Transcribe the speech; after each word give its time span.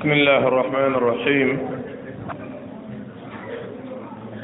بسم 0.00 0.12
الله 0.12 0.48
الرحمن 0.48 0.94
الرحيم 0.94 1.58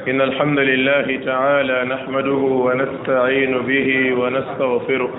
إن 0.07 0.21
الحمد 0.21 0.59
لله 0.59 1.19
تعالى 1.25 1.83
نحمده 1.89 2.31
ونستعين 2.33 3.57
به 3.57 4.13
ونستغفره 4.13 5.09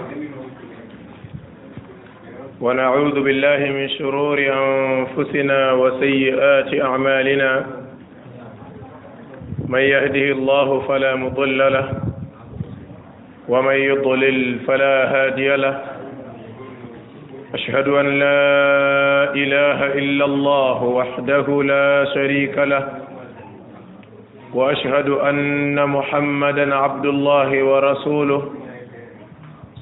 ونعوذ 2.60 3.20
بالله 3.22 3.58
من 3.72 3.88
شرور 3.88 4.38
أنفسنا 4.38 5.72
وسيئات 5.72 6.80
أعمالنا 6.80 7.66
من 9.68 9.80
يهده 9.80 10.26
الله 10.38 10.80
فلا 10.88 11.14
مضل 11.16 11.58
له 11.58 11.88
ومن 13.48 13.74
يضلل 13.74 14.58
فلا 14.66 14.96
هادي 15.14 15.56
له 15.56 15.97
أشهد 17.54 17.88
أن 17.88 18.06
لا 18.06 19.32
إله 19.34 19.78
إلا 19.98 20.24
الله 20.24 20.82
وحده 20.82 21.62
لا 21.62 22.04
شريك 22.14 22.58
له 22.58 23.00
وأشهد 24.54 25.08
أن 25.08 25.88
محمدا 25.88 26.74
عبد 26.76 27.06
الله 27.06 27.50
ورسوله 27.64 28.52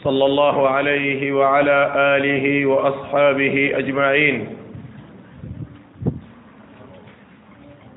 صلى 0.06 0.24
الله 0.24 0.68
عليه 0.68 1.32
وعلى 1.32 1.76
آله 1.96 2.66
وأصحابه 2.66 3.72
أجمعين 3.74 4.36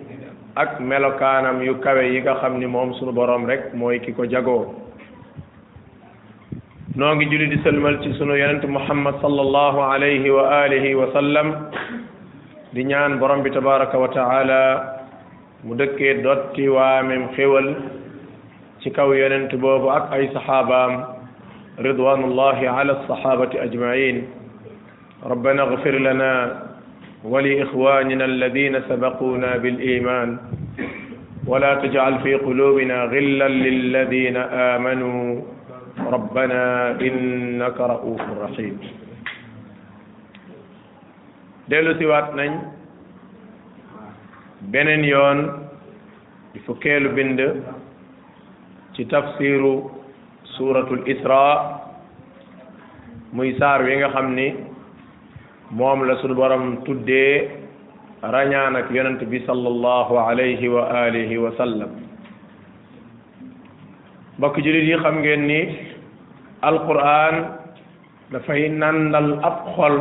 ak 0.56 0.78
melokaanam 0.80 1.64
yu 1.64 1.81
kawe 1.81 2.03
yi 2.12 2.20
nga 2.20 2.34
xam 2.41 2.58
ni 2.61 2.67
moom 2.67 2.92
sunu 2.98 3.12
boroom 3.17 3.47
rek 3.48 3.73
mooy 3.73 3.97
ki 4.05 4.12
ko 4.12 4.25
jagoo 4.28 4.75
noo 6.97 7.12
ngi 7.14 7.27
julli 7.30 7.48
di 7.48 7.56
sëlmal 7.64 7.97
ci 8.03 8.12
sunu 8.19 8.36
yonent 8.36 8.64
muhammad 8.69 9.14
sallallahu 9.25 9.78
alayhi 9.89 10.28
wa 10.30 10.45
alihi 10.69 10.95
wa 11.00 11.06
sallam 11.17 11.48
di 12.75 12.84
ñaan 12.84 13.17
borom 13.19 13.41
bi 13.42 13.50
tabaraka 13.56 13.97
wa 13.98 14.08
taala 14.12 14.62
mu 15.64 15.73
dëkkee 15.80 16.20
dotti 16.20 16.69
waamem 16.69 17.33
xéwal 17.36 17.69
ci 18.84 18.91
kaw 18.92 19.12
yonent 19.17 19.48
boobu 19.56 19.89
ak 19.89 20.12
ay 20.12 20.28
saxaabaam 20.36 21.00
ridwanullahi 21.80 22.67
ala 22.69 23.00
sahabati 23.08 23.56
ajmain 23.58 24.42
ربنا 25.31 25.62
اغفر 25.62 25.91
لنا 25.98 26.62
ولإخواننا 27.25 28.25
الذين 28.25 28.83
سبقونا 28.89 29.56
بالإيمان 29.56 30.39
ولا 31.47 31.75
تجعل 31.75 32.19
في 32.20 32.34
قلوبنا 32.34 33.05
غلا 33.05 33.48
للذين 33.48 34.37
آمنوا 34.75 35.41
ربنا 36.06 36.64
إنك 37.01 37.79
رؤوف 37.81 38.23
رحيم 38.39 38.79
dellu 41.70 41.95
siwaat 41.97 42.34
nañ 42.36 42.53
beneen 44.75 45.07
yoon 45.09 45.39
di 46.53 46.61
fukkeelu 46.67 47.09
bind 47.17 47.41
ci 48.92 49.07
tafsiru 49.09 49.89
suratul 50.59 51.01
isra 51.07 51.47
muy 53.33 53.55
saar 53.62 53.81
wi 53.86 53.95
nga 53.95 54.11
xam 54.12 54.29
ni 54.36 54.48
moom 55.73 56.05
la 56.06 56.17
sunu 56.20 56.34
borom 56.37 56.84
tuddee 56.84 57.48
rañaan 58.23 58.77
ak 58.77 58.91
yonent 58.92 59.23
bi 59.31 59.39
sallallahu 59.48 60.19
alayhi 60.20 60.69
wa 60.69 60.84
alihi 61.09 61.39
wa 61.41 61.48
sallam 61.56 61.89
mbokk 64.37 64.61
julit 64.62 64.84
yi 64.84 65.01
xam 65.02 65.23
ngeen 65.24 65.46
ni 65.48 65.61
alquran 66.63 67.41
dafay 68.30 68.69
nandal 68.69 69.41
ab 69.48 69.64
xol 69.77 69.96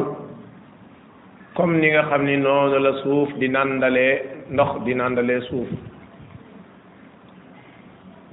comme 1.56 1.80
ni 1.80 1.88
nga 1.96 2.04
xam 2.10 2.26
ni 2.28 2.36
noonu 2.38 2.76
la 2.80 2.92
suuf 3.08 3.30
di 3.40 3.48
nandalee 3.48 4.20
ndox 4.52 4.72
di 4.86 4.92
nandalee 4.94 5.40
suuf 5.48 5.68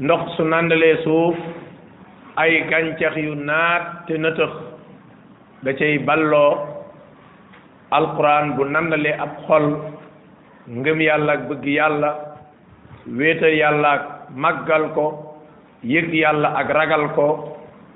ndox 0.03 0.23
su 0.37 0.43
nandalee 0.45 0.97
suuf 1.07 1.37
ay 2.37 2.67
gàncax 2.69 3.15
yu 3.23 3.35
naat 3.39 4.07
te 4.11 4.19
nëtëx 4.19 4.53
da 5.63 5.71
cay 5.79 5.99
balloo 6.03 6.77
alquran 7.91 8.57
bu 8.59 8.65
nannalee 8.73 9.15
ab 9.25 9.33
xol 9.47 9.67
ngëm 10.77 11.01
yàlla 11.01 11.33
ak 11.33 11.43
bëgg 11.49 11.65
yàlla 11.65 12.11
wéetal 13.19 13.55
yàlla 13.61 13.89
ak 13.93 14.03
màggal 14.37 14.85
ko 14.95 15.07
yëg 15.85 16.13
yàlla 16.13 16.49
ak 16.61 16.69
ragal 16.77 17.07
ko 17.15 17.27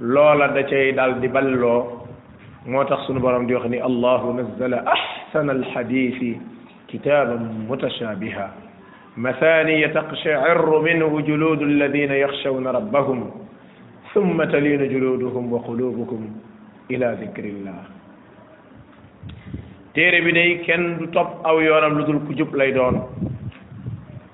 loola 0.00 0.48
da 0.56 0.62
cay 0.64 0.92
dal 0.97 1.20
di 1.20 1.28
balloo 1.28 2.00
moo 2.66 2.84
tax 2.88 3.04
sunu 3.06 3.20
borom 3.20 3.47
di 3.47 3.54
wax 3.54 3.66
ni 3.69 3.78
allahu 3.78 4.32
nazzala 4.41 4.78
ahsana 4.86 5.53
alhadisi 5.53 6.38
kitaban 6.88 7.42
mutashabiha 7.69 8.48
مثانية 9.16 9.86
تقشعر 9.92 10.80
منه 10.80 11.12
جلود 11.28 11.60
الذين 11.62 12.12
يخشون 12.12 12.64
ربهم 12.66 13.30
ثم 14.16 14.44
تلين 14.44 14.82
جلودهم 14.88 15.44
وقلوبكم 15.53 16.20
إلى 16.91 17.06
ذكر 17.20 17.44
الله 17.44 17.80
téere 19.97 20.22
bi 20.25 20.30
day 20.32 20.50
kenn 20.66 20.84
du 20.98 21.06
topp 21.14 21.30
aw 21.48 21.56
yoonam 21.60 21.94
lu 21.98 22.04
dul 22.08 22.19
ku 22.26 22.32
lay 22.56 22.70
doon 22.76 22.97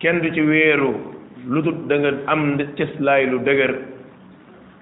kenn 0.01 0.21
du 0.23 0.29
ci 0.35 0.41
wéeru 0.49 0.93
lu 1.53 1.61
dul 1.67 1.79
da 1.89 1.97
am 2.33 2.43
cëslaay 2.77 3.23
lu 3.31 3.39
dëgër 3.47 3.73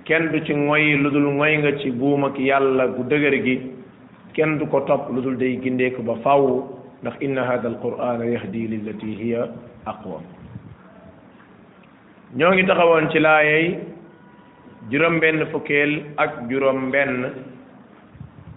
kenn 0.06 0.24
du 0.32 0.38
ci 0.46 0.52
ngoy 0.52 0.84
lu 1.02 1.08
dul 1.14 1.26
ngoy 1.38 1.52
nga 1.60 1.70
ci 1.80 1.88
buum 1.98 2.22
yàlla 2.48 2.84
gu 2.94 3.02
dëgër 3.12 3.34
gi 3.44 3.56
kenn 4.34 4.58
du 4.58 4.66
ko 4.68 4.80
topp 4.88 5.08
lu 5.14 5.20
dul 5.24 5.36
day 5.42 5.58
gindeeku 5.62 6.02
ba 6.08 6.14
faw 6.24 6.44
ndax 7.02 7.14
inna 7.26 7.44
hada 7.48 7.66
alquran 7.72 8.20
yahdi 8.34 8.68
lillati 8.72 9.16
hiya 9.20 9.48
aqwam 9.90 10.22
ñoo 12.36 12.52
ngi 12.52 12.66
taxawoon 12.68 13.08
ci 13.12 13.18
laayey 13.24 13.66
juróom 14.90 15.20
benn 15.22 15.40
fukkeel 15.50 15.92
ak 16.22 16.32
juróom 16.50 16.90
benn 16.92 17.16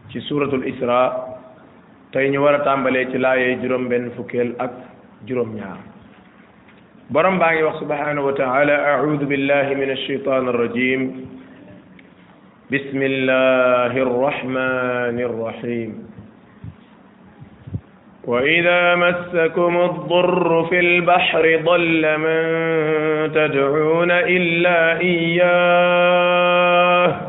ci 0.09 0.19
suratul 0.28 0.63
isra 0.74 1.29
tay 2.14 2.28
ñu 2.31 2.42
wara 2.42 2.59
tambale 2.66 3.06
ci 3.12 3.18
laayee 3.20 3.58
juróom 3.62 3.88
benn 3.88 4.09
fukkeel 4.18 4.56
ak 4.58 4.72
juróom 5.30 5.53
ñaar 5.56 5.78
borom 7.12 7.38
baa 7.40 7.53
ngi 7.53 7.62
wax 7.70 7.78
subhanahu 7.86 8.25
wa 8.34 8.38
taala 8.38 8.75
a'udhu 8.97 9.25
billahi 9.30 9.75
min 9.78 9.90
alsheitan 9.94 10.50
arrajim 10.50 11.28
bismi 12.69 13.08
llahi 13.30 14.00
arrahmani 14.02 15.24
arrahim 15.30 15.92
وإذا 18.30 18.81
مسكم 18.96 19.74
الضر 19.78 20.66
في 20.69 20.80
البحر 20.80 21.59
ضل 21.66 22.03
من 22.18 22.42
تدعون 23.34 24.12
إلا 24.12 25.00
إياه 25.02 27.29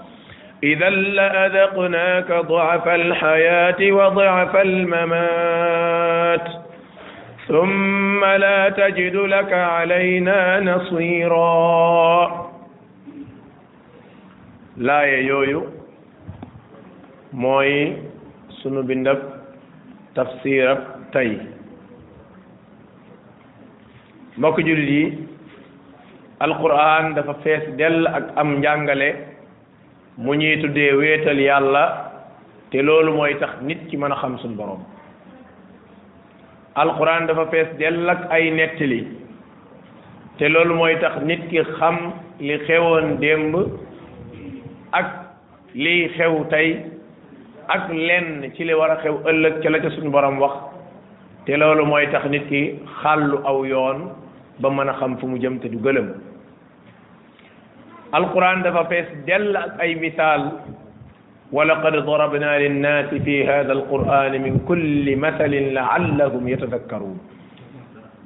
إذا 0.63 0.89
لأذقناك 0.89 2.31
ضعف 2.31 2.87
الحياة 2.87 3.81
وضعف 3.91 4.55
الممات 4.55 6.47
ثم 7.47 8.25
لا 8.25 8.69
تجد 8.69 9.15
لك 9.15 9.53
علينا 9.53 10.59
نصيرا 10.59 11.49
لا 14.77 15.01
يويو 15.01 15.65
موي 17.33 17.97
سنو 18.61 18.81
بندب 18.81 19.19
تفسير 20.15 20.77
تاي 21.13 21.37
مكجل 24.37 24.79
لي 24.79 25.17
القرآن 26.41 27.05
alquran 27.17 27.77
دل 27.77 28.07
أم 28.41 28.61
جانجالي 28.61 29.30
mu 30.21 30.33
ñuy 30.37 30.61
tuddee 30.61 30.93
wéetal 30.93 31.39
yàlla 31.41 31.83
te 32.69 32.77
loolu 32.81 33.13
mooy 33.17 33.33
tax 33.41 33.57
nit 33.65 33.79
ki 33.89 33.97
mën 33.97 34.11
a 34.13 34.15
xam 34.21 34.37
suñu 34.37 34.53
borom 34.55 34.83
alquran 36.75 37.25
dafa 37.27 37.45
fees 37.51 37.67
dell 37.79 38.05
ak 38.09 38.29
ay 38.29 38.51
nettali 38.51 39.07
te 40.37 40.45
loolu 40.49 40.75
mooy 40.77 40.93
tax 41.01 41.21
nit 41.25 41.41
ki 41.49 41.63
xam 41.79 41.97
li 42.39 42.53
xewoon 42.67 43.17
démb 43.19 43.55
ak 44.91 45.09
liy 45.75 46.07
xew 46.15 46.43
tey 46.53 46.77
ak 47.67 47.89
lenn 47.89 48.51
ci 48.55 48.63
li 48.63 48.73
war 48.77 48.91
a 48.91 49.01
xew 49.01 49.17
ëllëg 49.29 49.59
ca 49.63 49.69
la 49.69 49.79
ca 49.81 49.89
suñu 49.89 50.11
borom 50.13 50.37
wax 50.39 50.53
te 51.45 51.57
loolu 51.57 51.83
mooy 51.85 52.05
tax 52.13 52.25
nit 52.29 52.45
ki 52.47 52.79
xàllu 53.01 53.39
aw 53.43 53.63
yoon 53.65 54.09
ba 54.61 54.69
mën 54.69 54.89
a 54.93 54.97
xam 54.99 55.17
fu 55.17 55.25
mu 55.27 55.37
jëm 55.41 55.57
te 55.59 55.65
du 55.69 55.79
gëlëm 55.81 56.13
القران 58.19 58.61
دا 58.63 58.71
فاس 58.83 59.07
دل 59.27 59.55
اي 59.57 59.95
مثال 60.07 60.41
ولقد 61.55 61.93
ضربنا 61.95 62.51
للناس 62.63 63.09
في 63.25 63.35
هذا 63.51 63.73
القران 63.73 64.31
من 64.45 64.53
كل 64.69 65.15
مثل 65.25 65.53
لعلهم 65.79 66.43
يتذكرون 66.47 67.17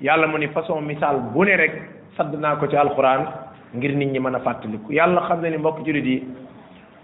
يالا 0.01 0.27
موني 0.27 0.47
فاصون 0.47 0.87
مثال 0.87 1.15
بوني 1.33 1.55
رك 1.61 1.75
صدناكو 2.17 2.65
تي 2.65 2.81
القران 2.81 3.21
غير 3.81 3.91
نيت 3.99 4.09
ني 4.13 4.19
مانا 4.19 4.39
فاتليكو 4.45 4.89
يالا 4.99 5.21
خامل 5.29 5.49
ني 5.53 5.57
مبوك 5.57 5.77
جوري 5.85 6.01
دي 6.07 6.15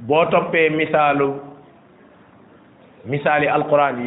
بو 0.10 0.24
توبي 0.34 0.70
مثالو 0.82 1.30
مثالي 3.14 3.48
القران 3.58 3.98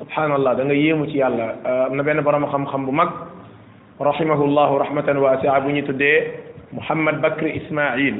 سبحان 0.00 0.30
الله 0.36 0.52
دا 0.58 0.64
نغي 0.68 0.78
ييمو 0.88 1.04
تي 1.10 1.18
يالا 1.22 1.46
امنا 1.88 2.02
بن 2.06 2.20
بروم 2.26 2.46
خام 2.52 2.64
خام 2.72 2.82
بو 2.88 2.92
ماك 3.00 3.10
رحمه 4.10 4.40
الله 4.48 4.70
رحمه 4.84 5.08
واسعه 5.24 5.56
بني 5.64 5.82
تودي 5.88 6.12
muhammad 6.74 7.22
bakri 7.22 7.60
ismail 7.62 8.16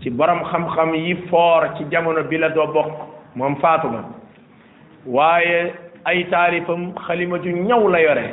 ci 0.00 0.10
borom 0.10 0.40
xam-xam 0.48 0.94
yi 0.96 1.14
foor 1.28 1.68
ci 1.76 1.84
jamono 1.90 2.24
bi 2.24 2.38
la 2.38 2.48
doo 2.48 2.72
bokk 2.72 2.92
moom 3.36 3.56
fatuma 3.60 4.04
waaye 5.06 5.74
ay 6.04 6.24
taarifam 6.30 6.94
xalima 7.06 7.38
ju 7.38 7.50
ñaw 7.52 7.86
la 7.88 7.98
yore 8.00 8.26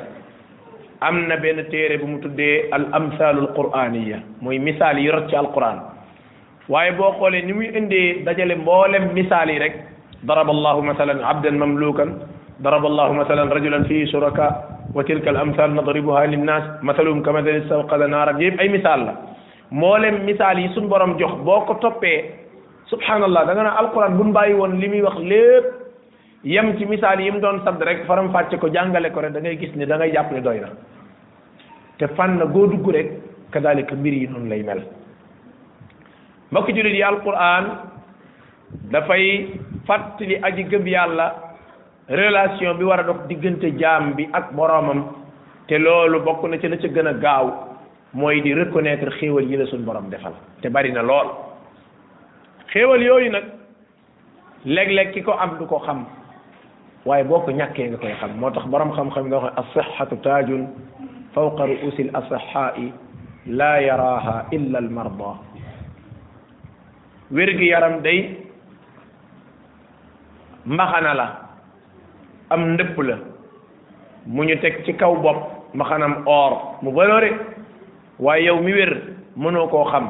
am 1.01 1.27
na 1.27 1.35
benn 1.37 1.65
téere 1.69 1.97
bu 1.97 2.07
mu 2.07 2.17
tuddee 2.21 2.67
al 2.71 2.87
amsalul 2.91 3.51
quraniya 3.55 4.23
mooy 4.41 4.59
misaal 4.59 4.97
yi 4.99 5.09
rot 5.11 5.27
ci 5.29 5.35
alquran 5.35 5.81
waaye 6.69 6.91
boo 6.91 7.11
xoolee 7.19 7.41
ni 7.43 7.53
muy 7.53 7.65
indee 7.67 8.23
dajale 8.23 8.55
mboolem 8.55 9.11
misaal 9.13 9.49
yi 9.49 9.59
rek 9.59 9.75
ضرب 10.21 10.49
الله 10.49 10.81
مثلا 10.81 11.25
عبدا 11.27 11.49
مملوكا 11.51 12.05
ضرب 12.61 12.85
الله 12.85 13.11
مثلا 13.13 13.43
رجلا 13.53 13.83
فيه 13.89 14.05
شركاء 14.05 14.80
وتلك 14.95 15.25
الامثال 15.33 15.69
نضربها 15.79 16.23
للناس 16.31 16.63
مثلهم 16.89 17.19
كما 17.25 17.39
استوقد 17.61 18.01
نارا 18.15 18.33
يب 18.43 18.55
اي 18.61 18.67
مثال 18.77 18.99
لا 19.07 19.13
مولم 19.81 20.15
مثال 20.31 20.55
يي 20.63 20.67
سون 20.75 20.85
بوروم 20.91 21.11
جوخ 21.21 21.33
بوكو 21.47 21.73
توبي 21.83 22.13
سبحان 22.91 23.21
الله 23.27 23.41
داغنا 23.49 23.71
القران 23.81 24.11
بون 24.19 24.29
باي 24.35 24.53
وون 24.61 24.71
لي 24.81 24.87
مي 24.93 25.01
واخ 25.07 25.17
ليب 25.31 25.63
يم 26.55 26.67
تي 26.77 26.83
مثال 26.93 27.17
يم 27.27 27.37
دون 27.43 27.57
سد 27.65 27.79
رك 27.87 27.97
فارم 28.09 28.27
فاتي 28.35 28.57
كو 28.61 28.67
جانغالي 28.75 29.09
كو 29.15 29.19
رك 29.23 29.31
داغاي 29.35 29.55
غيس 29.61 29.73
ني 29.79 29.85
داغاي 29.91 30.09
جاب 30.15 30.27
لي 30.35 30.39
دوينا 30.47 30.69
تي 31.99 32.05
فان 32.17 32.39
غو 32.53 32.61
دوغ 32.75 32.87
رك 32.95 33.07
كذلك 33.55 33.89
ميري 34.03 34.19
نون 34.31 34.43
لاي 34.51 34.61
مل 34.67 34.79
مكو 36.55 36.69
جولي 36.75 36.91
يال 37.03 37.13
القران 37.15 37.63
دا 38.93 38.99
فاي 39.07 39.23
فاتلي 39.87 40.35
اجي 40.47 40.63
گم 40.71 40.85
يالا 40.95 41.27
relation 42.11 42.75
bi 42.77 42.83
war 42.83 42.99
a 42.99 43.03
dox 43.07 43.19
diggante 43.29 43.69
jaam 43.81 44.13
bi 44.17 44.25
ak 44.39 44.51
boroomam 44.59 45.01
te 45.67 45.79
loolu 45.79 46.19
bokk 46.27 46.43
na 46.51 46.57
ci 46.59 46.67
la 46.67 46.77
ca 46.77 46.87
gën 46.97 47.07
a 47.07 47.13
gaaw 47.13 47.45
mooy 48.13 48.41
di 48.41 48.53
reconnaître 48.53 49.09
xéewal 49.19 49.45
yi 49.49 49.55
la 49.57 49.65
suñ 49.65 49.83
borom 49.85 50.09
defal 50.09 50.33
te 50.61 50.67
bari 50.69 50.91
na 50.91 51.01
lool 51.03 51.29
xéewal 52.73 53.01
yooyu 53.01 53.31
nag 53.31 53.43
léeg-léeg 54.65 55.11
ki 55.13 55.21
ko 55.23 55.31
am 55.39 55.57
du 55.59 55.65
ko 55.65 55.79
xam 55.85 56.05
waaye 57.05 57.23
boo 57.23 57.39
ko 57.39 57.51
ñàkkee 57.51 57.87
nga 57.89 57.97
koy 57.97 58.13
xam 58.19 58.35
moo 58.39 58.49
tax 58.51 58.65
borom 58.67 58.91
xam-xam 58.93 59.27
nga 59.29 59.39
wax 59.43 59.53
as-sihhatu 59.57 60.17
taajun 60.21 60.67
fawqa 61.33 61.63
ru'usil 61.65 62.09
asihhaai 62.13 62.91
laa 63.47 63.79
yaraaha 63.81 64.45
illa 64.51 64.77
almarda 64.79 65.31
wér 67.31 67.55
gi 67.57 67.65
yaram 67.71 68.01
day 68.01 68.19
mbaxana 70.65 71.13
la 71.13 71.27
am 72.53 72.63
ndëpp 72.75 72.97
la 73.07 73.15
mu 74.27 74.43
ñu 74.43 74.55
teg 74.61 74.83
ci 74.85 74.93
kaw 74.95 75.15
bopp 75.15 75.71
mbaxanam 75.73 76.23
or 76.27 76.51
mu 76.81 76.91
baloore 76.91 77.29
waaye 78.19 78.45
yow 78.45 78.59
mi 78.61 78.73
wér 78.73 78.91
mënoo 79.37 79.67
koo 79.69 79.85
xam 79.91 80.05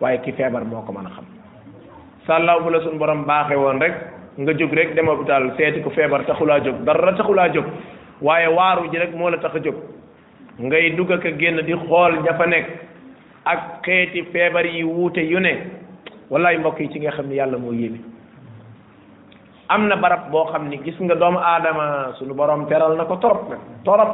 waaye 0.00 0.18
ki 0.24 0.32
feebar 0.32 0.64
moo 0.64 0.80
ko 0.86 0.92
mën 0.92 1.06
a 1.06 1.10
xam 1.16 1.24
sàllaaw 2.26 2.60
bu 2.64 2.70
la 2.70 2.80
suñu 2.80 2.96
borom 2.98 3.24
baaxe 3.24 3.54
woon 3.54 3.78
rek 3.80 3.94
nga 4.38 4.52
jóg 4.56 4.72
rek 4.74 4.94
dem 4.94 5.06
hôpital 5.08 5.52
seeti 5.58 5.80
ko 5.84 5.90
feebar 5.90 6.24
taxulaa 6.26 6.60
jóg 6.64 6.76
dara 6.86 7.12
taxulaa 7.16 7.48
jóg 7.54 7.66
waaye 8.22 8.46
waaru 8.56 8.88
ji 8.90 8.96
rek 8.98 9.14
moo 9.14 9.28
la 9.30 9.36
tax 9.36 9.56
a 9.56 9.60
jóg 9.60 9.76
ngay 10.60 10.94
dugg 10.96 11.10
ak 11.12 11.24
a 11.26 11.30
génn 11.32 11.60
di 11.66 11.72
xool 11.72 12.18
ña 12.24 12.32
fa 12.38 12.46
nekk 12.46 12.66
ak 13.44 13.60
xeeti 13.84 14.22
feebar 14.32 14.64
yi 14.66 14.84
wuute 14.84 15.18
yu 15.20 15.38
ne 15.38 15.52
wallaay 16.30 16.56
mbokk 16.58 16.80
yi 16.80 16.88
ci 16.92 16.98
nga 17.00 17.10
xam 17.10 17.26
ne 17.28 17.34
yàlla 17.34 17.58
moo 17.58 17.72
yéeme 17.74 18.15
am 19.68 19.88
na 19.88 19.96
barab 19.96 20.30
boo 20.30 20.46
xam 20.52 20.68
ni 20.68 20.78
gis 20.84 20.96
nga 21.00 21.14
doomu 21.14 21.38
aadama 21.38 22.12
suñu 22.18 22.34
borom 22.34 22.66
teral 22.68 22.96
na 22.96 23.04
ko 23.04 23.16
torop 23.16 23.48
nag 23.50 23.58
torop 23.84 24.10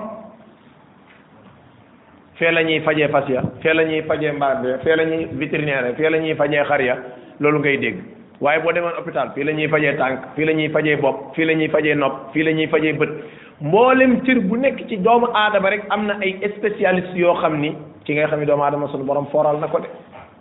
fee 2.39 2.51
la 2.51 2.63
ñuy 2.65 2.81
fajee 2.81 3.09
fas 3.09 3.29
ya 3.29 3.43
fee 3.63 3.75
la 3.75 3.85
ñuy 3.85 4.03
fajee 4.03 4.33
mbaam 4.33 4.65
ya 4.65 4.79
fee 4.79 4.97
la 4.97 5.05
ñuy 5.05 5.25
vétérinaire 5.33 5.95
fee 5.97 6.09
la 6.11 6.19
ñuy 6.19 6.35
fajee 6.35 6.65
xar 6.65 6.81
ya 6.83 6.97
loolu 7.41 7.59
ngay 7.59 7.77
dégg 7.79 7.99
waaye 8.41 8.61
boo 8.63 8.73
demoon 8.73 8.93
hôpital 8.97 9.33
fii 9.35 9.45
la 9.45 9.53
ñuy 9.53 9.69
fajee 9.69 9.97
tànk 9.97 10.33
fii 10.37 10.45
la 10.45 10.53
ñuy 10.53 10.69
fajee 10.69 10.97
bopp 10.97 11.35
fii 11.35 11.45
la 11.45 11.53
ñuy 11.55 11.69
fajee 11.69 11.95
nopp 11.95 12.33
fii 12.33 12.43
la 12.43 12.53
ñuy 12.53 12.67
fajee 12.69 12.93
bët 12.93 13.13
mboolem 13.61 14.21
cër 14.25 14.41
bu 14.41 14.57
nekk 14.57 14.87
ci 14.89 14.97
doomu 14.99 15.27
aadama 15.35 15.69
rek 15.71 15.85
am 15.91 16.07
na 16.07 16.15
ay 16.23 16.33
spécialistes 16.57 17.15
yoo 17.15 17.35
xam 17.41 17.61
ni 17.61 17.77
ci 18.05 18.13
ngay 18.15 18.27
xam 18.27 18.41
ne 18.41 18.47
doomu 18.47 18.63
aadama 18.65 18.89
suñu 18.89 19.05
borom 19.05 19.27
fooral 19.27 19.61
na 19.61 19.67
ko 19.69 19.79
de 19.81 19.89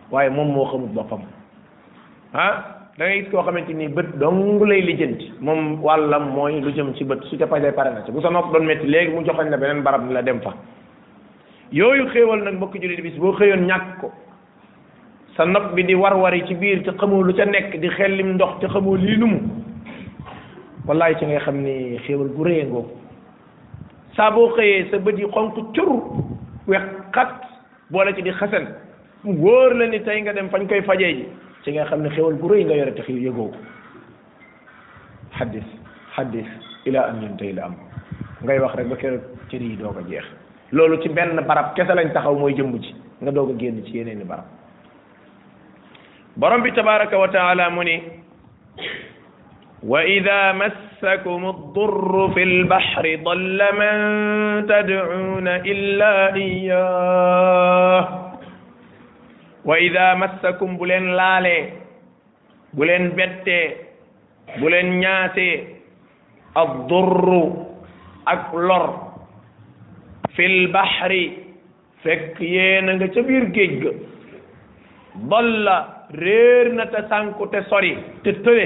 waaye 0.10 0.30
moom 0.30 0.48
moo 0.52 0.66
xamul 0.66 0.90
boppam 0.90 1.20
ah? 2.34 2.80
da 2.98 3.08
gis 3.10 3.30
koo 3.32 3.42
xamante 3.44 3.72
ni 3.74 3.88
bët 3.88 4.18
dong 4.20 4.60
lay 4.68 4.82
lijjanti 4.82 5.32
moom 5.40 5.80
wàllam 5.82 6.32
mooy 6.34 6.60
lu 6.62 6.72
jëm 6.76 6.94
ci 6.98 7.04
bët 7.06 7.24
su 7.30 7.38
ca 7.38 7.46
pajee 7.48 7.72
pare 7.72 7.92
na 7.94 8.04
ci 8.06 8.12
bu 8.12 8.20
sa 8.22 8.30
nopp 8.30 8.52
doon 8.52 8.66
métti 8.66 8.86
léegi 8.88 9.14
mu 9.14 9.24
joxañ 9.26 9.50
la 9.50 9.58
beneen 9.58 9.82
barab 9.82 10.04
ni 10.06 10.14
la 10.14 10.22
dem 10.22 10.42
fa 10.42 10.52
yooyu 11.72 12.08
xéewal 12.10 12.44
nag 12.44 12.54
mbokki 12.56 12.82
jullit 12.82 13.02
bis 13.02 13.16
boo 13.18 13.32
xëyoon 13.34 13.64
ñàkk 13.68 14.00
ko 14.02 14.12
sa 15.38 15.46
nopp 15.46 15.74
bi 15.74 15.86
di 15.86 15.96
war-wari 15.96 16.44
ci 16.48 16.56
biir 16.56 16.84
te 16.84 16.92
xamoo 16.98 17.24
lu 17.24 17.34
ca 17.34 17.46
nekk 17.46 17.80
di 17.80 17.88
xel 17.88 18.12
lim 18.12 18.34
ndox 18.34 18.60
te 18.60 18.68
xamoo 18.68 18.98
lii 18.98 19.16
nu 19.18 19.26
mu 19.26 19.40
wallaay 20.88 21.16
ci 21.18 21.26
ngay 21.26 21.40
xam 21.40 21.62
ni 21.64 21.98
xéewal 22.06 22.28
gu 22.36 22.44
rëy 22.44 22.66
ngoo 22.68 22.86
saa 24.16 24.32
boo 24.32 24.50
xëyee 24.58 24.90
sa 24.92 24.98
bët 24.98 25.16
yi 25.18 25.28
xonq 25.32 25.56
cur 25.74 25.90
wex 26.68 26.82
boole 27.90 28.14
ci 28.16 28.22
di 28.22 28.32
xasan 28.32 28.68
mu 29.24 29.34
wóor 29.40 29.74
la 29.76 29.86
ni 29.86 30.02
tey 30.04 30.22
nga 30.22 30.34
dem 30.34 30.50
fañ 30.50 30.68
koy 30.68 30.82
fajee 30.82 31.16
ji 31.16 31.26
ci 31.64 31.72
nga 31.74 31.86
xam 31.86 32.02
ne 32.02 32.10
xewal 32.10 32.38
gu 32.38 32.48
rëy 32.50 32.64
nga 32.66 32.76
yore 32.76 32.94
te 32.94 33.02
xiw 33.06 33.18
yëgoo 33.22 33.50
ko 33.54 33.60
xaddis 35.38 35.68
xaddis 36.16 36.48
ila 36.90 37.02
an 37.10 37.22
yun 37.22 37.38
tey 37.38 37.54
la 37.54 37.64
am 37.70 37.76
ngay 38.42 38.60
wax 38.60 38.76
rek 38.76 38.88
ba 38.90 38.96
keroog 38.98 39.22
cër 39.50 39.62
yi 39.62 39.76
doog 39.78 39.98
a 39.98 40.04
jeex 40.10 40.26
loolu 40.72 41.00
ci 41.02 41.10
benn 41.10 41.38
barab 41.48 41.74
kese 41.76 41.94
lañ 41.94 42.10
taxaw 42.14 42.36
mooy 42.36 42.54
jëmm 42.58 42.74
ci 42.82 42.96
nga 43.22 43.32
doog 43.32 43.50
a 43.52 43.58
génn 43.60 43.84
ci 43.86 43.98
yeneen 43.98 44.22
i 44.22 44.26
barab 44.26 44.46
borom 46.36 46.62
bi 46.64 46.72
tabaraka 46.74 47.18
wa 47.18 47.28
taala 47.30 47.70
mu 47.70 47.84
ni 47.84 47.96
wa 49.84 50.02
ida 50.06 50.54
massakum 50.54 51.46
ad-durr 51.46 52.34
fi 52.34 52.42
al-bahr 52.42 53.06
dalla 53.24 53.70
man 53.78 54.66
tad'una 54.68 55.54
illa 55.66 56.34
iyyah 56.38 58.31
wa 59.66 59.76
ida 59.80 60.16
massakum 60.18 60.78
bu 60.78 60.86
leen 60.86 61.14
laalee 61.16 61.74
bu 62.74 62.84
leen 62.86 63.12
bettee 63.18 63.66
bu 64.60 64.70
leen 64.72 64.90
ñaatee 65.00 65.56
addurru 66.64 67.44
ak 68.26 68.54
lor 68.58 68.86
fil 70.36 70.68
bahri 70.74 71.26
fekk 72.04 72.40
yéena 72.42 72.94
nga 72.98 73.08
ca 73.14 73.22
biir 73.28 73.44
géej 73.56 73.74
ga 73.84 73.92
dalla 75.32 75.78
réer 76.14 76.74
na 76.74 76.86
te 76.86 77.00
sànku 77.10 77.46
te 77.54 77.62
sori 77.70 77.94
te 78.24 78.34
tële 78.42 78.66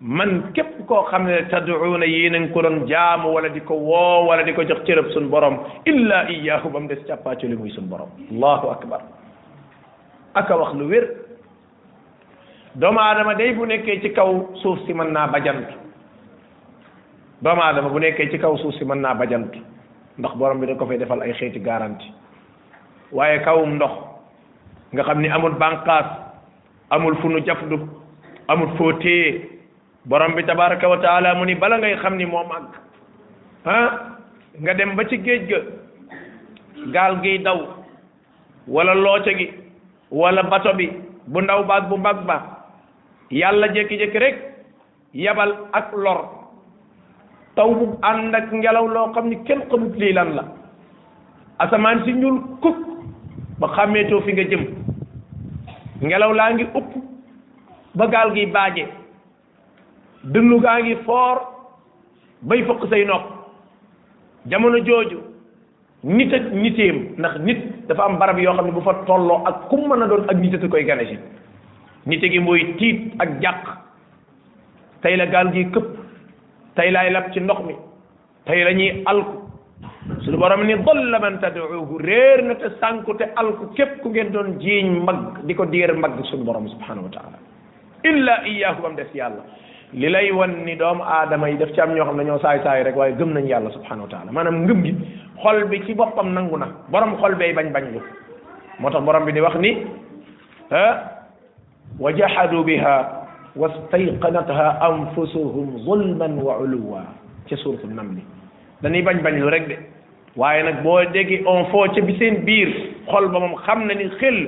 man 0.00 0.50
képp 0.54 0.80
koo 0.86 1.04
xam 1.10 1.26
ne 1.30 1.46
tad'uuna 1.50 2.06
yéen 2.14 2.34
a 2.34 2.38
ngi 2.38 2.50
ko 2.52 2.62
doon 2.62 2.82
jaamu 2.90 3.30
wala 3.34 3.48
di 3.54 3.60
ko 3.62 3.74
woo 3.78 4.26
wala 4.26 4.42
di 4.42 4.52
ko 4.54 4.64
jox 4.66 4.82
cërëb 4.86 5.08
suñ 5.14 5.30
borom 5.30 5.56
illa 5.86 6.26
iyyahu 6.32 6.68
ba 6.72 6.80
mu 6.80 6.88
des 6.88 7.06
càppaacoli 7.06 7.54
muy 7.56 7.70
suñ 7.70 7.86
borom 7.88 8.08
allahu 8.34 8.66
akbar 8.74 9.00
aka 10.34 10.56
wax 10.56 10.74
lu 10.76 10.88
wér 10.88 11.08
doomu 12.74 12.98
aadama 13.00 13.34
day 13.34 13.52
bu 13.54 13.64
nekkee 13.66 14.00
ci 14.02 14.12
kaw 14.14 14.32
suuf 14.62 14.78
si 14.86 14.92
mën 14.94 15.12
naa 15.12 15.26
bajantu 15.26 15.74
doomu 17.42 17.60
aadama 17.62 17.88
bu 17.88 17.98
nekkee 17.98 18.30
ci 18.30 18.38
kaw 18.38 18.56
suuf 18.56 18.74
si 18.78 18.84
mën 18.84 19.00
naa 19.00 19.14
bajantu 19.14 19.58
ndax 20.18 20.34
borom 20.36 20.60
bi 20.60 20.66
da 20.66 20.74
ko 20.74 20.86
fay 20.86 20.98
defal 20.98 21.20
ay 21.22 21.32
xeeti 21.32 21.58
garanti 21.60 22.04
waaye 23.12 23.38
kawum 23.44 23.74
ndox 23.74 23.90
nga 24.94 25.02
xam 25.02 25.20
ni 25.20 25.28
amul 25.28 25.54
bànqaas 25.60 26.06
amul 26.90 27.14
fu 27.16 27.28
nu 27.28 27.40
jafdu 27.44 27.78
amul 28.48 28.74
foo 28.78 28.92
téye 28.92 29.48
borom 30.06 30.34
bi 30.34 30.42
tabaraka 30.44 30.88
wa 30.88 30.96
taala 30.98 31.34
mu 31.34 31.44
ni 31.44 31.54
bala 31.54 31.78
ngay 31.78 31.96
xam 32.00 32.16
ni 32.16 32.24
moo 32.24 32.44
màgg 32.48 32.72
ah 33.66 34.16
nga 34.60 34.74
dem 34.74 34.96
ba 34.96 35.04
ci 35.04 35.16
géej 35.18 35.46
ga 35.48 35.58
gaal 36.92 37.20
gi 37.22 37.38
daw 37.42 37.60
wala 38.68 38.94
looca 38.94 39.32
gi 39.36 39.50
wala 40.12 40.42
bato 40.44 40.74
bi 40.76 40.92
bu 41.26 41.40
ndaw 41.40 41.64
baat 41.64 41.88
bu 41.88 41.96
mag 41.96 42.24
ba 42.28 42.36
yàlla 43.32 43.72
jékki-jékki 43.72 44.18
rek 44.18 44.36
yabal 45.14 45.56
ak 45.72 45.88
lor 45.96 46.28
taw 47.56 47.74
bu 47.74 47.98
ànd 48.02 48.34
ak 48.34 48.52
ngelaw 48.52 48.86
loo 48.88 49.12
xam 49.12 49.28
ni 49.28 49.36
kenn 49.44 49.64
xamut 49.70 49.96
lii 49.96 50.12
lan 50.12 50.34
la 50.36 50.44
asamaan 51.58 52.04
si 52.04 52.12
ñuul 52.12 52.40
kuk 52.60 52.76
ba 53.58 53.66
xàmmeetoo 53.74 54.20
fi 54.20 54.32
nga 54.32 54.42
jëm 54.44 54.62
ngelaw 56.02 56.32
laa 56.32 56.50
ngi 56.52 56.64
upp 56.74 56.90
ba 57.94 58.06
gaal 58.06 58.34
gi 58.34 58.46
baaje 58.46 58.84
dënnu 60.24 60.60
gaa 60.60 60.80
ngi 60.82 60.94
foor 61.04 61.38
bay 62.42 62.62
fokk 62.66 62.86
say 62.90 63.04
nopp 63.04 63.24
jamono 64.44 64.78
jooju 64.84 65.31
nit 66.04 66.34
ak 66.34 66.50
nitéem 66.50 67.14
ndax 67.18 67.38
nit 67.46 67.86
dafa 67.86 68.02
am 68.02 68.18
barab 68.18 68.38
yoo 68.38 68.52
xam 68.54 68.66
ne 68.66 68.72
bu 68.72 68.80
fa 68.82 68.92
tolloo 69.06 69.42
ak 69.46 69.68
kum 69.70 69.86
mën 69.88 70.02
a 70.02 70.06
doon 70.08 70.24
ak 70.28 70.36
nitati 70.36 70.68
koy 70.68 70.84
gane 70.84 71.06
si 72.06 72.18
gi 72.28 72.38
mooy 72.40 72.74
tiit 72.78 73.12
ak 73.20 73.40
jàq 73.40 73.62
tey 75.02 75.16
la 75.16 75.26
gaal 75.26 75.52
gi 75.52 75.64
këpp 75.70 75.86
tey 76.74 76.90
laay 76.90 77.10
lab 77.12 77.30
ci 77.32 77.40
ndox 77.40 77.62
mi 77.64 77.74
tey 78.46 78.64
la 78.64 78.72
ñuy 78.74 79.02
alku 79.06 79.42
suñu 80.26 80.38
borom 80.38 80.66
ni 80.66 80.74
dalla 80.74 81.18
man 81.20 81.38
tad'uuhu 81.38 82.00
réer 82.02 82.42
na 82.42 82.54
te 82.56 82.68
sànku 82.80 83.14
te 83.16 83.24
alku 83.36 83.70
képp 83.74 84.02
ku 84.02 84.08
ngeen 84.10 84.30
doon 84.32 84.58
jiiñ 84.58 85.04
mag 85.06 85.46
di 85.46 85.54
ko 85.54 85.64
diir 85.66 85.94
mag 85.94 86.18
suñu 86.24 86.42
borom 86.44 86.66
subhanahu 86.68 87.04
wa 87.06 87.12
taala 87.14 87.38
illa 88.02 88.42
iyyahu 88.44 88.86
am 88.86 88.96
des 88.96 89.06
yàlla 89.14 89.42
li 89.92 90.08
lay 90.08 90.32
wan 90.32 90.50
ni 90.66 90.74
doomu 90.74 91.02
aadama 91.06 91.48
yi 91.48 91.56
def 91.58 91.70
ci 91.72 91.80
am 91.80 91.94
ñoo 91.94 92.04
xam 92.10 92.16
ne 92.16 92.24
ñoo 92.24 92.38
saay 92.40 92.58
saay 92.64 92.82
rek 92.82 92.96
waaye 92.96 93.14
gëm 93.16 93.32
nañ 93.38 93.46
yàlla 93.46 93.70
subhanahu 93.70 94.02
wa 94.10 94.10
taala 94.10 94.32
maanaam 94.32 94.66
xol 95.42 95.64
bi 95.68 95.82
ci 95.84 95.92
boppam 95.94 96.32
nangu 96.32 96.56
na 96.56 96.68
borom 96.88 97.16
xol 97.18 97.34
bay 97.36 97.52
bañ 97.52 97.72
bañ 97.72 97.84
lu 97.92 98.00
moo 98.78 98.90
tax 98.90 99.02
borom 99.02 99.24
bi 99.26 99.32
di 99.32 99.40
wax 99.40 99.54
ni 99.58 99.84
wa 101.98 102.10
jahadu 102.16 102.62
biha 102.64 102.96
wastayqanatha 103.56 104.78
anfusuhum 104.80 105.82
zulman 105.84 106.38
wa 106.42 106.58
uluwa 106.62 107.02
ca 107.48 107.56
suuratu 107.56 107.86
namli 107.90 108.22
dañuy 108.82 109.02
bañ 109.02 109.18
bañ 109.22 109.34
lu 109.40 109.50
rek 109.50 109.66
de 109.68 109.76
waaye 110.36 110.62
nag 110.62 110.82
boo 110.82 111.02
déggi 111.12 111.42
on 111.46 111.64
foo 111.70 111.86
ca 111.94 112.00
bi 112.00 112.14
biir 112.46 112.70
xol 113.10 113.28
ba 113.32 113.38
moom 113.40 113.56
xam 113.66 113.86
na 113.86 113.94
ni 113.94 114.08
xel 114.20 114.38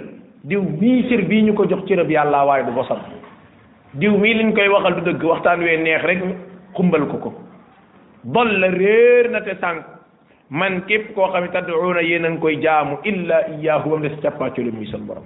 diw 0.44 0.62
bii 0.80 1.08
cër 1.08 1.22
bii 1.28 1.42
ñu 1.42 1.54
ko 1.54 1.66
jox 1.66 1.82
cërëb 1.88 2.10
yàlla 2.10 2.44
waaye 2.46 2.64
du 2.66 2.70
bosam 2.72 2.98
diw 3.98 4.14
mii 4.18 4.34
liñ 4.34 4.50
koy 4.54 4.68
waxal 4.68 4.94
du 4.96 5.02
dëgg 5.10 5.22
waxtaan 5.24 5.58
wee 5.60 5.76
neex 5.76 6.02
rek 6.04 6.20
xumbal 6.76 7.06
ko 7.10 7.16
ko 7.18 7.30
bol 8.24 8.48
la 8.60 8.68
na 9.32 9.40
te 9.40 9.54
sànq 9.62 9.93
man 10.50 10.80
képp 10.86 11.14
koo 11.14 11.30
xam 11.32 11.44
ne 11.44 11.50
tadduuna 11.50 12.00
yéen 12.00 12.24
a 12.24 12.28
ngi 12.28 12.38
koy 12.40 12.58
jaamu 12.62 12.96
illa 13.04 13.36
iyaahu 13.56 13.90
ba 13.90 13.96
mu 13.96 14.08
des 14.08 14.16
càppaacoli 14.20 14.70
muy 14.70 14.86
seen 14.86 15.06
borom 15.06 15.24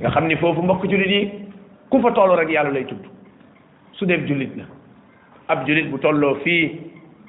nga 0.00 0.10
xam 0.10 0.26
ni 0.28 0.36
foofu 0.36 0.62
mbokk 0.62 0.84
juli 0.88 1.04
yi 1.06 1.30
ku 1.90 2.00
fa 2.00 2.12
toll 2.12 2.34
rek 2.36 2.48
yàlla 2.48 2.70
lay 2.72 2.84
tudd 2.86 3.04
su 3.92 4.04
def 4.06 4.24
jullit 4.26 4.56
la 4.56 4.64
ab 5.48 5.66
jullit 5.66 5.86
bu 5.90 5.98
tolloo 5.98 6.34
fii 6.44 6.64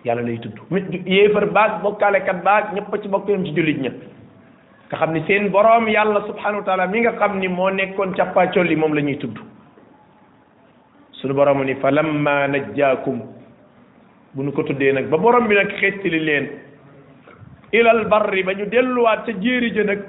yàlla 0.05 0.21
lay 0.21 0.37
tudd 0.39 0.57
yéefar 1.07 1.45
baag 1.51 1.81
bokkaalekat 1.83 2.41
baag 2.43 2.73
ñëpp 2.73 2.93
ci 3.03 3.09
bokk 3.09 3.27
yam 3.29 3.45
ci 3.45 3.51
julit 3.53 3.77
ña 3.81 3.91
nga 4.87 4.97
xam 4.97 5.11
ni 5.13 5.21
seen 5.27 5.49
boroom 5.51 5.87
yàlla 5.89 6.21
subhanahu 6.27 6.59
wa 6.59 6.63
taala 6.65 6.87
mi 6.87 7.01
nga 7.01 7.11
xam 7.19 7.37
ni 7.39 7.47
moo 7.49 7.69
nekkoon 7.69 8.15
càppaacoli 8.15 8.75
moom 8.77 8.93
la 8.93 9.01
ñuy 9.01 9.17
tudd 9.17 9.35
sunu 11.19 11.33
boroom 11.33 11.63
ni 11.65 11.75
fa 11.75 11.91
lamma 11.91 12.47
najjaakum 12.47 13.19
bu 14.37 14.43
nu 14.45 14.51
ko 14.51 14.61
tuddee 14.63 14.91
nag 14.93 15.09
ba 15.09 15.17
borom 15.17 15.47
bi 15.47 15.55
nag 15.55 15.69
xettali 15.81 16.19
leen 16.19 16.47
ilal 17.73 18.01
yi 18.35 18.43
ba 18.43 18.53
ñu 18.53 18.65
delluwaat 18.69 19.25
ca 19.25 19.33
jéeri 19.41 19.71
ja 19.75 19.83
nag 19.83 19.99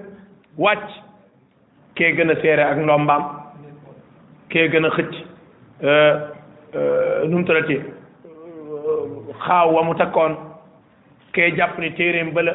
wàcc 0.58 0.88
kee 1.97 2.12
gën 2.12 2.30
a 2.30 2.35
seere 2.42 2.61
ak 2.66 2.76
ndombaam 2.78 3.23
kee 4.50 4.68
gën 4.68 4.85
a 4.85 4.90
xëcc 4.97 5.14
euh, 5.82 6.14
euh, 6.75 7.28
nu 7.28 7.38
mu 7.40 7.44
tuddati 7.44 7.76
xaaw 9.47 9.73
wa 9.75 9.82
mu 9.85 9.94
takkoon 9.94 10.37
kee 11.35 11.50
jàpp 11.56 11.78
ni 11.78 11.90
téeréem 11.97 12.30
bala 12.35 12.54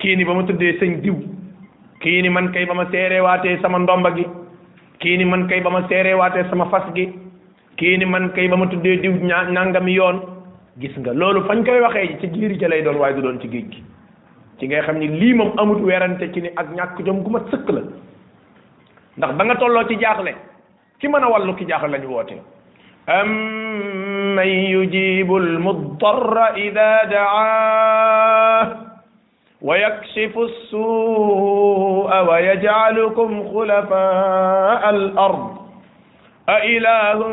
kii 0.00 0.16
ni 0.16 0.24
ba 0.24 0.34
ma 0.34 0.42
tuddee 0.42 0.76
sëñ 0.80 1.00
diw 1.02 1.16
kii 2.00 2.22
ni 2.22 2.28
man 2.28 2.52
kay 2.52 2.64
ba 2.66 2.74
ma 2.74 2.84
seereewaatee 2.90 3.56
sama 3.62 3.78
ndomba 3.78 4.10
gi 4.16 4.26
kii 5.00 5.16
ni 5.16 5.24
man 5.24 5.48
kay 5.48 5.60
ba 5.62 5.70
ma 5.70 5.86
seereewaatee 5.88 6.48
sama 6.50 6.68
fas 6.70 6.86
gi 6.94 7.08
kii 7.78 7.96
ni 7.98 8.04
man 8.04 8.28
kay 8.36 8.48
ba 8.48 8.56
ma 8.56 8.66
tuddee 8.66 9.00
diw 9.02 9.16
ña 9.24 9.44
nangami 9.48 9.96
yoon 10.00 10.33
gis 10.78 10.94
nga 10.98 11.12
loolu 11.14 11.44
fañ 11.46 11.62
koy 11.64 11.80
waxee 11.80 12.18
ci 12.20 12.26
giiri 12.34 12.58
ca 12.58 12.66
lay 12.68 12.82
doon 12.82 12.96
waaye 12.98 13.14
du 13.14 13.22
doon 13.22 13.38
ci 13.40 13.48
géej 13.48 13.68
gi 13.70 13.82
ci 14.58 14.66
ngay 14.66 14.82
xam 14.82 14.98
ni 14.98 15.06
lii 15.08 15.34
moom 15.34 15.52
amut 15.58 15.78
werante 15.80 16.26
ci 16.34 16.40
ni 16.42 16.50
ak 16.56 16.68
ñàkk 16.74 16.98
jom 17.06 17.22
gu 17.22 17.30
ma 17.30 17.40
sëkk 17.50 17.68
la 17.70 17.82
ndax 19.16 19.30
ba 19.38 19.44
nga 19.44 19.54
tolloo 19.56 19.86
ci 19.88 19.94
jaaxle 20.00 20.34
ci 21.00 21.06
mën 21.08 21.22
a 21.22 21.30
wàllu 21.30 21.54
ki 21.54 21.64
jaaxle 21.68 21.90
lañu 21.90 22.08
woote 22.08 22.38
أمن 23.04 24.48
يجيب 24.48 25.36
المضطر 25.36 26.56
إذا 26.56 27.04
دعاه 27.04 28.66
ويكشف 29.62 30.38
السوء 30.38 32.12
ويجعلكم 32.28 33.30
خلفاء 33.54 34.90
الأرض 34.90 35.56
أإله 36.48 37.26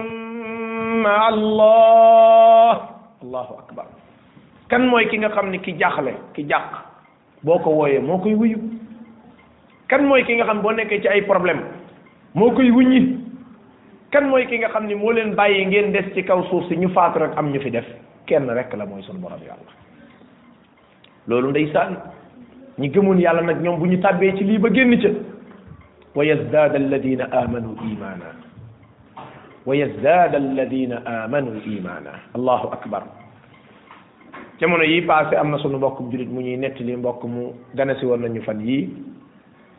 مع 1.08 1.30
الله 1.30 2.91
allahu 3.22 3.54
akbar 3.62 3.86
kan 4.68 4.82
mooy 4.90 5.06
ki 5.10 5.22
nga 5.24 5.30
xam 5.32 5.54
ni 5.54 5.60
ki 5.62 5.78
jaaxle 5.78 6.14
ki 6.34 6.46
jàq 6.50 6.66
boo 7.46 7.60
ko 7.62 7.70
wooyee 7.82 8.02
moo 8.02 8.18
koy 8.18 8.34
wuyu 8.36 8.58
kan 9.88 10.04
mooy 10.06 10.24
ki 10.26 10.36
nga 10.42 10.46
xam 10.50 10.62
boo 10.62 10.72
nekkee 10.74 11.02
ci 11.02 11.08
ay 11.10 11.22
problème 11.30 11.62
moo 12.34 12.52
koy 12.52 12.70
wuññi 12.72 13.18
kan 14.12 14.26
mooy 14.28 14.46
ki 14.50 14.58
nga 14.62 14.70
xam 14.74 14.88
ni 14.90 14.96
moo 14.98 15.12
leen 15.14 15.36
bàyyi 15.38 15.66
ngeen 15.66 15.94
des 15.96 16.08
ci 16.14 16.24
kaw 16.26 16.44
suuf 16.50 16.68
si 16.68 16.76
ñu 16.78 16.90
faatu 16.92 17.20
rek 17.22 17.38
am 17.38 17.52
ñu 17.54 17.62
fi 17.62 17.70
def 17.72 17.86
kenn 18.26 18.50
rek 18.50 18.74
la 18.74 18.86
mooy 18.86 19.02
sunu 19.06 19.20
borom 19.22 19.40
yàlla 19.42 19.72
loolu 21.28 21.50
ndeysaan 21.56 21.96
ñi 22.80 22.90
gëmoon 22.90 23.22
yàlla 23.22 23.42
nag 23.42 23.62
ñoom 23.62 23.80
bu 23.80 23.86
ñu 23.88 24.02
tàbbee 24.02 24.36
ci 24.38 24.44
lii 24.44 24.60
ba 24.60 24.70
génn 24.70 24.98
ca 25.00 25.10
wa 26.16 26.26
yazdaada 26.26 26.76
alladina 26.78 27.30
amanu 27.32 27.78
imana 27.88 28.41
wa 29.66 29.76
yazdaada 29.76 30.38
alladina 30.38 31.06
amanu 31.24 31.62
imaana 31.66 32.20
allahu 32.36 32.68
akbar 32.74 33.04
jamono 34.60 34.84
yi 34.84 35.02
passé 35.02 35.38
am 35.38 35.52
na 35.52 35.58
sunu 35.58 35.78
mbokkum 35.78 36.10
julit 36.12 36.30
mu 36.30 36.42
ñuy 36.42 36.58
nettali 36.58 36.96
mbokk 36.98 37.24
mu 37.24 37.54
gane 37.76 37.96
si 38.00 38.06
woon 38.06 38.22
nañu 38.22 38.42
fan 38.44 38.62
yii 38.62 38.90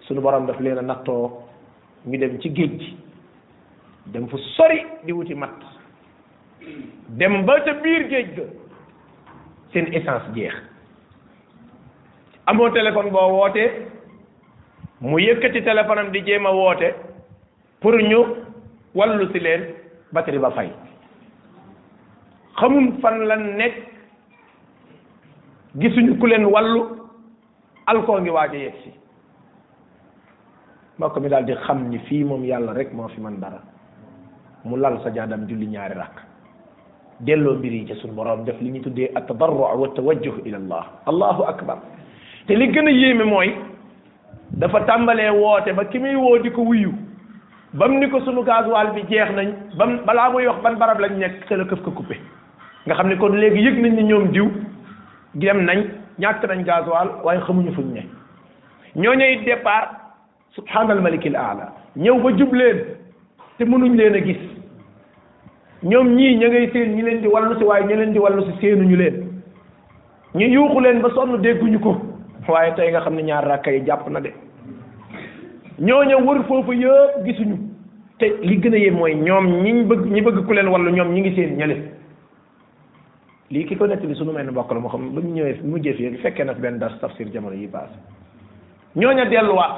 sunu 0.06 0.20
borom 0.20 0.46
daf 0.46 0.60
leen 0.60 0.78
a 0.78 0.82
nattoo 0.82 1.30
ñu 2.06 2.16
dem 2.18 2.38
ci 2.40 2.48
géej 2.50 2.78
gi 2.78 2.96
dem 4.06 4.26
fu 4.28 4.36
sori 4.38 4.84
di 5.04 5.12
wuti 5.12 5.34
mat 5.34 5.58
dem 7.08 7.44
ba 7.44 7.60
ca 7.62 7.72
biir 7.74 8.06
géej 8.08 8.34
ga 8.36 8.42
seen 9.72 9.92
essence 9.94 10.30
jeex 10.34 10.52
amoo 12.46 12.68
téléphone 12.70 13.10
boo 13.10 13.28
wootee 13.34 13.70
mu 15.00 15.18
yëkkati 15.18 15.62
téléphone 15.62 16.10
di 16.10 16.22
jéem 16.26 16.46
a 16.46 16.50
woote 16.52 16.94
pour 17.80 17.94
ñu 17.98 18.41
wallu 18.94 19.28
si 19.32 19.40
leen 19.40 19.72
batterie 20.12 20.38
ba 20.40 20.50
fay 20.52 20.68
xamuñ 22.61 23.00
fan 23.00 23.25
lan 23.26 23.56
nekk 23.56 23.75
gisuñu 25.78 26.18
ku 26.20 26.26
leen 26.26 26.44
wallu 26.44 27.08
alkoo 27.87 28.20
ngi 28.20 28.30
waaj 28.30 28.52
a 28.54 28.58
yegg 28.58 28.76
si 28.84 28.90
mbokk 30.99 31.18
mi 31.20 31.28
daal 31.28 31.44
di 31.44 31.54
xam 31.66 31.88
ni 31.88 31.99
fii 31.99 32.25
moom 32.25 32.44
yàlla 32.44 32.72
rek 32.72 32.92
moo 32.92 33.08
fi 33.08 33.20
man 33.20 33.40
dara 33.40 33.61
mu 34.64 34.76
lal 34.76 35.00
sa 35.02 35.11
jaadam 35.11 35.46
julli 35.49 35.66
ñaari 35.66 35.94
rakk 35.96 36.20
delloo 37.20 37.54
mbir 37.56 37.72
yi 37.72 37.84
ca 37.87 37.94
suñu 37.96 38.12
borom 38.14 38.44
def 38.44 38.61
li 38.61 38.70
ñu 38.70 38.80
tuddee 38.82 39.11
at 39.14 39.25
tadarru 39.26 39.56
wa 39.58 39.88
tawajjuh 39.96 40.44
ila 40.44 40.58
allah 40.58 40.87
allahu 41.06 41.42
akbar 41.49 41.78
te 42.46 42.52
li 42.54 42.68
gën 42.68 42.87
a 42.88 42.90
yéeme 42.90 43.25
mooy 43.25 43.54
dafa 44.50 44.80
tàmbalee 44.82 45.30
woote 45.30 45.72
ba 45.72 45.84
ki 45.84 45.99
muy 45.99 46.14
woo 46.14 46.38
di 46.38 46.50
ko 46.50 46.62
wuyu 46.62 46.92
bam 47.74 47.98
ni 48.00 48.08
ko 48.10 48.20
sunu 48.20 48.44
gasoil 48.44 48.92
bi 48.94 49.00
jeex 49.08 49.30
nañ 49.32 49.48
bam 49.78 50.04
balaa 50.06 50.30
muy 50.30 50.46
wax 50.46 50.60
ban 50.62 50.74
barab 50.78 51.00
lañ 51.00 51.12
nekk 51.18 51.46
te 51.48 51.56
la 51.56 51.64
këf 51.64 51.80
ko 51.84 51.90
coupé 51.90 52.18
nga 52.86 52.94
xam 52.94 53.08
ne 53.08 53.16
kon 53.16 53.32
léegi 53.32 53.62
yëg 53.64 53.78
nañ 53.80 53.94
ni 53.96 54.02
ñoom 54.04 54.30
diw 54.32 54.46
dem 55.34 55.64
nañ 55.64 55.78
ñàkk 56.18 56.44
nañ 56.48 56.64
gasoil 56.64 57.08
waaye 57.24 57.40
xamuñu 57.46 57.72
fuñ 57.72 57.92
ne 57.94 58.02
ñooñu 58.94 59.24
it 59.24 59.44
départ 59.44 59.88
subhanal 60.54 61.00
malikil 61.00 61.36
aala 61.36 61.72
ñëw 61.96 62.20
ba 62.20 62.30
jub 62.36 62.52
te 63.58 63.64
mënuñ 63.64 63.96
leen 63.96 64.14
a 64.14 64.20
gis 64.20 64.38
ñoom 65.82 66.12
ñii 66.16 66.36
ña 66.36 66.48
ngay 66.48 66.70
seen 66.72 66.94
ñi 66.96 67.02
leen 67.02 67.20
di 67.22 67.28
wallu 67.28 67.56
si 67.58 67.64
waaye 67.64 67.86
ñi 67.88 67.96
leen 67.96 68.12
di 68.12 68.18
wallu 68.18 68.44
si 68.44 68.52
séenuñu 68.60 68.96
leen 68.96 69.16
ñu 70.34 70.44
yuuxu 70.44 70.80
leen 70.80 71.00
ba 71.00 71.08
sonn 71.14 71.40
dégguñu 71.40 71.80
ko 71.80 71.96
waaye 72.48 72.74
tey 72.76 72.90
nga 72.92 73.00
xam 73.00 73.14
ne 73.16 73.22
ñaar 73.22 73.44
rakka 73.48 73.70
yi 73.72 73.80
jàpp 73.84 74.08
na 74.10 74.20
de 74.20 74.30
ñooñu 75.82 76.16
wër 76.24 76.42
foofu 76.46 76.72
yëpp 76.72 77.24
gisuñu 77.26 77.56
te 78.18 78.24
li 78.40 78.56
gën 78.58 78.72
a 78.72 78.76
yee 78.78 78.90
mooy 78.90 79.14
ñoom 79.14 79.46
ñiñ 79.62 79.82
bëgg 79.86 80.06
ñi 80.06 80.20
bëgg 80.22 80.46
ku 80.46 80.52
leen 80.54 80.68
wallu 80.68 80.90
ñoom 80.92 81.08
ñi 81.12 81.20
ngi 81.20 81.34
seen 81.34 81.56
ñële 81.58 81.76
lii 83.50 83.64
ki 83.66 83.76
ko 83.76 83.86
nekk 83.88 84.04
bi 84.06 84.14
suñu 84.14 84.30
mel 84.30 84.46
na 84.46 84.52
bokk 84.52 84.70
la 84.72 84.78
moo 84.78 84.88
xam 84.90 85.10
ba 85.12 85.20
mu 85.20 85.32
ñëwee 85.32 85.58
mujjee 85.64 85.94
fii 85.94 86.16
fekkee 86.22 86.44
na 86.44 86.52
benn 86.54 86.78
das 86.78 86.94
tafsir 87.00 87.26
jamono 87.32 87.54
yi 87.56 87.66
paase 87.66 87.98
ñooña 88.94 89.24
delluwaat 89.26 89.74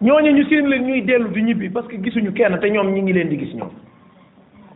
ñooñu 0.00 0.30
ñu 0.32 0.48
seen 0.48 0.68
leen 0.70 0.86
ñuy 0.86 1.02
dellu 1.04 1.28
di 1.30 1.42
ñibbi 1.42 1.68
parce 1.68 1.86
que 1.88 2.00
gisuñu 2.02 2.32
kenn 2.32 2.58
te 2.58 2.70
ñoom 2.70 2.88
ñi 2.94 3.02
ngi 3.02 3.12
leen 3.12 3.28
di 3.28 3.36
gis 3.38 3.54
ñoom 3.54 3.70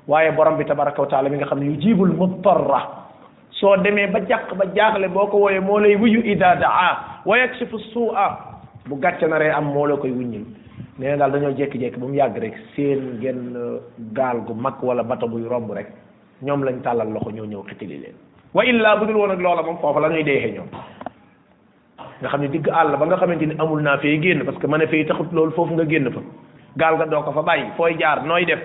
waaye 0.07 0.31
borom 0.33 0.59
bi 0.59 0.65
tabaraka 0.67 1.01
wa 1.01 1.07
taala 1.09 1.31
mi 1.31 1.37
nga 1.37 1.47
xam 1.47 1.61
ne 1.61 1.73
yu 1.73 1.81
jiibul 1.81 2.13
muttarra 2.13 3.07
soo 3.51 3.79
demee 3.79 4.09
ba 4.09 4.21
jàq 4.21 4.55
ba 4.55 4.67
jaaxle 4.75 5.09
boo 5.09 5.27
ko 5.29 5.39
wooyee 5.39 5.61
moo 5.61 5.79
lay 5.79 5.97
wuyu 5.97 6.21
ida 6.21 6.55
daa 6.57 7.23
wa 7.25 7.39
yakshifu 7.39 7.79
suua 7.95 8.48
bu 8.91 8.99
gàcce 9.01 9.27
naree 9.29 9.51
am 9.53 9.67
moo 9.75 9.87
la 9.87 9.97
koy 9.97 10.11
wuññil 10.11 10.45
nee 10.99 11.17
daal 11.19 11.33
dañoo 11.33 11.53
jékki-jékki 11.57 11.99
ba 12.01 12.07
mu 12.07 12.15
yàgg 12.15 12.37
rek 12.39 12.55
seen 12.75 13.21
genn 13.21 13.55
euh, 13.57 13.81
gaal 14.15 14.41
gu 14.47 14.55
mag 14.55 14.75
wala 14.83 15.03
bato 15.05 15.29
buy 15.29 15.45
romb 15.51 15.71
rek 15.71 15.87
ñoom 16.43 16.63
lañ 16.63 16.81
tàllal 16.83 17.13
loxo 17.13 17.31
ñoo 17.31 17.47
ñëw 17.47 17.63
xitili 17.69 17.99
leen 18.01 18.15
wa 18.55 18.65
illaa 18.65 18.97
bu 18.97 19.05
dul 19.07 19.17
woon 19.17 19.31
ak 19.33 19.41
loola 19.41 19.63
moom 19.63 19.79
foofa 19.79 20.01
la 20.01 20.09
ñuy 20.09 20.25
deexee 20.25 20.53
ñoom 20.55 20.69
nga 22.21 22.29
xam 22.29 22.41
ne 22.41 22.49
digg 22.49 22.69
àll 22.69 22.97
ba 22.99 23.07
nga 23.07 23.17
xamante 23.17 23.47
ni 23.47 23.55
amul 23.59 23.81
naa 23.83 23.99
fee 23.99 24.19
génn 24.23 24.45
parce 24.45 24.59
que 24.61 24.67
ma 24.67 24.79
ne 24.79 24.87
fee 24.87 25.05
taxut 25.07 25.31
loolu 25.33 25.53
foofu 25.53 25.75
nga 25.75 25.87
génn 25.87 26.11
fa 26.11 26.21
gaal 26.77 26.97
ga 26.99 27.05
doo 27.07 27.23
ko 27.23 27.33
fa 27.33 27.43
bàyyi 27.43 27.67
fooy 27.77 27.97
jaar 27.99 28.25
nooy 28.25 28.45
def 28.47 28.61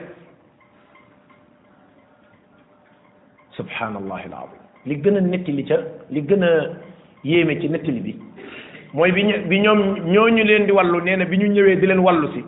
subhanallahi 3.52 4.26
alazim 4.28 4.62
li 4.86 4.96
gën 4.96 5.18
a 5.18 5.22
nettali 5.22 5.64
ca 5.66 5.78
li 6.10 6.22
gën 6.22 6.44
a 6.44 6.50
yéeme 7.24 7.60
ci 7.60 7.68
nettali 7.70 8.00
bi 8.00 8.20
mooy 8.94 9.12
bi 9.12 9.24
ñu 9.24 9.34
bi 9.50 9.60
ñoom 9.60 9.80
ñooñu 10.06 10.44
leen 10.46 10.66
di 10.66 10.72
wallu 10.72 11.02
nee 11.04 11.16
na 11.16 11.26
bi 11.26 11.38
ñu 11.38 11.48
ñëwee 11.48 11.78
di 11.82 11.86
leen 11.88 12.00
wallu 12.00 12.28
si 12.34 12.42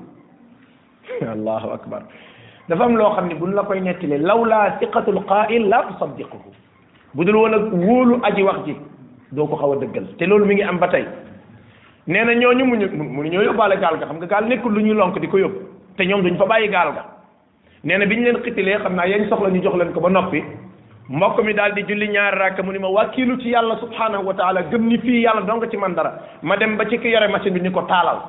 allahu 1.35 1.69
akbar 1.73 2.01
dafa 2.69 2.83
am 2.83 2.95
loo 2.95 3.13
xam 3.15 3.27
ne 3.29 3.33
buñ 3.35 3.53
la 3.55 3.63
koy 3.63 3.79
nettalee 3.81 4.17
lawlaa 4.19 4.77
siqatul 4.79 5.21
qaa'il 5.29 5.67
laa 5.69 5.85
tusaddiquhu 5.89 6.37
bu 7.15 7.23
dul 7.25 7.35
woon 7.35 7.51
ak 7.55 7.63
wóolu 7.73 8.19
aji 8.23 8.43
wax 8.43 8.59
ji 8.65 8.75
doo 9.31 9.47
ko 9.47 9.55
xaw 9.57 9.71
a 9.73 9.77
dëggal 9.81 10.05
te 10.17 10.25
loolu 10.25 10.45
mi 10.45 10.53
ngi 10.55 10.61
am 10.63 10.77
ba 10.77 10.87
tey 10.87 11.05
nee 12.05 12.23
na 12.23 12.33
ñooñu 12.35 12.63
muñu 12.65 12.87
mu 12.93 13.23
ñoo 13.23 13.41
yóbbaale 13.45 13.77
gaal 13.81 13.97
ga 13.99 14.05
xam 14.05 14.17
nga 14.17 14.25
gaal 14.27 14.45
nekkul 14.47 14.71
lu 14.75 14.81
ñuy 14.81 14.95
lonk 14.97 15.17
di 15.19 15.27
ko 15.27 15.37
yóbbu 15.39 15.59
te 15.97 16.05
ñoom 16.05 16.21
duñ 16.21 16.37
fa 16.37 16.45
bàyyi 16.45 16.69
gaal 16.69 16.93
ga 16.93 17.03
nee 17.83 17.97
na 17.97 18.05
bi 18.05 18.15
ñu 18.17 18.21
leen 18.23 18.41
xitilee 18.43 18.77
xam 18.83 18.95
naa 18.95 19.05
yañ 19.07 19.27
soxla 19.29 19.49
ñu 19.49 19.61
jox 19.63 19.75
leen 19.77 19.93
ko 19.93 19.99
ba 19.99 20.09
noppi 20.11 20.43
mbokk 21.09 21.39
mi 21.43 21.53
daal 21.53 21.73
di 21.75 21.83
julli 21.87 22.07
ñaari 22.09 22.37
rakk 22.39 22.63
mu 22.65 22.71
ni 22.73 22.79
ma 22.79 22.87
wàkkiilu 22.89 23.37
ci 23.41 23.49
yàlla 23.49 23.77
subhanahu 23.77 24.25
wa 24.25 24.33
taala 24.33 24.61
gëm 24.71 24.87
ni 24.87 24.97
fii 24.97 25.21
yàlla 25.23 25.41
dong 25.41 25.61
ci 25.69 25.77
man 25.77 25.93
dara 25.93 26.13
ma 26.41 26.55
dem 26.57 26.77
ba 26.77 26.85
ci 26.89 26.97
ki 26.97 27.07
yore 27.09 27.27
machine 27.29 27.51
bi 27.53 27.59
ni 27.61 27.69
ko 27.71 27.83
taalal 27.85 28.21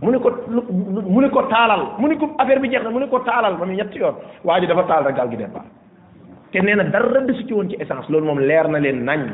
mu 0.00 0.10
ni 0.12 0.18
ko 0.20 0.30
mu 0.48 1.20
ni 1.20 1.28
ko 1.28 1.42
taalal 1.50 1.82
mu 1.98 2.06
ni 2.08 2.16
ko 2.16 2.30
affaire 2.38 2.60
bi 2.60 2.68
jeex 2.70 2.82
na 2.84 2.90
mu 2.90 2.98
ni 3.00 3.08
ko 3.08 3.18
taalal 3.18 3.56
ma 3.58 3.64
mu 3.66 3.72
ñetti 3.72 3.98
yoon 3.98 4.14
waa 4.44 4.60
dafa 4.60 4.82
taal 4.86 5.04
rek 5.04 5.16
gaal 5.16 5.28
gi 5.28 5.36
départ 5.36 5.64
te 6.52 6.60
nee 6.62 6.74
na 6.76 6.84
dara 6.84 7.20
desu 7.26 7.44
ci 7.44 7.52
woon 7.52 7.68
ci 7.68 7.76
essence 7.80 8.06
loolu 8.08 8.26
moom 8.26 8.38
leer 8.38 8.68
na 8.68 8.78
leen 8.78 9.02
nañ 9.02 9.26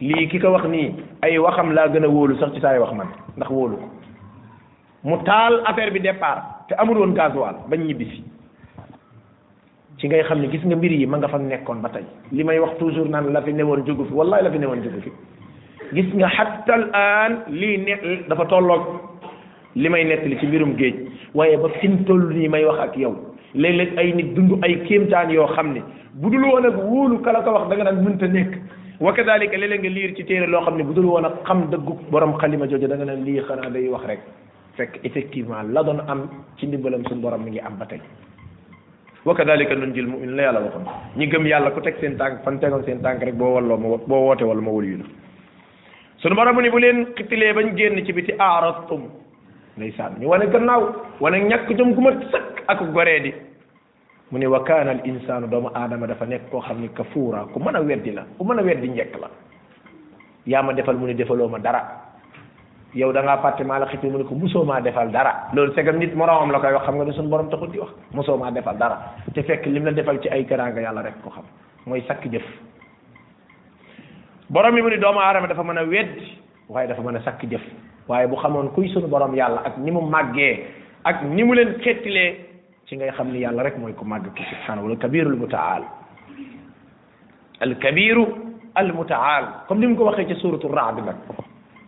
lii 0.00 0.26
ki 0.26 0.38
ko 0.40 0.50
wax 0.52 0.64
nii 0.64 1.04
ay 1.20 1.36
waxam 1.38 1.72
laa 1.72 1.88
gën 1.88 2.04
a 2.04 2.08
wóolu 2.08 2.38
sax 2.38 2.54
ci 2.54 2.60
saay 2.60 2.78
wax 2.80 2.92
man 2.96 3.08
ndax 3.36 3.50
wóolu 3.50 3.76
ko 3.76 3.88
mu 5.04 5.18
taal 5.24 5.60
affaire 5.66 5.92
bi 5.92 6.00
départ 6.00 6.64
te 6.68 6.74
amul 6.80 6.96
woon 6.96 7.12
gasoil 7.12 7.60
bañ 7.68 7.84
ñibbisi 7.86 8.24
ci 10.00 10.08
ngay 10.08 10.24
xamni 10.24 10.48
gis 10.50 10.64
nga 10.64 10.76
mbir 10.76 10.92
yi 10.92 11.04
ma 11.06 11.18
nga 11.20 11.28
fa 11.28 11.38
nekkon 11.38 11.80
ba 11.84 11.88
tay 11.92 12.04
limay 12.32 12.58
wax 12.58 12.78
toujours 12.78 13.08
nan 13.12 13.32
la 13.32 13.42
fi 13.42 13.52
newon 13.52 13.84
jugu 13.84 14.04
fi 14.08 14.14
wallahi 14.14 14.42
la 14.48 14.50
fi 14.50 14.58
newon 14.58 14.80
jugu 14.82 15.00
fi 15.04 15.12
gis 15.92 16.08
nga 16.16 16.26
hatta 16.28 16.72
al 16.72 16.84
an 16.96 17.32
li 17.48 17.76
ne 17.84 17.96
dafa 18.28 18.46
tolok 18.48 18.80
limay 19.76 20.04
may 20.04 20.16
nettali 20.16 20.38
ci 20.40 20.46
mbirum 20.46 20.72
géej 20.80 20.96
waye 21.34 21.56
ba 21.58 21.68
fin 21.80 22.02
toll 22.06 22.32
ni 22.32 22.48
may 22.48 22.64
wax 22.64 22.80
ak 22.86 22.96
yow 22.96 23.12
leg 23.54 23.74
leg 23.76 23.90
ay 24.00 24.12
nit 24.14 24.32
dundu 24.34 24.56
ay 24.64 24.78
kemtan 24.88 25.28
yo 25.30 25.44
xamni 25.52 25.84
budul 26.16 26.44
won 26.48 26.64
ak 26.66 26.76
wóolu 26.80 27.20
kala 27.20 27.44
ko 27.44 27.52
wax 27.58 27.68
da 27.68 27.76
nga 27.76 27.90
nan 27.92 28.00
munta 28.02 28.26
nek 28.26 28.56
wa 29.00 29.12
kadalika 29.12 29.58
leeg 29.60 29.84
nga 29.84 30.16
ci 30.16 30.24
téré 30.24 30.46
lo 30.48 30.64
xamni 30.64 30.80
budul 30.82 31.04
won 31.12 31.28
ak 31.28 31.44
xam 31.44 31.66
deug 31.70 31.84
borom 32.10 32.32
khalima 32.40 32.64
jojo 32.66 32.88
da 32.88 32.96
nga 32.96 33.04
nan 33.04 33.20
li 33.24 33.36
xana 33.40 33.68
day 33.70 33.84
wax 33.92 34.04
rek 34.08 34.20
fek 34.80 35.00
effectivement 35.04 35.60
la 35.72 35.82
don 35.84 36.00
am 36.08 36.24
ci 36.56 36.64
ndibalam 36.66 37.04
sun 37.06 37.20
borom 37.20 37.44
mi 37.44 37.50
ngi 37.52 37.60
am 37.60 37.76
batay 37.76 38.00
wa 39.24 39.34
kadalika 39.36 39.74
nunjil 39.76 40.06
mu'min 40.08 40.32
la 40.36 40.42
yàlla 40.42 40.60
waxoon 40.64 40.86
ñi 41.18 41.26
gëm 41.28 41.46
yàlla 41.46 41.70
ku 41.70 41.80
teg 41.84 41.96
seen 42.00 42.16
tànk 42.16 42.40
fan 42.44 42.56
tegoon 42.60 42.84
seen 42.86 43.02
tànk 43.04 43.20
rek 43.22 43.34
boo 43.36 43.54
walloo 43.60 43.76
ma 43.76 43.88
boo 44.06 44.24
woote 44.24 44.44
wala 44.48 44.60
ma 44.64 44.70
wëlu 44.72 44.88
yu 44.88 44.96
la 44.96 45.04
sunu 46.18 46.34
borom 46.36 46.54
mu 46.56 46.60
ni 46.62 46.70
bu 46.70 46.78
leen 46.80 47.06
xittilee 47.16 47.52
génn 47.76 48.00
ci 48.06 48.12
biti 48.12 48.32
aaratum 48.38 49.02
ndeysaan 49.76 50.16
ñu 50.20 50.28
wane 50.28 50.46
gannaaw 50.48 50.88
wane 51.20 51.36
ñàkk 51.40 51.68
jom 51.76 51.92
gu 51.94 52.00
ma 52.00 52.10
sëkk 52.32 52.64
ak 52.66 52.80
goree 52.92 53.20
di 53.20 53.32
mu 54.32 54.38
ni 54.38 54.46
wa 54.46 54.62
kaana 54.64 54.94
doomu 55.46 55.68
aadama 55.74 56.06
dafa 56.06 56.24
nekk 56.24 56.48
koo 56.50 56.60
xam 56.64 56.80
ni 56.80 56.88
kafuura 56.88 57.44
ku 57.52 57.60
mën 57.60 57.76
a 57.76 57.80
weddi 57.80 58.14
la 58.16 58.24
ku 58.38 58.44
mën 58.44 58.58
a 58.58 58.62
weddi 58.62 58.88
njekk 58.88 59.20
la 59.20 59.28
yaa 60.46 60.62
ma 60.62 60.72
defal 60.72 60.96
mu 60.96 61.06
ne 61.06 61.14
defaloo 61.14 61.48
ma 61.48 61.58
dara 61.58 61.99
yow 62.94 63.12
da 63.12 63.22
ngaa 63.22 63.38
fàtte 63.42 63.64
maa 63.64 63.78
la 63.78 63.86
xëcc 63.86 64.02
mu 64.10 64.18
ne 64.18 64.24
ko 64.24 64.34
mosoo 64.34 64.64
maa 64.64 64.80
defal 64.80 65.10
dara 65.12 65.46
loolu 65.54 65.72
segam 65.74 65.96
nit 65.98 66.12
moroomam 66.14 66.50
la 66.50 66.58
koy 66.58 66.72
wax 66.72 66.82
xam 66.86 66.96
nga 66.96 67.04
ne 67.04 67.12
suñu 67.12 67.28
borom 67.28 67.48
taxul 67.50 67.70
di 67.70 67.78
wax 67.78 67.90
mosoo 68.12 68.36
maa 68.36 68.50
defal 68.50 68.76
dara 68.76 69.14
te 69.32 69.42
fekk 69.42 69.66
lim 69.66 69.84
la 69.84 69.90
defal 69.92 70.18
ci 70.20 70.28
ay 70.28 70.44
teraanga 70.44 70.80
yàlla 70.80 71.02
rek 71.02 71.22
ko 71.22 71.30
xam 71.30 71.44
mooy 71.86 72.00
sakk 72.08 72.26
jëf 72.26 72.42
borom 74.50 74.76
yi 74.76 74.82
mu 74.82 74.88
ni 74.90 74.98
doomu 74.98 75.20
aadama 75.20 75.46
dafa 75.46 75.62
mën 75.62 75.78
a 75.78 75.84
weddi 75.84 76.38
waaye 76.68 76.88
dafa 76.88 77.02
mën 77.02 77.16
a 77.16 77.20
sakk 77.22 77.46
jëf 77.48 77.60
waaye 78.08 78.26
bu 78.26 78.36
xamoon 78.36 78.70
kuy 78.74 78.88
suñu 78.92 79.06
borom 79.08 79.34
yàlla 79.34 79.62
ak 79.64 79.78
ni 79.78 79.90
mu 79.92 80.00
màggee 80.00 80.66
ak 81.04 81.22
ni 81.30 81.42
mu 81.44 81.54
leen 81.54 81.74
xettilee 81.80 82.34
ci 82.86 82.96
ngay 82.96 83.10
xam 83.12 83.30
ni 83.30 83.38
yàlla 83.38 83.62
rek 83.62 83.78
mooy 83.78 83.94
ko 83.94 84.04
màgg 84.04 84.26
ko 84.34 84.42
subhanahu 84.42 84.86
wala 84.86 84.96
kabiru 84.98 85.30
al 85.30 85.36
mutaal 85.38 85.82
al 87.60 87.76
kabiru 87.78 88.26
al 88.74 88.94
comme 89.68 89.78
ni 89.80 89.86
mu 89.86 89.94
ko 89.96 90.04
waxee 90.06 90.26
ci 90.26 90.34
suratu 90.40 90.66
raad 90.74 90.98
nag 91.06 91.16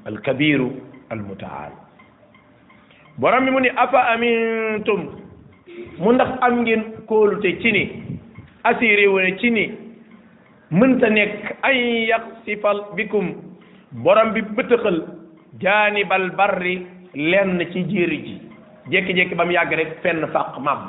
alkabiru 0.09 0.71
almutaal 1.11 1.73
borom 3.19 3.47
bi 3.47 3.51
mu 3.55 3.61
ni 3.61 3.71
afa 3.85 4.01
amintum 4.15 5.01
mu 5.99 6.13
ndax 6.13 6.31
am 6.43 6.61
ngeen 6.63 6.83
kóolute 7.09 7.61
ci 7.61 7.71
ni 7.73 7.83
assuré 8.65 9.07
wone 9.09 9.37
ci 9.39 9.51
ni 9.51 9.65
mënta 10.71 11.11
nekk 11.11 11.59
an 11.63 11.77
yaxsifal 12.13 12.79
bikum 12.97 13.33
borom 13.93 14.33
bi 14.35 14.43
bëtëxal 14.57 14.99
jaanibal 15.61 16.31
barri 16.37 16.77
lenn 17.15 17.61
ci 17.73 17.85
jéeri 17.93 18.19
ji 18.27 18.35
jékki-jékki 18.91 19.35
ba 19.37 19.45
mu 19.45 19.53
yàgg 19.53 19.73
rek 19.77 20.01
fenn 20.03 20.27
fàq 20.35 20.59
maam 20.59 20.83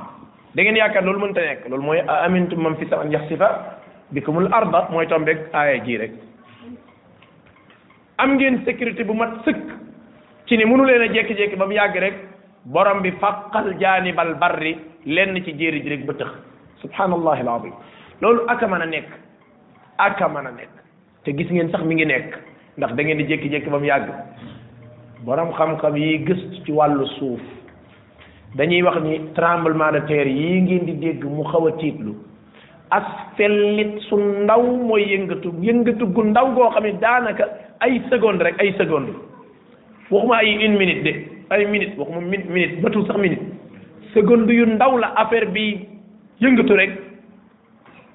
da 0.56 0.62
ngeen 0.62 0.76
yaakaar 0.78 1.04
loolu 1.06 1.20
mënta 1.28 1.42
nekk 1.42 1.70
loolu 1.70 1.84
mooy 1.84 2.00
amintum 2.08 2.60
man 2.64 2.76
fi 2.78 2.86
sama 2.90 3.04
an 3.04 3.12
yaxsifa 3.14 3.48
bikumul 4.14 4.50
arda 4.54 4.88
mooy 4.92 5.06
tombeeg 5.08 5.38
aaya 5.54 5.84
ji 5.86 5.98
rek 5.98 6.12
am 8.20 8.38
ngeen 8.38 8.62
sécurité 8.66 9.04
bu 9.04 9.14
mat 9.18 9.42
sëkk 9.46 9.72
ci 10.48 10.58
ne 10.58 10.66
mënu 10.66 10.86
leen 10.86 11.02
a 11.02 11.14
jékki-jékki 11.14 11.56
ba 11.58 11.66
mu 11.66 11.74
yàgg 11.74 11.98
rek 12.00 12.14
borom 12.66 13.02
bi 13.02 13.12
fàqal 13.20 13.74
jaanibal 13.80 14.36
barri 14.36 14.78
lenn 15.06 15.36
ci 15.44 15.52
jéeri 15.58 15.82
ji 15.82 15.90
rek 15.90 16.06
ba 16.06 16.14
tëx 16.14 16.32
subhanallahi 16.82 17.42
alazim 17.42 17.74
loolu 18.22 18.42
aka 18.48 18.68
mën 18.68 18.82
a 18.82 18.86
nekk 18.86 19.10
aka 19.98 20.26
a 20.26 20.42
nekk 20.44 20.70
te 21.24 21.32
gis 21.32 21.50
ngeen 21.50 21.70
sax 21.72 21.84
mi 21.84 21.96
ngi 21.96 22.06
nekk 22.06 22.36
ndax 22.78 22.94
da 22.96 23.04
ngeen 23.04 23.18
di 23.18 23.26
jékki-jékki 23.26 23.70
ba 23.70 23.78
mu 23.80 23.86
yàgg 23.86 24.10
borom 25.26 25.52
xam-xam 25.54 25.96
yi 25.98 26.18
gëstu 26.24 26.64
ci 26.66 26.72
wàllu 26.72 27.06
suuf 27.18 27.42
dañuy 28.56 28.84
wax 28.84 29.02
ni 29.02 29.20
tremblement 29.34 29.92
de 29.92 30.00
terre 30.06 30.30
ngeen 30.62 30.86
di 30.86 30.94
dégg 31.00 31.24
mu 31.24 31.44
xaw 31.44 31.66
a 31.68 31.72
tiitlu 31.78 32.14
as 32.92 33.04
fellit 33.38 34.00
su 34.08 34.16
ndaw 34.18 34.62
mooy 34.62 35.02
yëngatu 35.10 35.50
yëngatu 35.62 36.06
gu 36.14 36.24
ndaw 36.24 36.54
goo 36.54 36.70
xam 36.70 36.84
ne 36.84 37.00
daanaka 37.00 37.46
ay 37.84 38.00
seconde 38.08 38.42
rek 38.48 38.56
ay 38.64 38.72
seconde 38.80 39.12
waxuma 40.08 40.40
ay 40.40 40.56
une 40.64 40.80
minute 40.80 41.04
de 41.04 41.14
ay 41.52 41.68
minute 41.68 41.94
waxuma 42.00 42.24
minute 42.24 42.48
minute 42.50 42.74
batul 42.82 43.04
sax 43.06 43.20
minute 43.20 43.44
seconde 44.16 44.48
yu 44.52 44.64
ndaw 44.66 44.96
la 44.98 45.12
affaire 45.20 45.52
bi 45.52 45.84
yëngatu 46.40 46.74
rek 46.80 46.92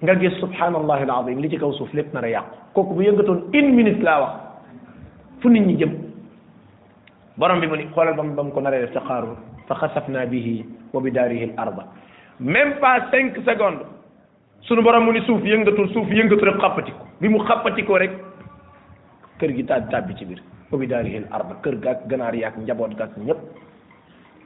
nga 0.03 0.17
gis 0.17 0.33
subhanallahi 0.41 1.05
alazim 1.05 1.41
li 1.45 1.49
ci 1.53 1.57
kaw 1.61 1.73
suuf 1.77 1.93
lépp 1.93 2.15
nar 2.17 2.25
a 2.25 2.29
yàqu 2.29 2.53
kooku 2.75 2.95
bu 2.97 3.03
yëngatoon 3.05 3.45
une 3.53 3.71
minute 3.77 4.01
laa 4.03 4.21
wax 4.21 4.35
fu 5.45 5.49
nit 5.53 5.67
ñi 5.69 5.77
jëm 5.77 5.93
borom 7.37 7.61
bi 7.61 7.67
mu 7.69 7.77
ni 7.77 7.87
xoolal 7.95 8.15
ba 8.17 8.23
mu 8.23 8.33
ba 8.35 8.43
mu 8.43 8.53
ko 8.53 8.61
naree 8.61 8.81
def 8.89 8.93
sa 8.97 9.01
xaaru 9.05 9.37
fa 9.69 9.75
xasafna 9.77 10.25
bihi 10.27 10.65
wa 10.95 11.01
bi 11.01 11.11
daarihi 11.13 11.45
al 11.55 11.69
arda 11.69 11.85
même 12.41 12.79
pas 12.81 13.11
cinq 13.13 13.37
secondes 13.45 13.85
sunu 14.65 14.81
borom 14.83 15.05
mu 15.05 15.13
ni 15.13 15.21
suuf 15.29 15.45
yëngatu 15.45 15.89
suuf 15.93 16.09
yëngatu 16.11 16.41
rek 16.45 16.57
xappati 16.59 16.91
ko 16.93 17.05
bi 17.21 17.29
mu 17.29 17.39
xappati 17.45 17.83
ko 17.85 17.97
rek 18.01 18.28
kër 19.39 19.53
gi 19.57 19.63
daal 19.71 19.87
tàbbi 19.91 20.15
ci 20.19 20.25
biir 20.29 20.43
wa 20.71 20.79
bi 20.83 20.87
daarihil 20.91 21.27
arba 21.39 21.57
kër 21.67 21.77
gaak 21.85 22.05
ganaar 22.11 22.35
yaak 22.35 22.57
njaboot 22.63 22.95
gaak 22.99 23.15
ñépp 23.17 23.39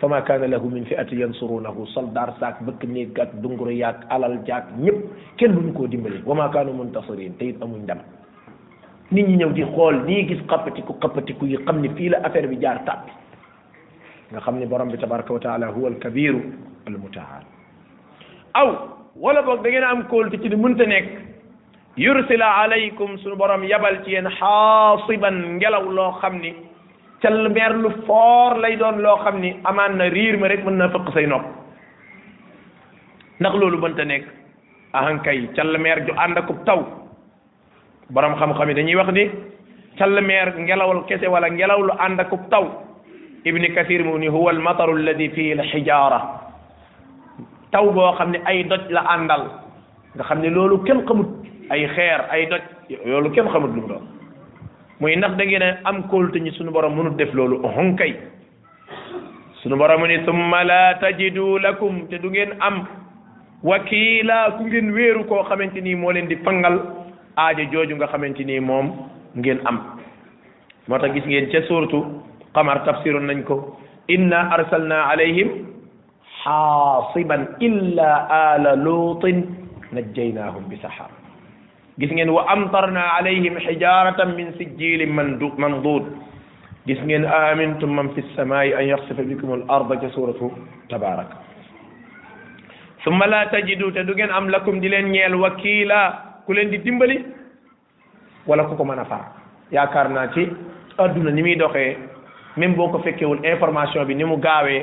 fa 0.00 0.08
ma 0.08 0.20
kaana 0.22 0.46
lahu 0.52 0.68
min 0.70 0.84
fi 0.84 0.94
ati 1.02 1.16
yansurunahu 1.20 1.86
soldaar 1.94 2.34
saak 2.40 2.60
bëkk 2.66 2.84
néeg 2.92 3.12
gaak 3.16 3.34
dunguru 3.42 3.70
yaak 3.74 4.04
alal 4.10 4.36
jaak 4.46 4.68
ñépp 4.78 4.98
kenn 5.38 5.56
duñu 5.56 5.72
koo 5.72 5.86
dimbali 5.88 6.22
wa 6.26 6.34
ma 6.34 6.48
kaanu 6.50 6.72
muntasirin 6.72 7.36
te 7.38 7.44
it 7.48 7.62
amuñ 7.62 7.82
ndam 7.82 8.00
nit 9.10 9.26
ñi 9.28 9.36
ñëw 9.36 9.52
di 9.52 9.64
xool 9.74 10.04
nii 10.04 10.26
gis 10.28 10.44
xappatiku 10.46 10.92
xappatiku 11.02 11.46
yi 11.46 11.56
xam 11.64 11.80
ne 11.80 11.88
fii 11.94 12.08
la 12.10 12.18
affaire 12.22 12.48
bi 12.48 12.56
jaar 12.60 12.84
tàbbi 12.84 13.10
nga 14.32 14.40
xam 14.40 14.58
ne 14.58 14.66
borom 14.66 14.92
bi 14.92 14.98
tabaraka 14.98 15.32
wa 15.32 15.40
taala 15.40 15.66
huwa 15.74 15.88
alkabiru 15.88 16.40
almutaal 16.86 17.44
aw 18.52 18.68
wala 19.16 19.42
boog 19.42 19.62
da 19.62 19.70
ngeen 19.70 19.84
am 19.84 20.04
kóolute 20.08 20.40
ci 20.42 20.48
ne 20.48 20.56
mënta 20.56 20.84
nekk 20.86 21.31
يرسل 21.96 22.40
عليكم 22.42 23.08
سن 23.22 23.34
بروم 23.40 23.64
يبال 23.68 23.96
تي 24.04 24.16
ان 24.18 24.28
حاصبا 24.28 25.30
غلاو 25.62 25.92
لو 25.92 26.10
خامني 26.16 26.52
تال 27.20 27.52
مير 27.54 27.72
لو 27.84 27.90
فور 28.08 28.52
لاي 28.64 28.76
دون 28.80 28.96
لو 29.04 29.16
خامني 29.20 29.50
امان 29.68 30.00
رير 30.16 30.36
ما 30.40 30.46
رك 30.48 30.64
من 30.66 30.78
نفق 30.80 31.06
سي 31.14 31.26
نوب 31.32 31.42
نخ 33.44 33.54
لولو 33.60 33.76
بنت 33.84 34.00
نيك 34.10 34.24
اهان 34.98 35.18
كاي 35.24 35.38
تال 35.56 35.72
مير 35.84 35.98
جو 36.08 36.14
اندكو 36.24 36.54
تاو 36.66 36.80
بروم 38.14 38.34
خام 38.40 38.52
خامي 38.58 38.72
دانيي 38.78 38.96
واخ 38.96 39.10
دي 39.16 39.24
تال 40.00 40.16
مير 40.28 40.46
غلاو 40.68 40.88
الكسي 40.96 41.28
ولا 41.34 41.48
غلاو 41.60 41.78
لو 41.92 41.98
اندكو 42.06 42.36
ابن 43.50 43.62
كثير 43.76 44.00
موني 44.08 44.28
هو 44.36 44.46
المطر 44.54 44.88
الذي 45.00 45.28
فيه 45.36 45.50
الحجاره 45.60 46.20
تو 47.72 47.84
بو 47.96 48.10
خامني 48.18 48.38
اي 48.50 48.58
دوج 48.70 48.84
لا 48.96 49.02
اندال 49.14 49.44
nga 50.16 50.24
xamni 50.28 50.48
lolu 50.56 50.76
kenn 50.86 50.98
xamut 51.08 51.30
ay 51.72 51.88
xeer 51.96 52.20
ay 52.36 52.46
doj 52.46 52.62
yoolu 53.10 53.30
kenn 53.34 53.48
xamut 53.52 53.72
lu 53.74 53.80
mu 53.82 53.88
doon 53.92 54.04
muy 55.00 55.16
ndax 55.16 55.32
da 55.38 55.44
ngeen 55.44 55.64
am 55.90 55.98
kóolute 56.10 56.38
ñi 56.44 56.50
suñu 56.56 56.70
borom 56.72 56.94
mënut 56.96 57.16
def 57.16 57.32
loolu 57.34 57.56
honkay 57.76 58.12
suñu 59.62 59.76
borom 59.78 60.04
ni 60.06 60.18
summa 60.26 60.64
la 60.64 60.94
tajidu 61.00 61.58
lakum 61.58 62.06
te 62.10 62.16
du 62.22 62.28
ngeen 62.30 62.52
am 62.60 62.84
wakiila 63.62 64.50
ku 64.58 64.64
ngeen 64.66 64.92
wéeru 64.92 65.24
koo 65.28 65.42
xamante 65.48 65.80
nii 65.80 65.94
moo 65.94 66.12
leen 66.12 66.28
di 66.28 66.36
fangal 66.44 66.76
aajo 67.36 67.64
jooju 67.72 67.96
nga 67.96 68.06
xamante 68.06 68.44
nii 68.44 68.60
moom 68.60 68.92
ngeen 69.36 69.60
am 69.64 69.78
moo 70.88 70.98
tax 70.98 71.12
gis 71.14 71.26
ngeen 71.26 71.48
ca 71.52 71.62
suurtu 71.68 72.04
qamar 72.54 72.84
tafsirun 72.84 73.24
nañ 73.26 73.42
ko 73.44 73.76
inna 74.08 74.38
arsalna 74.56 75.08
alayhim 75.08 75.48
xaasiban 76.44 77.46
illa 77.60 78.10
ala 78.28 78.76
luutin 78.84 79.38
najjaynahum 79.92 80.68
bi 80.68 80.76
saxaar 80.76 81.21
gis 81.98 82.10
ngeen 82.10 82.30
wa 82.30 82.46
amtarna 82.48 83.04
alayhim 83.18 83.56
hijaratan 83.60 84.32
min 84.34 84.54
sijjilin 84.56 85.12
mandud 85.12 85.52
mandud 85.60 86.04
gis 86.88 86.98
ngeen 87.04 87.24
amintum 87.26 87.92
man 87.94 88.08
fis 88.14 88.24
samai 88.36 88.72
an 88.72 88.86
yakhsif 88.88 89.16
bikum 89.28 89.52
al 89.52 89.64
arda 89.76 89.98
ca 90.04 90.08
suratu 90.16 90.48
tabarak 90.88 91.30
thumma 93.04 93.26
la 93.26 93.42
tajidu 93.50 93.90
tadugen 93.92 94.30
am 94.32 94.48
lakum 94.48 94.80
dilen 94.80 95.12
leen 95.12 95.12
ñeel 95.12 95.34
wakila 95.36 96.00
ku 96.46 96.52
len 96.56 96.70
di 96.70 96.78
dimbali 96.80 97.18
wala 98.48 98.64
ku 98.64 98.74
ko 98.76 98.84
mana 98.84 99.02
a 99.02 99.10
far 99.10 99.24
yaakaar 99.70 100.08
ci 100.34 100.48
aduna 100.98 101.30
ni 101.30 101.42
muy 101.42 101.56
doxee 101.56 101.96
même 102.56 102.74
boko 102.74 102.96
ko 102.98 103.02
fekkewul 103.04 103.44
information 103.44 104.06
bi 104.08 104.14
ni 104.14 104.24
mu 104.24 104.36
gaawee 104.40 104.80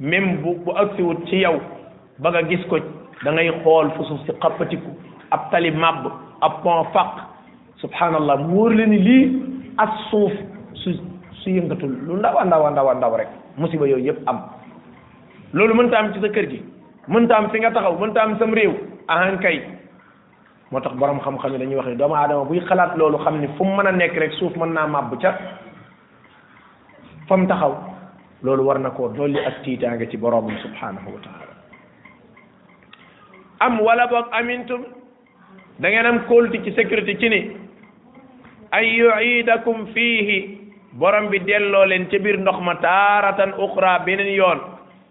même 0.00 0.40
bu 0.40 0.56
bu 0.64 0.72
aksi 0.72 1.02
wut 1.02 1.20
ci 1.28 1.44
yow 1.44 1.60
ba 2.18 2.30
nga 2.30 2.42
gis 2.48 2.64
ko 2.70 2.80
da 3.22 3.32
ngay 3.32 3.50
xol 3.62 3.92
fusu 3.96 4.14
ci 4.24 4.32
si 4.32 4.32
xappatiku 4.40 4.90
ab 5.30 5.50
talib 5.52 5.74
màbb 5.76 6.08
ab 6.42 6.62
pont 6.62 6.88
faq 6.94 7.10
subhanallah 7.82 8.38
mu 8.46 8.62
wóor 8.66 8.70
leen 8.74 8.90
ni 8.94 8.98
lii 9.02 9.22
as 9.78 9.90
suuf 10.10 10.34
su 10.74 10.94
su 11.42 11.48
yëngatul 11.50 12.06
lu 12.06 12.16
ndaw 12.18 12.38
a 12.38 12.44
ndaw 12.44 12.66
a 12.70 12.70
ndaw 12.70 12.86
a 12.90 12.94
ndaw 12.94 13.12
rek 13.18 13.28
musiba 13.58 13.86
yooyu 13.86 14.06
yëpp 14.14 14.22
am 14.26 14.38
loolu 15.52 15.74
mënta 15.74 15.98
am 15.98 16.12
ci 16.14 16.20
sa 16.20 16.28
kër 16.30 16.46
gi 16.48 16.62
mënta 17.08 17.34
am 17.36 17.50
fi 17.50 17.58
nga 17.58 17.70
taxaw 17.70 17.98
mënta 17.98 18.20
am 18.22 18.38
sam 18.38 18.54
réew 18.54 18.72
ahan 19.08 19.38
moo 20.70 20.80
tax 20.80 20.94
borom 20.96 21.20
xam-xam 21.24 21.58
dañuy 21.58 21.76
wax 21.80 21.90
doomu 21.96 22.14
aadama 22.14 22.44
buy 22.44 22.60
xalaat 22.60 22.94
loolu 22.96 23.18
xam 23.24 23.40
ni 23.40 23.48
fu 23.56 23.64
mën 23.64 23.86
a 23.88 23.92
nekk 23.92 24.14
rek 24.20 24.32
suuf 24.38 24.54
mën 24.56 24.72
naa 24.74 24.86
màbb 24.86 25.16
ca 25.20 25.32
fa 27.26 27.34
taxaw 27.48 27.74
loolu 28.42 28.62
war 28.66 28.78
na 28.78 28.90
koo 28.90 29.08
dolli 29.08 29.38
ak 29.40 29.62
tiitaange 29.64 30.06
ci 30.12 30.16
boromam 30.16 30.54
subhanahu 30.60 31.16
am 33.64 33.80
wala 33.80 34.06
boog 34.06 34.28
amintum 34.32 34.84
da 35.82 35.88
ngeen 35.90 36.06
am 36.10 36.18
kóolute 36.26 36.58
ci 36.64 36.72
sécurité 36.74 37.14
ci 37.20 37.28
ni 37.30 37.38
an 38.76 38.82
yuidakum 38.82 39.84
fiihi 39.94 40.38
borom 40.98 41.28
bi 41.30 41.38
delloo 41.46 41.84
leen 41.86 42.08
ca 42.10 42.18
biir 42.24 42.38
ndox 42.42 42.58
ma 42.66 42.74
taaratan 42.82 43.52
uxra 43.66 43.98
beneen 44.04 44.32
yoon 44.34 44.58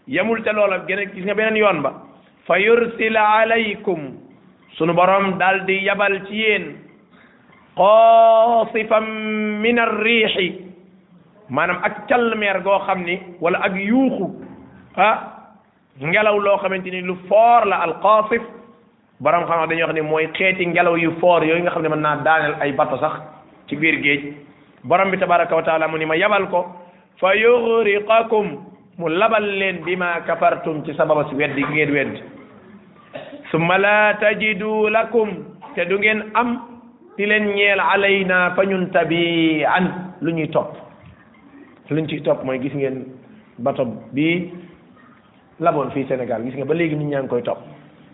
yemul 0.07 0.43
te 0.43 0.51
loola 0.51 0.83
gene 0.87 1.05
gis 1.13 1.23
nga 1.23 1.33
beneen 1.35 1.55
yoon 1.57 1.81
ba 1.81 1.91
fa 2.47 2.59
yursila 2.59 3.23
alaykum 3.45 4.01
sunu 4.77 4.93
borom 4.93 5.37
daal 5.39 5.63
di 5.65 5.77
yabal 5.87 6.19
ci 6.27 6.35
yéen 6.43 6.65
qaasifan 7.79 9.07
min 9.63 9.79
arriixi 9.79 10.49
maanaam 11.49 11.79
ak 11.83 12.07
calmeer 12.09 12.59
goo 12.61 12.79
xam 12.85 13.03
ni 13.07 13.15
wala 13.39 13.59
ak 13.63 13.73
yuuxu 13.87 14.27
ah 14.97 15.15
ngelaw 16.01 16.37
loo 16.39 16.57
xamante 16.57 16.91
ni 16.91 17.01
lu 17.01 17.15
foor 17.29 17.65
la 17.65 17.77
alqaasif 17.87 18.41
borom 19.19 19.45
xam 19.47 19.69
ne 19.69 19.75
wax 19.83 20.01
mooy 20.09 20.27
xeeti 20.33 20.65
ngelaw 20.65 20.95
yu 20.97 21.11
foor 21.19 21.43
yooyu 21.43 21.63
nga 21.63 21.71
xam 21.71 21.83
ne 21.83 21.89
mën 21.89 22.01
naa 22.01 22.15
daaneel 22.25 22.55
ay 22.61 22.71
bato 22.71 22.97
sax 22.99 23.13
ci 23.67 23.75
biir 23.75 23.95
géej 24.03 24.33
boroom 24.83 25.11
bi 25.11 25.17
tabaraka 25.17 25.55
wa 25.55 25.87
mu 25.87 25.97
ni 25.97 26.05
ma 26.05 26.15
yabal 26.15 26.47
ko 26.49 26.65
fa 27.17 27.33
yughriqakum 27.35 28.47
mu 28.97 29.07
labal 29.09 29.41
leen 29.43 29.81
bima 29.85 30.21
kafartum 30.27 30.83
ci 30.85 30.93
sababa 30.95 31.25
si 31.29 31.35
weddi 31.35 31.63
gi 31.63 31.73
ngeen 31.73 31.91
weddi 31.91 32.21
summa 33.51 33.77
la 33.77 34.13
tajidu 34.19 34.87
lakum 34.89 35.29
te 35.75 35.85
du 35.85 35.97
ngeen 35.97 36.21
am 36.35 36.49
di 37.17 37.25
leen 37.25 37.45
ñeel 37.55 37.79
alayna 37.79 38.51
fa 38.55 38.63
ñun 38.65 38.89
an 39.75 39.85
lu 40.21 40.31
ñuy 40.31 40.49
topp 40.49 40.75
lu 41.89 42.01
ñu 42.01 42.07
ciy 42.07 42.21
topp 42.21 42.43
mooy 42.43 42.59
gis 42.59 42.73
ngeen 42.75 43.03
bato 43.57 43.85
bi 44.13 44.51
laboon 45.59 45.91
fii 45.91 46.05
Sénégal 46.07 46.43
gis 46.45 46.55
nga 46.55 46.65
ba 46.65 46.73
léegi 46.75 46.95
nit 46.95 47.07
ñaa 47.09 47.21
ngi 47.21 47.29
koy 47.29 47.41
topp 47.41 47.57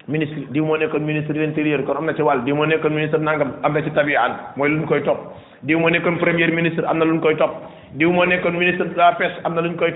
ministre 0.10 0.48
di 0.52 0.60
moo 0.60 0.76
nekkoon 0.76 1.00
ministre 1.04 1.32
de 1.34 1.40
l'intérieur 1.42 1.84
kon 1.84 1.96
am 1.98 2.06
na 2.06 2.14
ci 2.14 2.22
wàll 2.22 2.44
di 2.44 2.52
moo 2.52 2.66
nekkoon 2.66 2.90
ministre 2.92 3.20
nangam 3.20 3.54
am 3.64 3.74
na 3.74 3.82
ci 3.82 3.90
tabiyaan 3.92 4.32
mooy 4.56 4.70
luñ 4.70 4.86
koy 4.88 5.02
topp 5.02 5.20
diw 5.64 5.80
moo 5.80 5.90
nekkoon 5.90 6.20
premier 6.20 6.52
ministre 6.52 6.84
am 6.86 6.98
na 6.98 7.06
luñ 7.06 7.20
koy 7.22 7.36
topp 7.38 7.54
diw 7.96 8.12
moo 8.12 8.26
nekkoon 8.26 8.52
ministre 8.58 8.84
de 8.90 8.96
la 8.98 9.14
pêche 9.16 9.40
am 9.44 9.54
na 9.56 9.62
luñ 9.62 9.76
koy 9.76 9.94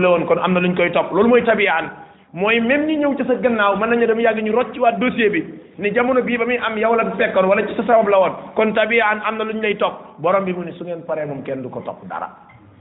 woon 0.00 0.24
kon 0.26 0.38
am 0.38 0.52
na 0.52 0.60
luñ 0.60 0.74
koy 0.76 0.90
topp 0.90 1.12
loolu 1.12 1.28
mooy 1.28 1.42
tabiyaan 1.44 1.84
mooy 2.32 2.60
même 2.60 2.86
ñi 2.86 2.96
ñëw 2.96 3.14
ci 3.16 3.24
sa 3.26 3.34
gannaaw 3.34 3.76
mën 3.76 3.88
nañu 3.90 4.06
dem 4.06 4.20
yàgg 4.20 4.40
ñu 4.42 4.52
rocc 4.52 4.74
waat 4.80 4.96
dossier 4.98 5.28
bi 5.30 5.44
ne 5.78 5.92
jamono 5.92 6.22
bii 6.22 6.38
ba 6.38 6.44
muy 6.46 6.56
am 6.56 6.76
yow 6.78 6.94
la 6.94 7.10
fekkoon 7.12 7.44
wala 7.44 7.62
ci 7.66 7.74
sa 7.76 7.82
sabab 7.84 8.08
la 8.08 8.18
woon 8.20 8.32
kon 8.54 8.72
tabiyaan 8.72 9.20
am 9.24 9.36
na 9.36 9.44
luñ 9.44 9.60
lay 9.60 9.76
topp 9.76 10.16
borom 10.18 10.44
bi 10.44 10.52
mu 10.52 10.64
ne 10.64 10.72
su 10.72 10.84
ngeen 10.84 11.04
paree 11.04 11.28
kenn 11.44 11.60
du 11.62 11.68
ko 11.68 11.80
topp 11.84 12.00
dara 12.08 12.28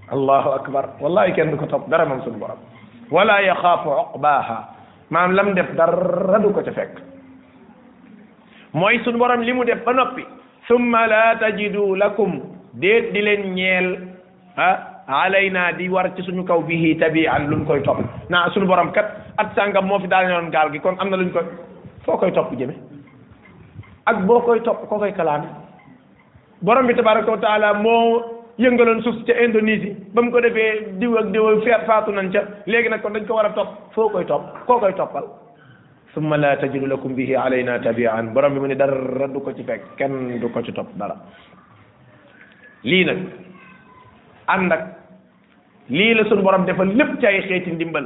allahu 0.09 0.49
akbar 0.55 0.89
wallahi 1.01 1.33
kenn 1.33 1.51
du 1.51 1.57
ko 1.57 1.65
topp 1.65 1.89
dara 1.89 2.05
moom 2.05 2.21
suñu 2.23 2.39
wala 3.11 3.41
yaxaafu 3.43 3.89
oqbaaha 4.01 4.57
maam 5.09 5.31
lam 5.39 5.53
def 5.57 5.71
dara 5.79 6.39
du 6.43 6.53
ko 6.55 6.63
ca 6.67 6.71
fekk 6.77 7.01
mooy 8.73 8.99
sunu 9.03 9.17
borom 9.23 9.41
li 9.47 9.51
mu 9.57 9.63
def 9.65 9.83
ba 9.85 9.91
noppi 9.99 10.23
summa 10.67 11.05
la 11.13 11.23
tajidu 11.41 11.95
lakum 12.03 12.39
déet 12.73 13.11
di 13.13 13.21
leen 13.27 13.43
ñeel 13.57 13.87
ah 14.57 14.75
alayna 15.21 15.71
di 15.77 15.89
war 15.89 16.07
ci 16.15 16.21
suñu 16.27 16.45
kaw 16.47 16.59
bihi 16.69 16.95
tabian 17.01 17.47
luñ 17.51 17.65
koy 17.65 17.81
topp 17.83 17.99
naa 18.29 18.49
suñu 18.53 18.67
borom 18.67 18.91
kat 18.91 19.07
at 19.37 19.49
sàngam 19.55 19.85
moo 19.87 19.99
fi 19.99 20.07
daal 20.07 20.25
ne 20.27 20.33
woon 20.35 20.51
gaal 20.55 20.71
gi 20.71 20.79
kon 20.79 20.95
am 20.99 21.09
na 21.09 21.17
luñ 21.17 21.31
koy 21.35 21.43
foo 22.05 22.17
koy 22.17 22.31
topp 22.31 22.53
jëme 22.59 22.73
ak 24.05 24.17
boo 24.27 24.39
koy 24.47 24.59
topp 24.65 24.87
koo 24.89 24.99
koy 25.03 25.13
kalaame 25.17 25.47
borom 26.61 26.87
bi 26.87 26.93
tabaraka 26.99 27.31
wa 27.35 27.41
taala 27.45 27.73
moo 27.85 28.42
yëngaloon 28.57 29.01
suuf 29.01 29.15
si 29.17 29.25
ca 29.25 29.33
Indonésie 29.33 29.95
ba 30.13 30.21
mu 30.21 30.29
ko 30.29 30.37
defee 30.39 30.93
diw 31.01 31.17
ak 31.17 31.31
diw 31.33 31.45
ak 31.65 31.85
faatu 31.89 32.11
nañ 32.13 32.29
ca 32.31 32.41
léegi 32.69 32.89
nag 32.89 33.01
kon 33.01 33.13
dañ 33.17 33.25
ko 33.25 33.35
war 33.41 33.45
a 33.49 33.53
topp 33.57 33.89
foo 33.97 34.09
koy 34.13 34.25
topp 34.29 34.61
koo 34.67 34.77
koy 34.79 34.93
toppal 34.93 35.25
summa 36.13 36.37
la 36.37 36.53
tajidu 36.61 36.85
lakum 36.85 37.15
bihi 37.17 37.33
alayna 37.33 37.79
tabian 37.81 38.29
borom 38.37 38.53
bi 38.53 38.59
mu 38.61 38.67
ni 38.69 38.75
dara 38.77 39.25
du 39.27 39.41
ko 39.41 39.53
ci 39.57 39.63
fekk 39.65 39.97
kenn 39.97 40.37
du 40.39 40.47
ko 40.53 40.61
ci 40.61 40.69
topp 40.71 40.85
dara 41.01 41.17
lii 42.85 43.05
nag 43.05 43.19
ànd 44.45 44.71
lii 45.89 46.13
la 46.13 46.29
sun 46.29 46.43
borom 46.45 46.65
defal 46.69 46.93
lépp 46.93 47.17
ci 47.19 47.25
ay 47.25 47.41
xeeti 47.49 47.71
ndimbal 47.73 48.05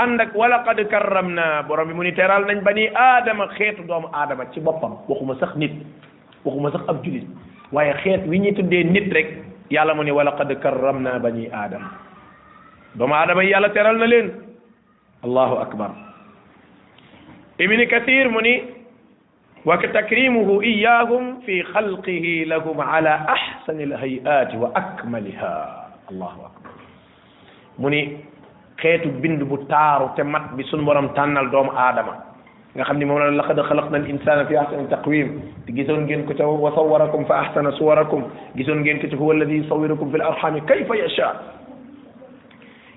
ànd 0.00 0.16
ak 0.20 0.32
wala 0.34 0.64
qad 0.64 0.80
karram 0.88 1.34
naa 1.36 1.60
borom 1.68 1.88
bi 1.92 1.94
mu 1.94 2.02
ni 2.08 2.12
teral 2.16 2.46
nañ 2.48 2.62
ba 2.64 2.72
ni 2.72 2.88
aadama 2.88 3.52
xeet 3.52 3.84
doomu 3.86 4.08
aadama 4.16 4.48
ci 4.50 4.60
boppam 4.64 4.96
waxuma 5.12 5.36
sax 5.38 5.52
nit 5.60 5.72
waxuma 6.44 6.72
sax 6.72 6.88
ab 6.88 7.04
julit 7.04 7.26
waaye 7.72 7.92
xeet 8.00 8.24
wi 8.26 8.38
ñuy 8.40 8.54
tuddee 8.56 8.84
nit 8.88 9.12
rek 9.12 9.44
yàlla 9.70 9.94
mu 9.94 10.02
ne 10.04 10.10
wala 10.12 10.32
qad 10.38 10.48
karram 10.62 11.02
naa 11.02 11.18
bani 11.18 11.48
aadama 11.52 11.88
doomu 12.98 13.14
aadama 13.14 13.44
yi 13.44 13.50
yàlla 13.52 13.68
teral 13.76 13.96
na 14.00 14.06
leen 14.06 14.26
allahu 15.26 15.56
akbar 15.64 15.90
ibni 17.58 17.86
kathir 17.88 18.28
mu 18.32 18.40
ni 18.40 18.54
wa 19.68 19.76
takrimuhu 19.76 20.62
iyahum 20.64 21.42
fi 21.44 21.60
khalqihi 21.72 22.44
lahum 22.52 22.80
ala 22.80 23.26
ahsani 23.36 23.84
alhayati 23.90 24.56
wa 24.56 24.68
akmaliha 24.82 25.52
allahu 26.10 26.40
akbar 26.48 26.72
mu 27.78 27.90
ni 27.92 28.00
xeetu 28.80 29.08
bind 29.20 29.42
bu 29.44 29.56
taaru 29.72 30.10
te 30.16 30.22
mat 30.22 30.52
bi 30.56 30.64
sunu 30.70 30.84
borom 30.88 31.08
tànnal 31.18 31.50
doomu 31.52 31.72
aadama 31.76 32.27
nga 32.76 32.84
xamni 32.84 33.04
mom 33.08 33.18
la 33.18 33.30
laqad 33.32 33.58
xalaqna 33.64 33.96
al 33.96 34.08
insana 34.10 34.44
fi 34.44 34.56
ahsani 34.56 34.88
taqwim 34.92 35.40
gisone 35.66 36.04
ngeen 36.04 36.24
ko 36.26 36.32
ca 36.36 36.44
wa 36.46 36.68
sawarakum 36.76 37.24
fa 37.26 37.46
ahsana 37.48 37.72
suwarakum 37.80 38.24
gisone 38.56 38.82
ngeen 38.84 39.00
ko 39.00 39.08
ci 39.08 39.16
huwa 39.16 39.32
alladhi 39.34 39.62
yusawirakum 39.64 40.12
fil 40.12 40.20
arham 40.20 40.54
kayfa 40.68 40.94
yasha 40.96 41.28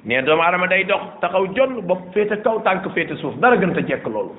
ne 0.03 0.21
do 0.23 0.35
ma 0.35 0.43
arama 0.51 0.67
day 0.67 0.83
dox 0.83 1.01
taxaw 1.21 1.47
jonn 1.55 1.81
ba 1.87 1.95
fete 2.11 2.35
kaw 2.43 2.59
tànk 2.67 2.83
fete 2.93 3.15
suuf 3.21 3.35
dara 3.39 3.55
gën 3.57 3.73
ta 3.73 3.79
jek 3.79 4.03
lolou 4.11 4.35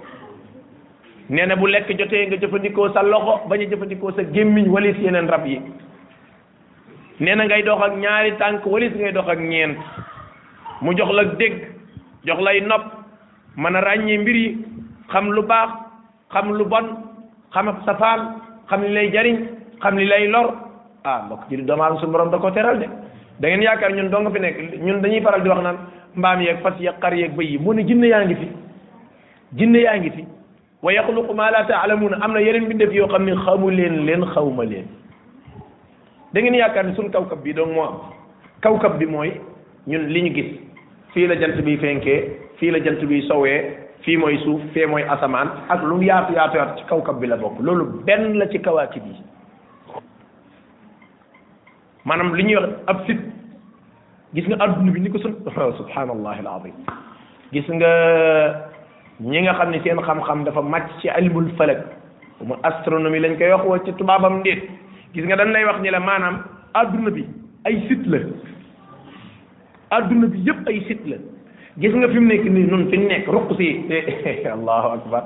nee 1.30 1.46
na 1.46 1.56
bu 1.56 1.66
lek 1.66 1.88
jotee 1.88 2.26
nga 2.28 2.36
jëfandikoo 2.36 2.92
sa 2.92 3.02
loxo 3.02 3.48
baña 3.48 3.66
a 3.72 4.12
sa 4.12 4.22
gémmiñ 4.34 4.68
walis 4.68 4.98
yenen 5.00 5.28
rab 5.32 5.46
yi 5.46 5.60
nee 7.20 7.34
na 7.34 7.44
ngay 7.48 7.62
dox 7.62 7.80
ak 7.82 7.92
ñaari 7.96 8.36
tànk 8.36 8.66
walis 8.66 8.92
ngay 8.92 9.12
dox 9.16 9.26
ak 9.28 9.38
ñeen 9.40 9.76
mu 10.82 10.92
jox 10.92 11.08
la 11.16 11.24
deg 11.24 11.54
jox 12.26 12.38
lay 12.44 12.60
nop 12.60 12.84
mën 13.56 13.72
rañi 13.72 13.80
ràññee 13.84 14.18
mbir 14.20 14.36
yi 14.36 14.48
xam 15.12 15.30
lu 15.30 15.42
baax 15.42 15.68
xam 16.32 16.50
lu 16.52 16.64
bon 16.64 16.84
xam 17.54 17.66
ab 17.66 17.76
safaan 17.86 18.20
xam 18.70 18.82
li 18.82 18.88
lay 18.88 19.10
jariñ 19.12 19.36
xam 19.82 19.96
li 19.96 20.04
lay 20.06 20.26
lor 20.28 20.46
ah 21.04 21.22
mbokk 21.26 21.42
ci 21.48 21.56
doomu 21.56 21.82
aadama 21.82 22.00
suñu 22.00 22.12
borom 22.12 22.30
da 22.30 22.38
ko 22.38 22.50
teral 22.50 22.78
de 22.80 22.86
da 23.40 23.48
ngeen 23.48 23.62
yaakaar 23.62 23.92
ñun 23.92 24.08
dong 24.10 24.32
fi 24.32 24.40
nekk 24.40 24.56
ñun 24.84 25.02
dañuy 25.02 25.20
faral 25.20 25.42
di 25.42 25.48
wax 25.48 25.60
naan 25.62 25.76
mbaam 26.16 26.40
yeeg 26.40 26.58
fas 26.62 26.74
yeeg 26.80 26.96
xar 27.02 27.14
yeeg 27.14 27.32
bëy 27.36 27.46
yi 27.52 27.58
mu 27.58 27.72
ne 27.74 27.82
jinne 27.88 28.06
yaa 28.08 28.24
ngi 28.24 28.34
fi 28.34 28.48
jinne 29.58 29.78
yaa 29.82 29.96
ngi 29.98 30.10
fi 30.10 30.24
wa 30.82 30.92
yaxluqu 30.92 31.32
ma 31.34 31.50
la 31.50 31.64
taalamuuna 31.64 32.16
am 32.22 32.32
na 32.32 32.40
yeneen 32.40 32.64
mbindeef 32.64 32.92
yoo 32.92 33.08
xam 33.08 33.24
ne 33.24 33.32
xamu 33.44 33.70
leen 33.70 34.04
leen 34.06 34.24
xawma 34.34 34.64
leen 34.64 34.86
da 36.32 36.40
ngeen 36.40 36.54
yaakaar 36.54 36.84
ne 36.86 36.94
suñ 36.96 37.10
kawkab 37.10 37.38
bi 37.44 37.52
donc 37.52 37.72
moo 37.74 37.84
am 37.84 37.94
kawkab 38.62 38.98
bi 38.98 39.06
mooy 39.06 39.32
ñun 39.86 40.06
li 40.12 40.20
ñu 40.22 40.32
gis 40.34 40.50
fii 41.12 41.26
la 41.26 41.34
jant 41.40 41.60
biy 41.64 41.76
fenkee 41.76 42.36
fii 42.58 42.70
la 42.70 42.78
jant 42.80 43.00
biy 43.06 43.22
sowee 43.28 43.81
fii 44.04 44.16
mooy 44.16 44.38
suuf 44.44 44.60
fee 44.74 44.86
mooy 44.86 45.02
asamaan 45.02 45.48
ak 45.68 45.82
lu 45.82 46.02
yaatu 46.02 46.32
yaatu 46.38 46.56
yaatu 46.56 46.78
ci 46.80 46.86
kawkab 46.88 47.20
bi 47.20 47.26
la 47.26 47.36
bokk 47.36 47.60
loolu 47.62 48.02
benn 48.06 48.34
la 48.38 48.46
ci 48.52 48.58
kawaakib 48.62 49.02
bi 49.02 49.14
maanaam 52.04 52.34
li 52.34 52.42
ñuy 52.44 52.56
wax 52.56 52.70
ab 52.86 53.04
fit 53.06 53.20
gis 54.34 54.46
nga 54.48 54.58
adduna 54.64 54.92
bi 54.92 55.00
ni 55.00 55.10
ko 55.10 55.18
sun 55.18 55.34
subhanallah 55.46 56.38
alazim 56.38 56.72
gis 57.52 57.66
nga 57.70 57.90
ñi 59.20 59.40
nga 59.42 59.52
xam 59.54 59.70
ne 59.70 59.80
seen 59.82 60.00
xam-xam 60.06 60.44
dafa 60.44 60.62
màcc 60.62 60.98
ci 61.00 61.08
almul 61.08 61.50
falak 61.56 61.82
mu 62.44 62.54
astronomie 62.62 63.20
lañ 63.22 63.38
koy 63.38 63.50
wax 63.54 63.64
wala 63.66 63.84
ci 63.84 63.92
tubaabam 63.94 64.38
ndéet 64.40 64.66
gis 65.14 65.24
nga 65.26 65.36
dañ 65.36 65.52
lay 65.52 65.64
wax 65.64 65.78
ni 65.80 65.90
la 65.94 66.00
maanaam 66.00 66.42
adduna 66.74 67.10
bi 67.10 67.26
ay 67.64 67.84
sit 67.88 68.02
la 68.06 68.18
adduna 69.90 70.26
bi 70.26 70.38
yëpp 70.42 70.66
ay 70.66 70.80
sit 70.88 71.06
la 71.06 71.16
gis 71.78 71.92
nga 71.96 72.08
fi 72.08 72.18
mu 72.20 72.28
nekk 72.28 72.44
nii 72.44 72.64
nun 72.68 72.88
fi 72.92 72.96
ñu 72.98 73.08
nekk 73.08 73.26
ruq 73.32 73.56
si 73.56 73.68
allahu 74.56 75.00
akbar 75.00 75.24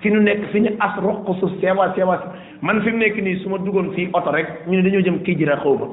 fi 0.00 0.08
ñu 0.08 0.20
nekk 0.24 0.48
fi 0.50 0.60
ñu 0.64 0.70
as 0.80 0.96
ruq 1.04 1.28
su 1.40 1.48
sewa 1.60 1.92
sewa 1.94 2.32
man 2.64 2.80
fi 2.82 2.90
mu 2.92 2.96
nekk 3.04 3.16
nii 3.20 3.42
su 3.44 3.48
ma 3.52 3.58
duggoon 3.60 3.92
fii 3.92 4.08
oto 4.16 4.30
rek 4.32 4.64
ñu 4.66 4.76
ne 4.80 4.88
dañoo 4.88 5.02
jëm 5.04 5.20
kii 5.22 5.36
jira 5.36 5.56
xaw 5.60 5.74
ma 5.76 5.86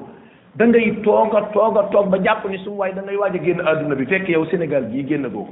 da 0.55 0.65
ngay 0.65 0.99
toog 1.03 1.33
a 1.35 1.39
a 1.51 1.83
toog 1.91 2.07
ba 2.09 2.17
jàpp 2.23 2.45
ni 2.47 2.57
su 2.63 2.71
waaye 2.77 2.93
da 2.95 3.01
ngay 3.03 3.15
waaj 3.19 3.35
a 3.35 3.43
génn 3.43 3.59
àdduna 3.59 3.95
bi 3.95 4.05
fekk 4.07 4.27
yow 4.29 4.45
senegal 4.47 4.88
gii 4.89 5.03
génn 5.03 5.27
googu 5.29 5.51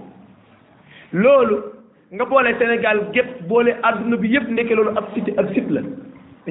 loolu 1.12 1.74
nga 2.10 2.24
boole 2.26 2.48
Sénégal 2.58 3.12
gépp 3.12 3.42
boole 3.52 3.76
àdduna 3.84 4.16
bi 4.16 4.32
yépp 4.32 4.48
nekkee 4.48 4.76
loolu 4.80 4.96
ab 4.96 5.12
cité 5.14 5.34
ak 5.36 5.52
site 5.54 5.70
la 5.76 5.82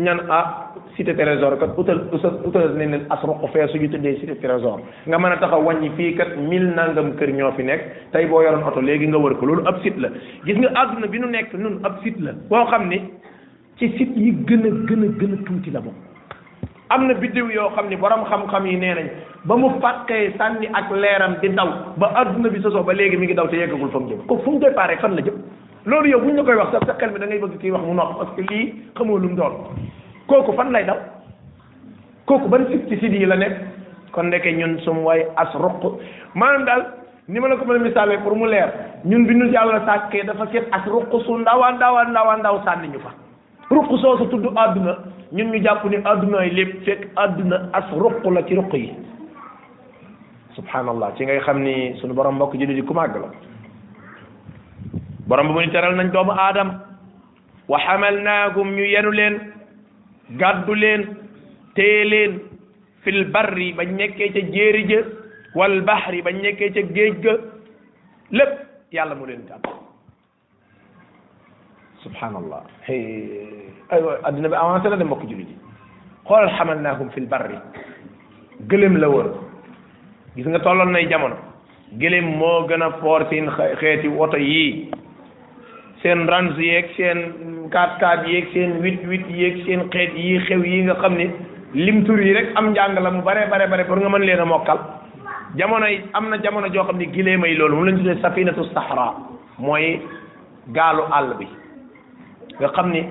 ñan 0.01 0.21
ah 0.29 0.71
cité 0.97 1.15
trésor 1.15 1.57
kat 1.59 1.69
utal 1.77 2.05
utal 2.45 2.75
nañ 2.77 2.91
leen 2.93 3.07
asruq 3.11 3.41
fee 3.53 3.67
suñu 3.69 3.89
tuddee 3.89 4.15
cité 4.21 4.35
trésor 4.37 4.81
nga 5.07 5.19
mën 5.19 5.33
a 5.33 5.37
taxaw 5.39 5.63
wàññi 5.63 5.91
fii 5.97 6.17
kat 6.17 6.37
mille 6.49 6.71
nangam 6.77 7.17
kër 7.17 7.33
ñoo 7.33 7.51
fi 7.57 7.63
nekk 7.65 7.81
tey 8.13 8.27
boo 8.27 8.43
yoroon 8.43 8.65
oto 8.69 8.81
léegi 8.81 9.07
nga 9.09 9.19
wër 9.19 9.35
ko 9.39 9.47
loolu 9.47 9.67
ab 9.67 9.77
site 9.83 9.99
la 9.99 10.09
gis 10.45 10.57
nga 10.57 10.69
àdduna 10.81 11.07
bi 11.07 11.19
nu 11.19 11.27
nekk 11.29 11.55
nun 11.55 11.81
ab 11.85 11.95
site 12.03 12.21
la 12.21 12.33
boo 12.49 12.65
xam 12.71 12.89
ni 12.89 12.99
ci 13.79 13.89
site 13.97 14.15
yi 14.17 14.33
gën 14.47 14.67
a 14.67 14.71
gën 14.89 15.05
a 15.05 15.07
gën 15.21 15.33
a 15.35 15.45
tuuti 15.47 15.71
la 15.71 15.81
bokk 15.81 15.99
am 16.91 17.07
na 17.07 17.15
biddiw 17.15 17.47
yoo 17.57 17.71
xam 17.75 17.89
ni 17.89 17.97
borom 17.97 18.25
xam-xam 18.31 18.67
yi 18.67 18.77
nee 18.77 18.95
nañ 18.95 19.09
ba 19.45 19.57
mu 19.57 19.69
fàqee 19.81 20.33
sànni 20.39 20.67
ak 20.75 20.91
leeram 20.91 21.37
di 21.41 21.49
daw 21.49 21.69
ba 21.97 22.07
àdduna 22.21 22.49
bi 22.51 22.61
sosoo 22.61 22.85
ba 22.85 22.93
léegi 22.93 23.17
mi 23.17 23.25
ngi 23.27 23.35
daw 23.35 23.49
te 23.49 23.57
yeggagul 23.57 23.89
fa 23.91 23.99
mu 23.99 24.09
jëm 24.11 24.27
ko 24.29 24.39
fu 24.45 24.51
mu 24.51 24.59
départ 24.59 24.93
fan 25.01 25.15
loolu 25.87 26.09
yow 26.11 26.21
bu 26.23 26.31
ñu 26.35 26.45
koy 26.45 26.55
wax 26.57 26.71
sax 26.75 26.83
sa 26.87 26.95
xel 27.01 27.13
mi 27.13 27.19
da 27.21 27.27
ngay 27.27 27.39
bëgg 27.41 27.59
kii 27.61 27.71
wax 27.71 27.83
mu 27.87 27.95
nopp 27.95 28.19
parce 28.19 28.35
que 28.37 28.43
lii 28.51 28.75
xamoo 28.99 29.19
lu 29.19 29.29
mu 29.29 29.37
doon 29.37 29.71
kooku 30.27 30.53
fan 30.57 30.73
lay 30.75 30.85
daw 30.85 30.99
kooku 32.27 32.49
ban 32.49 32.67
pesticide 32.67 33.17
yi 33.23 33.25
la 33.27 33.37
nekk 33.37 33.55
kon 34.13 34.25
ndeke 34.27 34.51
ñun 34.53 34.79
sum 34.85 34.99
waay 35.05 35.23
as 35.37 35.55
roq 35.55 35.99
maanaam 36.35 36.65
daal 36.67 36.83
ni 37.29 37.39
ma 37.41 37.49
la 37.49 37.57
ko 37.57 37.65
mën 37.65 37.77
a 37.77 37.79
misaalee 37.79 38.19
pour 38.19 38.35
mu 38.37 38.47
leer 38.49 38.69
ñun 39.05 39.27
bi 39.27 39.35
ñu 39.35 39.47
yàlla 39.53 39.81
sàkkee 39.87 40.25
dafa 40.27 40.47
seet 40.51 40.67
as 40.73 40.85
roq 40.91 41.11
su 41.25 41.39
ndawaa 41.39 41.71
ndawaa 41.73 42.05
ndawaa 42.11 42.37
ndaw 42.37 42.61
sànni 42.65 42.89
ñu 42.89 42.99
fa 43.01 43.15
ruq 43.71 43.89
soo 44.01 44.19
su 44.19 44.27
tudd 44.27 44.47
àdduna 44.57 44.97
ñun 45.33 45.51
ñu 45.53 45.63
jàpp 45.63 45.85
ni 45.85 45.97
àddunaay 46.05 46.51
lépp 46.51 46.83
fekk 46.85 47.07
àdduna 47.15 47.63
as 47.73 47.87
roq 47.95 48.25
la 48.27 48.43
ci 48.43 48.55
roq 48.57 48.75
yi 48.75 48.91
subhanallah 50.55 51.15
ci 51.17 51.25
ngay 51.25 51.39
xam 51.41 51.63
ni 51.63 51.95
sunu 52.01 52.13
borom 52.15 52.35
mbokk 52.35 52.57
ji 52.59 52.67
di 52.67 52.83
ku 52.83 52.95
màgg 52.95 53.15
la 53.17 53.31
borom 55.29 55.49
bi 55.49 55.53
mu 55.55 55.61
ni 55.67 55.75
teral 55.75 55.95
nañ 55.99 56.09
doomu 56.15 56.33
aadama 56.33 56.75
wa 57.69 57.79
hamalnaakum 57.79 58.67
ñu 58.77 58.85
yenu 58.95 59.11
leen 59.13 59.35
gàddu 60.41 60.75
leen 60.75 61.03
téye 61.75 62.05
leen 62.05 62.33
fil 63.03 63.25
barri 63.35 63.73
bañ 63.75 63.91
nekkee 63.99 64.29
ca 64.35 64.41
jéeri 64.55 64.85
ja 64.91 65.01
wal 65.59 65.81
bahri 65.83 66.23
bañ 66.23 66.39
nekkee 66.43 66.71
ca 66.75 66.81
géej 66.95 67.15
ga 67.25 67.35
lépp 68.31 68.53
yàlla 68.93 69.15
mu 69.19 69.27
leen 69.27 69.43
gàddu 69.51 69.71
subhanallah 72.07 72.63
aywa 72.89 74.11
adduna 74.23 74.49
bi 74.49 74.55
avancé 74.63 74.89
na 74.91 74.97
de 74.97 75.05
mbokk 75.05 75.23
jullit 75.29 75.49
yi 75.51 75.57
xoolal 76.29 76.49
hamalnaakum 76.55 77.11
la 79.03 79.09
woon 79.11 79.29
gis 80.37 80.47
nga 80.47 80.59
tolloon 80.63 80.91
nay 80.95 81.09
jamono 81.11 81.35
gëlëm 81.99 82.27
moo 82.39 82.63
gën 82.69 82.83
a 82.83 82.89
foor 83.01 83.27
seen 83.31 83.51
xeeti 83.81 84.07
woto 84.09 84.37
yii 84.39 84.91
seen 86.03 86.21
range 86.33 86.59
yeeg 86.67 86.87
seen 86.97 87.19
quatre 87.75 87.99
quatre 88.01 88.29
yeeg 88.35 88.47
seen 88.55 88.73
huit 88.83 89.01
huit 89.11 89.27
yeeg 89.41 89.57
seen 89.67 89.81
xeet 89.95 90.13
yi 90.25 90.35
xew 90.49 90.63
yi 90.71 90.83
nga 90.89 90.95
xam 91.05 91.17
ne 91.21 91.27
lim 91.87 92.05
tur 92.07 92.19
yi 92.27 92.33
rek 92.37 92.49
am 92.59 92.71
njàng 92.73 92.99
la 93.05 93.11
mu 93.17 93.23
bare 93.29 93.47
bare 93.53 93.67
bare 93.73 93.85
pour 93.89 93.99
nga 94.01 94.09
man 94.15 94.23
leen 94.29 94.41
a 94.45 94.47
mokkal 94.53 94.81
jamono 95.59 95.87
yi 95.93 95.99
am 96.19 96.29
na 96.31 96.37
jamono 96.45 96.69
joo 96.75 96.85
xam 96.89 96.99
ne 97.01 97.07
gilee 97.15 97.37
may 97.43 97.55
loolu 97.61 97.77
moom 97.77 97.87
lañ 97.89 97.97
tuddee 97.99 98.21
safinatu 98.23 98.65
sahra 98.75 99.07
mooy 99.67 99.87
gaalu 100.77 101.03
àll 101.19 101.29
bi 101.39 101.47
nga 102.61 102.69
xam 102.77 102.91
ni 102.95 103.03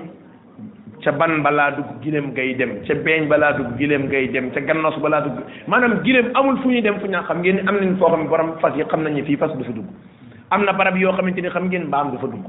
ca 1.04 1.10
ban 1.18 1.32
balaa 1.44 1.70
dugg 1.76 1.90
gileem 2.02 2.32
gay 2.38 2.50
dem 2.54 2.72
ca 2.86 2.94
beeñ 3.04 3.26
balaa 3.32 3.52
dugg 3.58 3.78
gileem 3.78 4.04
gay 4.12 4.26
dem 4.34 4.50
ca 4.54 4.60
gannos 4.68 4.96
balaa 5.04 5.20
dugg 5.24 5.38
maanaam 5.66 5.98
gileem 6.04 6.28
amul 6.38 6.56
fu 6.62 6.68
ñu 6.70 6.82
dem 6.86 7.00
fu 7.00 7.06
ñu 7.06 7.20
xam 7.28 7.38
ngeen 7.42 7.66
am 7.68 7.76
nañ 7.80 7.96
foo 7.98 8.10
xam 8.12 8.22
ne 8.24 8.28
borom 8.32 8.50
fas 8.60 8.74
yi 8.78 8.84
xam 8.90 9.02
nañu 9.02 9.24
fii 9.28 9.36
fas 9.42 9.52
du 9.58 9.64
fi 9.68 9.72
dugg 9.78 9.86
am 10.50 10.64
na 10.64 10.72
barab 10.72 10.96
yoo 10.98 11.12
xamante 11.12 11.40
ni 11.40 11.48
xam 11.50 11.66
ngeen 11.68 11.86
mbaam 11.88 12.10
du 12.12 12.18
fa 12.18 12.26
dugg 12.28 12.44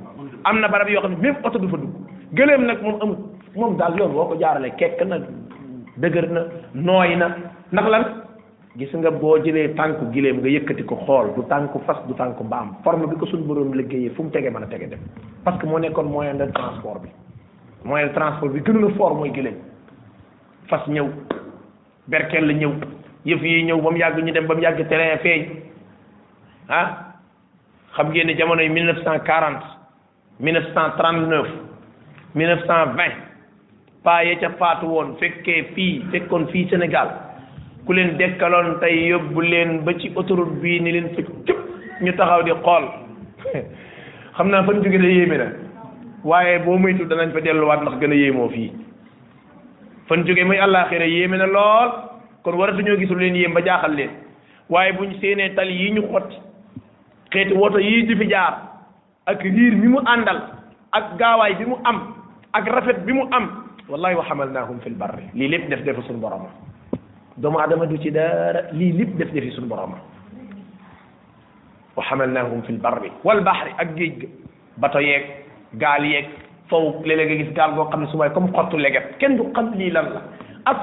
am 0.45 0.59
na 0.59 0.67
barab 0.67 0.89
yoo 0.89 1.01
xam 1.01 1.11
ne 1.13 1.17
même 1.21 1.37
oto 1.43 1.57
du 1.59 1.67
fa 1.67 1.77
dugg 1.77 1.93
gëléem 2.33 2.65
nag 2.65 2.81
moom 2.81 2.99
amul 3.01 3.17
moom 3.55 3.77
daal 3.77 3.97
yoon 3.97 4.09
boo 4.13 4.25
ko 4.29 4.35
jaarale 4.41 4.69
kekk 4.77 5.01
na 5.07 5.17
dëgër 5.97 6.29
na 6.29 6.41
nooy 6.75 7.15
na 7.15 7.27
ndax 7.71 7.87
lan 7.89 8.03
gis 8.77 8.93
nga 8.93 9.09
boo 9.11 9.37
jëlee 9.43 9.73
tànku 9.75 10.09
giléem 10.13 10.37
nga 10.39 10.47
yëkkati 10.49 10.83
ko 10.85 10.95
xool 11.05 11.33
du 11.35 11.41
tànku 11.49 11.81
fas 11.87 11.97
du 12.07 12.13
tànku 12.13 12.43
mbaam 12.43 12.75
forme 12.83 13.07
bi 13.07 13.15
ko 13.17 13.25
suñu 13.25 13.45
borom 13.45 13.73
liggéeyee 13.73 14.13
fu 14.15 14.23
mu 14.23 14.29
tegee 14.29 14.49
man 14.51 14.63
a 14.63 14.67
tege 14.67 14.87
dem 14.89 14.99
parce 15.43 15.57
que 15.59 15.65
moo 15.65 15.79
nekkoon 15.79 16.05
moyen 16.11 16.37
de 16.37 16.45
transport 16.51 17.01
bi 17.01 17.09
moyen 17.83 18.07
de 18.07 18.13
transport 18.13 18.51
bi 18.53 18.59
gënu 18.61 18.79
la 18.85 18.93
fort 18.95 19.15
mooy 19.15 19.31
giléem 19.33 19.57
fas 20.69 20.85
ñëw 20.87 21.07
berkel 22.07 22.45
la 22.45 22.53
ñëw 22.53 22.71
yëf 23.25 23.41
yi 23.41 23.63
ñëw 23.65 23.81
ba 23.81 23.95
yàgg 23.97 24.19
ñu 24.23 24.31
dem 24.31 24.45
ba 24.45 24.53
mu 24.53 24.61
yàgg 24.61 24.87
terrain 24.87 25.17
feeñ 25.17 25.45
ah? 26.69 27.06
xam 27.97 28.09
ngeen 28.13 28.27
ne 28.27 28.33
jamono 28.37 28.61
yi 28.61 28.69
mille 28.69 28.85
neuf 28.93 28.99
cent 29.05 29.23
quarante 29.27 29.65
mille 30.39 30.59
neuf 30.59 30.67
cent 30.73 30.91
trente 30.99 31.23
neuf 31.33 31.47
mille 32.35 32.47
neuf 32.49 32.63
cent 32.67 32.91
vingt 32.97 33.15
paa 34.05 34.17
ya 34.27 34.33
ca 34.41 34.49
faatu 34.59 34.85
woon 34.93 35.07
fekkee 35.19 35.57
fii 35.75 35.91
fekkoon 36.11 36.45
fii 36.51 36.65
Sénégal 36.71 37.09
ku 37.85 37.93
leen 37.97 38.13
dekkaloon 38.19 38.69
tey 38.81 38.93
yóbbu 39.11 39.41
leen 39.51 39.71
ba 39.85 39.97
ci 39.99 40.11
autoroute 40.19 40.53
bii 40.63 40.77
ni 40.83 40.91
leen 40.95 41.07
fa 41.15 41.25
cëpp 41.47 41.61
ñu 42.03 42.13
taxaw 42.19 42.41
di 42.47 42.51
xool 42.65 42.85
xam 44.37 44.47
naa 44.51 44.63
fan 44.67 44.81
jóge 44.83 44.97
da 45.05 45.09
yéeme 45.15 45.37
na 45.41 45.47
waaye 46.29 46.55
boo 46.65 46.77
moytu 46.83 47.05
danañ 47.09 47.29
fa 47.35 47.39
delluwaat 47.45 47.81
ndax 47.81 47.95
gën 48.01 48.11
a 48.15 48.21
yéemoo 48.21 48.49
fii 48.55 48.69
fan 50.07 50.25
jóge 50.27 50.43
muy 50.49 50.57
àllaaxira 50.65 51.05
yéeme 51.15 51.37
na 51.41 51.45
lool 51.55 51.89
kon 52.43 52.55
waratuñoo 52.61 52.97
gisul 53.01 53.19
leen 53.21 53.35
yéem 53.41 53.53
ba 53.57 53.61
jaaxal 53.67 53.93
leen 53.99 54.11
waaye 54.73 54.91
buñ 54.97 55.11
seenee 55.21 55.49
tal 55.57 55.67
yi 55.79 55.91
ñu 55.97 56.03
xotti 56.11 56.37
xeeti 57.37 57.53
woto 57.53 57.77
yi 57.77 58.01
di 58.09 58.15
fi 58.17 58.25
jaar 58.33 58.53
ak 59.25 59.43
riir 59.45 59.75
mi 59.77 59.87
mu 59.93 59.99
àndal 60.05 60.41
ak 60.97 61.13
gaawaay 61.21 61.53
bi 61.61 61.65
mu 61.69 61.75
am 61.85 62.01
ak 62.57 62.65
rafet 62.67 63.05
bi 63.05 63.13
mu 63.13 63.25
am 63.37 63.45
wallahi 63.89 64.15
wa 64.17 64.25
hamalnahum 64.29 64.79
fil 64.81 64.97
barri 64.97 65.29
li 65.35 65.47
lépp 65.47 65.69
def 65.69 65.83
def 65.85 66.01
sun 66.07 66.17
borom 66.19 66.47
do 67.37 67.51
mo 67.51 67.59
adama 67.59 67.85
du 67.85 67.97
ci 68.01 68.09
dara 68.11 68.65
li 68.73 68.91
lépp 68.91 69.15
def 69.17 69.31
def 69.33 69.53
sun 69.53 69.67
borom 69.69 69.93
wa 71.97 72.03
hamalnahum 72.09 72.63
fil 72.65 72.79
barri 72.81 73.11
wal 73.23 73.43
bahri 73.45 73.71
ak 73.85 73.93
géej 73.95 74.25
bato 74.77 74.99
yek 74.99 75.29
gal 75.77 76.05
yek 76.09 76.29
fawu 76.69 77.03
lele 77.05 77.27
leeg 77.29 77.45
gis 77.45 77.53
gal 77.55 77.75
go 77.77 77.85
xam 77.91 78.07
sumay 78.07 78.11
su 78.33 78.33
may 78.33 78.33
comme 78.33 78.53
xottu 78.57 78.77
leget 78.77 79.13
ken 79.19 79.37
du 79.37 79.43
xam 79.53 79.73
li 79.77 79.91
lan 79.91 80.09
la 80.13 80.21
as 80.73 80.77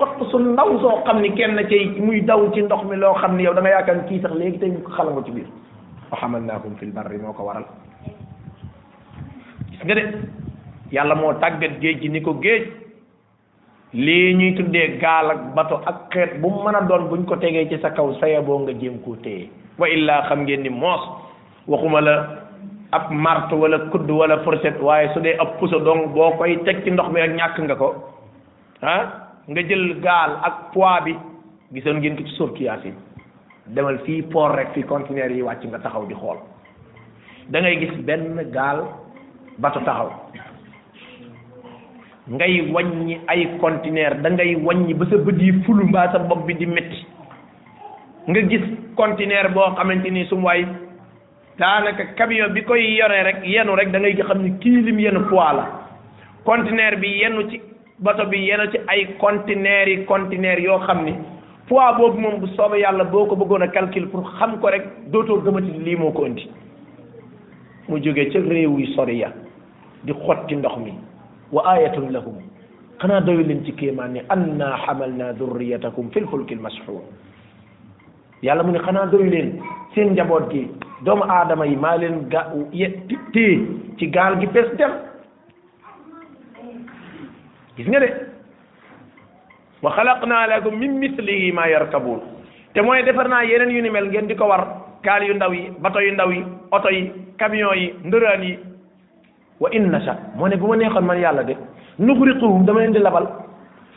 xott 0.00 0.32
su 0.32 0.38
ndaw 0.40 0.70
soo 0.82 1.04
xam 1.06 1.20
ni 1.20 1.28
kenn 1.36 1.60
cay 1.70 1.84
muy 2.00 2.20
daw 2.24 2.40
ci 2.56 2.62
ndox 2.64 2.82
mi 2.88 2.96
loo 2.96 3.12
xam 3.20 3.36
ni 3.36 3.44
yow 3.44 3.52
da 3.54 3.60
nga 3.60 3.94
kii 4.08 4.20
sax 4.22 4.32
léegi 4.32 4.58
tey 4.58 4.70
ñu 4.72 4.80
ko 4.80 4.90
xalango 4.96 5.20
ci 5.24 5.30
biir 5.30 5.46
naa 6.10 6.18
hamalnaahum 6.20 6.74
fil 6.80 6.92
barri 6.92 7.18
moo 7.20 7.32
ko 7.36 7.44
waral 7.44 7.64
nga 9.84 9.94
de 9.94 10.04
yàlla 10.96 11.14
moo 11.14 11.32
tàggat 11.42 11.78
géej 11.80 12.00
gi 12.00 12.08
ni 12.08 12.20
ko 12.22 12.32
géej 12.40 12.64
lii 13.92 14.34
ñuy 14.38 14.54
tuddee 14.56 14.96
gaal 15.02 15.28
ak 15.30 15.72
ak 15.90 15.98
xeet 16.10 16.40
bu 16.40 16.48
a 16.68 16.80
doon 16.88 17.08
buñ 17.10 17.22
ko 17.28 17.36
tegee 17.36 17.68
ci 17.68 17.76
sa 17.82 17.90
kaw 17.90 18.14
saya 18.20 18.40
boo 18.40 18.58
nga 18.64 18.72
jéem 18.72 18.98
koo 19.04 19.16
téye 19.20 19.50
wa 19.78 19.86
illaa 19.88 20.24
xam 20.28 20.42
ngeen 20.46 20.62
ni 20.62 20.68
moos 20.70 21.00
waxuma 21.68 22.00
la 22.00 22.14
ab 22.92 23.10
mart 23.12 23.52
wala 23.52 23.78
kudd 23.92 24.08
wala 24.10 24.38
fourchette 24.44 24.80
waaye 24.80 25.12
su 25.12 25.20
dee 25.20 25.36
ab 25.40 25.58
puso 25.60 25.78
dong 25.78 26.12
boo 26.14 26.32
koy 26.38 26.56
teg 26.64 26.84
ci 26.84 26.90
ndox 26.90 27.08
mi 27.12 27.20
rek 27.20 27.36
ñàkk 27.36 27.56
nga 27.60 27.74
ko 27.76 27.88
ah 28.82 29.04
nga 29.48 29.62
jël 29.68 30.00
gaal 30.04 30.32
ak 30.44 30.56
pois 30.74 31.00
bi 31.08 31.14
gisoon 31.72 31.98
ngeen 32.00 32.16
ko 32.18 32.22
ci 32.26 32.34
sortu 32.36 32.62
Yaasin 32.66 32.96
demal 33.70 33.96
fii 34.04 34.26
port 34.28 34.52
rek 34.54 34.72
fii 34.74 34.84
conteneur 34.84 35.30
yi 35.32 35.42
wàcc 35.42 35.64
nga 35.70 35.78
taxaw 35.80 36.04
di 36.06 36.14
xool 36.14 36.38
dangay 37.48 37.76
ngay 37.78 37.86
gis 37.86 37.96
benn 38.04 38.36
gaal 38.52 38.84
bato 39.58 39.80
taxaw 39.80 40.10
ngay 42.28 42.68
waññi 42.72 43.20
ay 43.28 43.46
conteneur 43.60 44.14
dangay 44.20 44.54
ngay 44.56 44.62
waññi 44.66 44.94
ba 44.94 45.04
sa 45.08 45.16
bët 45.16 45.38
yi 45.40 45.52
fulu 45.64 45.88
mbaa 45.88 46.12
sa 46.12 46.18
bopp 46.18 46.44
bi 46.44 46.54
di 46.54 46.66
metti 46.66 47.00
nga 48.28 48.40
gis 48.42 48.64
conteneur 48.96 49.50
boo 49.52 49.72
xamante 49.76 50.10
ni 50.10 50.26
sum 50.28 50.44
daanaka 51.58 52.14
camion 52.16 52.52
bi 52.52 52.62
koy 52.64 52.82
yore 52.96 53.22
rek 53.24 53.40
yenu 53.44 53.74
rek 53.74 53.90
da 53.90 53.98
ngay 53.98 54.16
xam 54.20 54.42
ni 54.42 54.52
kii 54.60 54.84
lim 54.84 54.98
yenu 55.00 55.20
poids 55.28 55.54
la 55.56 55.64
conteneur 56.44 56.96
bi 57.00 57.20
yenu 57.22 57.48
ci 57.50 57.60
bato 58.00 58.24
bi 58.26 58.38
yenu 58.48 58.64
ci 58.72 58.78
ay 58.88 59.16
conteneur 59.18 59.88
yi 59.88 60.04
conteneur 60.06 60.58
yoo 60.58 60.78
xam 60.86 61.04
ni 61.04 61.12
poids 61.68 61.96
boobu 61.98 62.16
moom 62.18 62.40
bu 62.40 62.46
soobee 62.56 62.80
yàlla 62.80 63.04
boo 63.04 63.26
ko 63.28 63.36
bëggoon 63.36 63.60
a 63.62 63.68
calcul 63.68 64.08
pour 64.08 64.24
xam 64.38 64.58
ko 64.60 64.68
rek 64.68 64.84
dootoo 65.12 65.40
gëmati 65.44 65.74
lii 65.84 65.96
moo 65.96 66.10
ko 66.12 66.24
indi 66.26 66.46
mu 67.88 68.00
jógee 68.00 68.30
ca 68.32 68.38
réew 68.38 68.78
yi 68.78 68.86
sori 68.94 69.16
ya 69.20 69.28
di 70.04 70.12
xotti 70.12 70.56
ndox 70.56 70.78
mi 70.78 70.94
wa 71.52 71.62
ayatun 71.74 72.08
lahum 72.12 72.36
xanaa 72.98 73.20
doyu 73.20 73.44
leen 73.44 73.64
ci 73.66 73.72
kéemaan 73.74 74.12
ni 74.12 74.22
anna 74.30 74.72
xamalna 74.86 75.32
durriyatakum 75.36 76.10
fil 76.10 76.26
fulkil 76.26 76.58
mashhur 76.58 77.02
yàlla 78.42 78.62
mu 78.62 78.72
ne 78.72 78.78
xanaa 78.78 79.06
doyu 79.12 79.28
leen 79.30 79.60
seen 79.94 80.12
njaboot 80.16 80.48
gi 80.50 80.64
doomu 81.04 81.24
aadama 81.28 81.66
yi 81.66 81.76
maa 81.76 81.96
leen 81.98 82.28
ga 82.32 82.46
ye 82.72 82.88
téye 83.32 83.60
ci 83.98 84.08
gaal 84.08 84.40
gi 84.40 84.46
bés 84.46 84.72
dem 84.78 84.96
gis 87.80 87.88
nga 87.88 88.00
de 88.00 88.08
wa 89.82 89.90
xalaqnaa 89.96 90.46
lakum 90.52 90.76
min 90.78 90.98
mislihi 91.00 91.52
ma 91.52 91.66
yarkabuun 91.68 92.20
te 92.74 92.82
mooy 92.82 93.02
defar 93.04 93.28
naa 93.28 93.42
yeneen 93.44 93.70
yu 93.74 93.82
ni 93.82 93.90
mel 93.90 94.04
ngeen 94.08 94.28
di 94.28 94.34
ko 94.36 94.46
war 94.52 94.62
kaal 95.02 95.22
yu 95.24 95.34
ndaw 95.34 95.52
yi 95.52 95.70
bato 95.80 95.98
yu 96.00 96.12
ndaw 96.12 96.30
yi 96.30 96.44
oto 96.72 96.88
yi 96.90 97.10
camion 97.38 97.74
yi 97.76 97.88
ndëraan 98.04 98.42
yi 98.44 98.58
wa 99.60 99.68
in 99.72 99.84
nasha 99.90 100.12
moo 100.36 100.46
ne 100.48 100.56
bu 100.56 100.66
ma 100.66 100.76
neexoon 100.76 101.04
man 101.08 101.18
yàlla 101.20 101.42
de 101.44 101.54
nuxriquhum 101.98 102.64
dama 102.66 102.80
leen 102.80 102.92
di 102.92 102.98
labal 102.98 103.26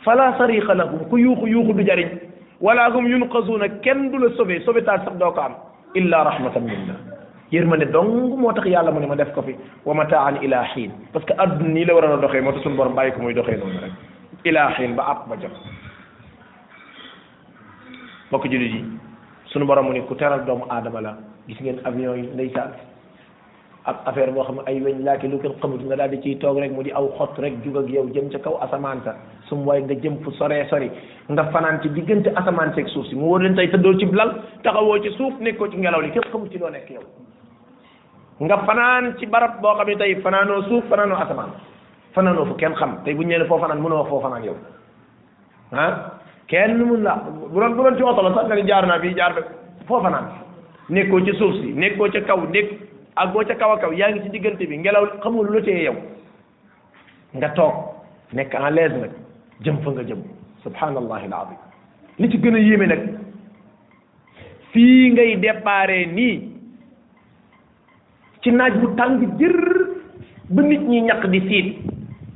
fala 0.04 0.34
sariqa 0.38 0.74
lahum 0.74 1.08
ku 1.10 1.16
yuuxu 1.18 1.46
yuuxu 1.46 1.74
du 1.74 1.84
jariñ 1.84 2.08
wala 2.60 2.88
hum 2.90 3.06
yunqasuuna 3.06 3.68
kenn 3.82 4.10
du 4.10 4.18
la 4.18 4.28
sauvé 4.36 4.60
sauvetage 4.64 5.04
sax 5.04 5.14
doo 5.18 5.32
ko 5.32 5.40
am 5.40 5.54
illa 5.94 6.24
rahmatan 6.24 6.62
minna 6.64 7.13
ma 7.62 7.76
ne 7.76 7.84
dong 7.92 8.34
moo 8.40 8.50
tax 8.52 8.66
yàlla 8.66 8.90
mu 8.90 8.98
ne 9.00 9.06
ma 9.06 9.14
def 9.16 9.30
ko 9.34 9.42
fi 9.46 9.54
wa 9.86 9.94
mataan 9.94 10.38
ila 10.42 10.62
xiin 10.74 10.90
parce 11.12 11.24
que 11.26 11.34
adduna 11.44 11.68
nii 11.70 11.84
la 11.84 11.94
war 11.94 12.04
a 12.04 12.16
doxee 12.24 12.40
moo 12.40 12.52
tax 12.52 12.62
suñu 12.62 12.76
borom 12.76 12.94
bàyyi 12.94 13.12
ko 13.14 13.22
muy 13.22 13.34
doxee 13.34 13.56
noonu 13.56 13.78
rek 13.80 13.92
ila 14.50 14.64
xiin 14.76 14.94
ba 14.96 15.02
àpp 15.12 15.28
ba 15.28 15.36
jot 15.40 15.56
mbokk 18.30 18.44
jullit 18.52 18.72
yi 18.74 18.82
suñu 19.46 19.64
mu 19.82 19.92
ne 19.92 20.02
teral 20.18 20.44
doomu 20.46 20.64
aadama 20.70 21.00
la 21.00 21.14
gis 21.48 21.60
ngeen 21.60 21.78
avion 21.84 22.16
yi 22.16 22.30
ndeysaan 22.34 22.72
ak 23.84 23.96
affaire 24.08 24.32
boo 24.32 24.42
xam 24.44 24.56
ne 24.56 24.62
ay 24.66 24.80
weñ 24.82 25.04
laaki 25.04 25.28
lu 25.28 25.38
kenn 25.38 25.54
xamut 25.60 25.78
nga 25.84 25.96
daal 25.96 26.10
di 26.10 26.20
ciy 26.22 26.36
toog 26.40 26.58
rek 26.58 26.72
mu 26.72 26.82
di 26.82 26.90
aw 26.92 27.06
xott 27.18 27.38
rek 27.38 27.52
ak 27.52 27.88
yow 27.90 28.08
jëm 28.14 28.30
ca 28.32 28.38
kaw 28.38 28.56
asamaan 28.62 29.00
sa 29.04 29.14
su 29.48 29.56
mu 29.56 29.64
waaye 29.66 29.82
nga 29.84 29.94
jëm 29.94 30.16
fu 30.24 30.30
soree 30.32 30.66
sori 30.70 30.90
nga 31.30 31.44
fanaan 31.52 31.80
ci 31.82 31.88
diggante 31.90 32.32
asamaan 32.34 32.72
seeg 32.74 32.88
suuf 32.88 33.06
si 33.08 33.14
mu 33.14 33.24
wóor 33.30 33.40
leen 33.42 33.54
tey 33.54 33.68
tëddoo 33.68 33.98
ci 33.98 34.06
lal 34.12 34.34
taxawoo 34.62 34.98
ci 35.02 35.10
suuf 35.18 35.34
nekkoo 35.40 35.68
ci 35.70 35.76
ngelaw 35.76 36.00
li 36.00 36.10
kenn 36.10 36.30
xamut 36.32 36.50
ci 36.50 36.58
loo 36.58 36.70
nekk 36.70 36.90
yow 36.90 37.02
nga 38.40 38.58
fanaan 38.66 39.14
ci 39.18 39.26
barab 39.26 39.60
boo 39.60 39.74
xam 39.76 39.86
ne 39.86 39.96
tey 39.96 40.14
fanaanoo 40.20 40.62
suuf 40.66 40.84
fanaanoo 40.90 41.16
asamaan 41.18 41.50
fanaanoo 42.14 42.46
fu 42.46 42.54
kenn 42.54 42.74
xam 42.74 42.98
tey 43.04 43.14
bu 43.14 43.22
ñu 43.22 43.28
nee 43.28 43.38
ne 43.38 43.44
foo 43.46 43.58
fanaan 43.58 43.80
mënoo 43.80 43.98
wax 43.98 44.08
foo 44.08 44.20
fanaan 44.20 44.44
yow 44.44 44.56
ah 45.72 45.92
ci 46.48 48.02
oto 48.02 48.22
la 48.22 48.34
sax 48.34 48.50
ni 48.54 48.64
jaar 48.66 48.86
naa 48.86 48.98
bii 48.98 49.14
jaar 49.14 49.34
foo 49.86 50.00
fanaan 50.02 50.26
nekkoo 50.90 51.22
ca 51.26 51.32
suuf 51.38 51.54
si 51.62 51.72
nekkoo 51.78 52.10
ca 52.10 52.20
kaw 52.26 52.38
nekk 52.50 52.68
ak 53.16 53.32
boo 53.32 53.44
ca 53.44 53.54
kaw 53.54 53.78
kaw 53.78 53.92
yaa 53.94 54.10
ngi 54.10 54.20
ci 54.24 54.28
diggante 54.30 54.66
bi 54.66 54.76
ngelaw 54.78 55.04
xamul 55.22 55.46
lu 55.54 55.62
tee 55.62 55.82
yow 55.84 55.94
nga 57.38 57.48
toog 57.54 57.74
nekk 58.32 58.54
en 58.54 58.74
l'aise 58.74 58.98
nag 58.98 59.10
jëm 59.62 59.78
fa 59.84 59.90
nga 59.90 60.02
jëm 60.02 60.18
subhanallahi 60.64 61.26
alazim 61.30 61.56
li 62.18 62.30
ci 62.30 62.38
gën 62.42 62.54
a 62.56 62.58
yéeme 62.58 62.86
nag 62.86 63.02
fii 64.72 65.10
ngay 65.10 65.36
déparé 65.38 66.00
nii 66.18 66.53
ci 68.44 68.52
naaj 68.52 68.76
bu 68.80 68.86
tàng 68.96 69.14
jër 69.40 69.56
ba 70.52 70.62
nit 70.62 70.80
ñi 70.88 71.00
ñaq 71.08 71.26
di 71.32 71.40
siit 71.48 71.68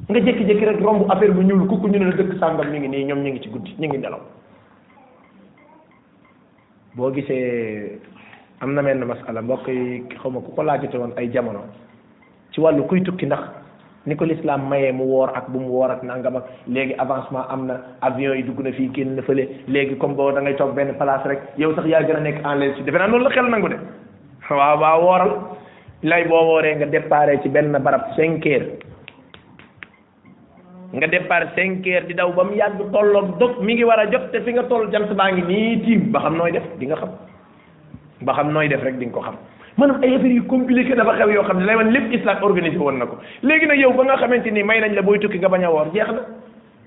nga 0.09 0.19
jëkki 0.25 0.45
jékki 0.49 0.65
rek 0.65 0.81
romb 0.81 1.05
affaire 1.13 1.33
bu 1.35 1.43
ñuul 1.43 1.69
kukku 1.69 1.87
ñu 1.89 1.99
ne 1.99 2.07
la 2.09 2.17
dëkk 2.17 2.39
sàngam 2.41 2.71
mi 2.73 2.79
ngi 2.79 2.89
nii 2.89 3.05
ñoom 3.05 3.21
ñu 3.25 3.31
ngi 3.33 3.43
ci 3.45 3.51
guddi 3.51 3.75
ñu 3.79 3.87
ngi 3.89 3.99
nelaw 3.99 4.21
boo 6.97 7.11
gisee 7.13 7.99
am 8.61 8.73
na 8.73 8.81
menn 8.83 9.05
masala 9.05 9.43
mbokk 9.43 9.69
yi 9.69 10.03
xaw 10.23 10.31
ma 10.31 10.41
ku 10.41 10.51
ko 10.55 10.63
laajate 10.63 10.97
woon 10.97 11.13
ay 11.19 11.29
jamono 11.31 11.61
ci 12.53 12.61
wàll 12.61 12.81
kuy 12.89 13.03
tukki 13.03 13.27
ndax 13.27 13.45
ni 14.07 14.15
ko 14.17 14.25
lislaam 14.25 14.65
mayee 14.67 14.93
mu 14.93 15.05
woor 15.05 15.37
ak 15.37 15.49
bu 15.51 15.59
mu 15.61 15.69
woor 15.69 15.91
ak 15.91 16.03
nangam 16.03 16.37
ak 16.37 16.45
léegi 16.69 16.95
avancement 16.97 17.45
am 17.51 17.67
na 17.67 17.77
avion 18.01 18.35
yi 18.35 18.43
dugg 18.45 18.59
na 18.65 18.73
fii 18.73 18.89
génn 18.97 19.15
na 19.17 19.23
fële 19.23 19.45
léegi 19.69 19.99
comme 19.99 20.17
boo 20.17 20.33
da 20.33 20.41
ngay 20.41 20.57
toog 20.57 20.73
benn 20.75 20.97
place 20.97 21.29
rek 21.29 21.41
yow 21.59 21.75
sax 21.75 21.85
yaa 21.87 22.03
gën 22.03 22.17
a 22.17 22.21
nekk 22.21 22.45
en 22.47 22.55
l'aise 22.59 22.77
ci 22.77 22.83
defe 22.83 22.97
naa 22.97 23.07
la 23.19 23.29
xel 23.29 23.51
nangu 23.51 23.69
de 23.69 23.77
lay 26.03 26.25
boo 26.29 26.45
wooree 26.47 26.77
nga 26.79 26.87
départ 26.87 27.29
ci 27.43 27.49
benn 27.51 27.75
barab 27.83 28.15
cinq 28.15 28.47
heures 28.47 28.79
nga 30.95 31.07
départ 31.11 31.51
cinq 31.57 31.83
heures 31.87 32.07
di 32.07 32.15
daw 32.15 32.31
ba 32.31 32.45
mu 32.47 32.55
yàgg 32.55 32.79
tolloog 32.93 33.39
dog 33.41 33.59
mi 33.63 33.75
ngi 33.75 33.83
war 33.85 33.99
a 33.99 34.07
jot 34.07 34.31
te 34.31 34.39
fi 34.41 34.53
nga 34.55 34.63
toll 34.71 34.87
jant 34.93 35.11
baa 35.19 35.31
ngi 35.35 35.43
nii 35.43 35.83
tiim 35.85 36.11
ba 36.15 36.21
xam 36.21 36.37
nooy 36.39 36.53
def 36.55 36.71
di 36.79 36.87
nga 36.87 36.97
xam 37.03 37.11
ba 38.23 38.33
xam 38.35 38.53
nooy 38.55 38.69
def 38.69 38.83
rek 38.83 38.99
di 38.99 39.07
nga 39.11 39.13
ko 39.17 39.25
xam 39.27 39.35
maanaam 39.77 40.03
ay 40.05 40.15
affaire 40.15 40.35
yu 40.39 40.47
compliqué 40.47 40.95
dafa 40.95 41.19
xew 41.19 41.35
yoo 41.35 41.43
xam 41.51 41.59
ne 41.59 41.65
lay 41.67 41.77
wan 41.77 41.91
lépp 41.93 42.15
islam 42.15 42.37
organisé 42.43 42.79
woon 42.79 42.99
na 43.03 43.07
ko 43.07 43.19
léegi 43.43 43.67
nag 43.67 43.79
yow 43.79 43.93
ba 43.93 44.03
nga 44.05 44.17
xamante 44.23 44.51
ni 44.55 44.63
may 44.63 44.79
nañ 44.81 44.95
la 44.95 45.03
booy 45.03 45.19
tukki 45.19 45.39
nga 45.43 45.49
bañ 45.49 45.65
a 45.65 45.71
woor 45.71 45.91
jeex 45.93 46.07
na 46.11 46.23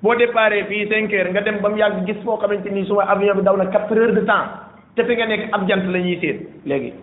boo 0.01 0.16
départ 0.16 0.55
fii 0.68 0.88
cinq 0.88 1.12
heures 1.14 1.32
nga 1.36 1.41
dem 1.41 1.59
ba 1.62 1.68
mu 1.70 1.76
yàgg 1.76 2.07
gis 2.07 2.20
foo 2.24 2.38
xamante 2.39 2.72
ni 2.72 2.86
suma 2.88 3.03
avion 3.12 3.36
bi 3.36 3.43
daw 3.43 3.57
na 3.59 3.66
quatre 3.66 3.91
heures 3.97 4.16
de 4.16 4.24
temps 4.24 4.72
te 4.95 5.03
fi 5.03 5.16
nga 5.20 5.26
nekk 5.28 5.49
ab 5.51 5.68
la 5.70 5.99
ñuy 5.99 6.16
séen 6.24 6.41
léegi 6.64 6.93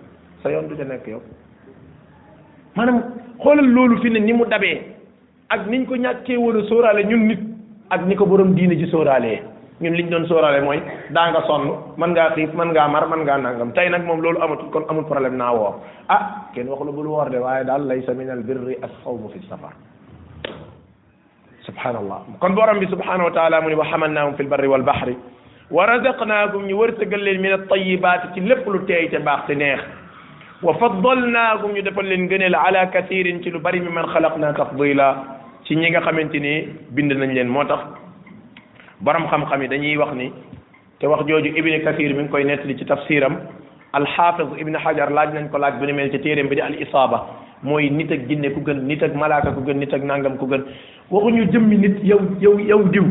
sa 0.43 0.51
yoon 0.51 0.69
du 0.69 0.77
ca 0.77 0.85
yow 1.07 1.21
maanaam 2.79 3.01
xoolal 3.45 3.69
loolu 3.77 3.97
fi 4.03 4.09
ne 4.15 4.21
ni 4.29 4.33
mu 4.39 4.45
dabee 4.53 4.77
ak 5.55 5.61
niñ 5.73 5.85
ko 5.91 5.95
ñàkkee 6.05 6.39
woon 6.45 6.57
a 6.61 6.69
sóoraale 6.71 7.03
ñun 7.11 7.23
nit 7.29 7.41
ak 7.95 8.03
ni 8.09 8.15
ko 8.21 8.27
borom 8.31 8.55
diine 8.59 8.75
ji 8.81 8.87
sóoraalee 8.95 9.39
ñun 9.83 9.97
liñ 9.99 10.09
doon 10.13 10.27
sóoraale 10.31 10.61
mooy 10.67 10.81
daa 11.17 11.27
nga 11.31 11.43
sonn 11.49 11.67
mën 12.01 12.15
xiif 12.37 12.55
mën 12.59 12.69
ngaa 12.73 12.89
mar 12.95 13.05
man 13.11 13.25
ngaa 13.25 13.39
nangam 13.45 13.73
tey 13.77 13.89
nag 13.91 14.05
moom 14.09 14.21
loolu 14.25 14.39
amatul 14.47 14.71
kon 14.75 14.85
amul 14.91 15.05
problème 15.11 15.37
naa 15.43 15.53
woor 15.59 15.75
ah 16.15 16.23
kenn 16.55 16.69
waxu 16.71 16.85
la 16.89 16.93
bul 16.97 17.07
woor 17.15 17.29
de 17.35 17.39
waaye 17.47 17.65
daal 17.71 17.87
laysa 17.91 18.15
min 18.21 18.31
al 18.37 18.43
birri 18.49 18.77
as-sawmu 18.89 19.29
fi 19.33 19.41
safar 19.51 19.75
subhanallah 21.69 22.19
kon 22.41 22.55
borom 22.61 22.79
bi 22.83 22.87
subhanahu 22.95 23.29
wa 23.29 23.35
taala 23.39 23.61
wax 23.63 23.69
ni 23.71 23.75
wa 23.83 23.91
hamalnaahum 23.93 24.35
fi 24.39 24.43
l 24.47 24.53
barri 24.55 24.69
wal 24.75 24.83
bahri 24.91 25.17
wa 25.77 25.87
razaqnaahum 25.91 26.69
ñu 26.69 26.77
wërsëgal 26.81 27.23
leen 27.27 27.41
min 27.45 27.53
at-tayyibaati 27.61 28.33
ci 28.35 28.41
lépp 28.51 28.67
lu 28.73 28.87
teey 28.91 29.09
te 29.13 29.19
baax 29.31 29.43
te 29.49 29.55
neex 29.63 29.83
wa 30.63 30.75
faddalnaahum 30.79 31.71
ñu 31.73 31.83
defal 31.83 32.03
leen 32.07 32.27
ngëneel 32.27 32.55
ala 32.57 32.87
kathirin 32.91 33.39
ci 33.45 33.51
lu 33.51 33.61
bari 33.63 33.79
mi 33.81 33.87
man 33.95 34.07
xalaqna 34.11 34.53
tafdila 34.53 35.39
ci 35.65 35.75
ñi 35.77 35.91
nga 35.91 36.01
xamante 36.03 36.35
ni 36.39 36.67
bind 36.91 37.13
nañ 37.15 37.31
leen 37.33 37.47
moo 37.49 37.63
tax 37.65 37.79
borom 39.01 39.29
xam-xam 39.31 39.63
yi 39.63 39.69
dañuy 39.69 39.97
wax 39.97 40.13
ni 40.19 40.33
te 40.99 41.07
wax 41.07 41.23
jooju 41.29 41.55
ibni 41.55 41.79
kathir 41.85 42.11
mi 42.15 42.23
ngi 42.27 42.31
koy 42.31 42.43
nettali 42.45 42.77
ci 42.77 42.85
tafsiram 42.85 43.37
alxaafiz 43.93 44.49
ibni 44.59 44.75
hajar 44.83 45.11
laaj 45.15 45.31
nañ 45.35 45.47
ko 45.51 45.59
laaj 45.59 45.79
bu 45.79 45.85
ne 45.87 45.93
mel 45.93 46.11
ci 46.11 46.19
téeréem 46.19 46.49
bi 46.49 46.57
di 46.57 46.61
al 46.61 46.75
isaaba 46.75 47.23
mooy 47.63 47.89
nit 47.91 48.11
ak 48.11 48.27
jinne 48.27 48.51
ku 48.51 48.59
gën 48.61 48.83
nit 48.83 49.01
ak 49.03 49.15
malaaka 49.15 49.53
ku 49.55 49.63
gën 49.63 49.79
nit 49.79 49.95
ak 49.95 50.03
nangam 50.03 50.37
ku 50.39 50.47
gën 50.51 50.65
ñu 51.11 51.47
jëmmi 51.53 51.77
nit 51.79 52.03
yow 52.03 52.21
yow 52.41 52.59
yow 52.59 52.83
diw 52.91 53.05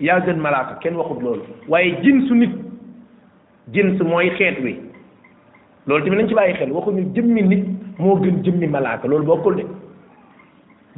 yaa 0.00 0.20
gën 0.24 0.40
malaaka 0.40 0.80
kenn 0.80 0.96
waxut 0.96 1.20
loolu 1.22 1.44
waaye 1.68 2.00
jinsu 2.00 2.32
nit 2.34 2.50
jins 3.76 4.00
mooy 4.00 4.30
xeet 4.40 4.58
wi 4.64 4.87
loolu 5.88 6.04
tamit 6.04 6.16
nañ 6.20 6.28
ci 6.28 6.34
bàyyi 6.34 6.54
xel 6.58 6.70
waxuñu 6.72 7.02
jëmmi 7.14 7.42
nit 7.50 7.64
moo 7.98 8.16
gën 8.20 8.36
jëmmi 8.44 8.66
malaaka 8.68 9.08
loolu 9.08 9.24
bokkul 9.24 9.56
de 9.56 9.64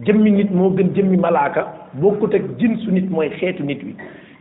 jëmmi 0.05 0.31
nit 0.33 0.51
moo 0.51 0.71
gën 0.77 0.89
jëmmi 0.95 1.17
malaaka 1.17 1.63
bokkut 2.01 2.35
ak 2.35 2.43
jin 2.59 2.77
su 2.85 2.91
nit 2.91 3.09
mooy 3.11 3.29
xeetu 3.39 3.63
nit 3.65 3.81
wi 3.85 3.95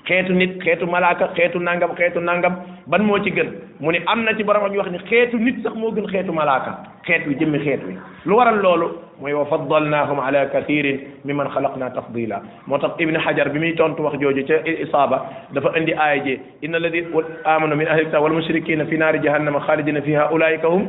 xeetu 0.09 0.33
nit 0.41 0.51
xeetu 0.65 0.85
malaaka 0.93 1.25
xeetu 1.37 1.59
nangam 1.67 1.91
xeetu 1.99 2.19
nangam 2.29 2.53
ban 2.91 3.01
moo 3.07 3.17
ci 3.23 3.31
gën 3.37 3.47
mu 3.79 3.91
ne 3.91 3.99
am 4.11 4.23
na 4.25 4.31
ci 4.37 4.43
borom 4.43 4.65
ak 4.65 4.73
wax 4.77 4.87
ni 4.91 4.99
xeetu 5.09 5.37
nit 5.37 5.55
sax 5.63 5.73
moo 5.81 5.91
gën 5.95 6.07
xeetu 6.13 6.31
malaaka 6.39 6.71
xeet 7.07 7.23
wi 7.27 7.35
jëmmi 7.39 7.59
xeet 7.65 7.81
wi 7.87 7.93
lu 8.25 8.33
waral 8.39 8.57
loolu 8.63 8.87
mooy 9.21 9.33
wa 9.39 9.45
faddalnahum 9.51 10.19
ala 10.27 10.45
kathirin 10.53 10.97
mimman 11.25 11.49
khalaqna 11.53 11.89
tafdila 11.97 12.41
moo 12.67 12.77
tax 12.79 12.91
ibn 12.99 13.15
hajar 13.25 13.49
bi 13.53 13.59
muy 13.63 13.75
tontu 13.77 14.01
wax 14.05 14.17
jooju 14.21 14.43
ca 14.49 14.55
isaba 14.85 15.17
dafa 15.53 15.69
indi 15.77 15.93
aaya 15.93 16.23
ji 16.25 16.39
inna 16.63 16.77
alladhi 16.79 17.05
amanu 17.53 17.75
min 17.75 17.87
ahli 17.87 18.05
kitab 18.05 18.21
wal 18.23 18.37
mushrikina 18.39 18.85
fi 18.89 18.97
naari 18.97 19.19
jahannam 19.25 19.61
khalidina 19.67 20.01
fiha 20.01 20.29
ulaika 20.33 20.73
hum 20.73 20.85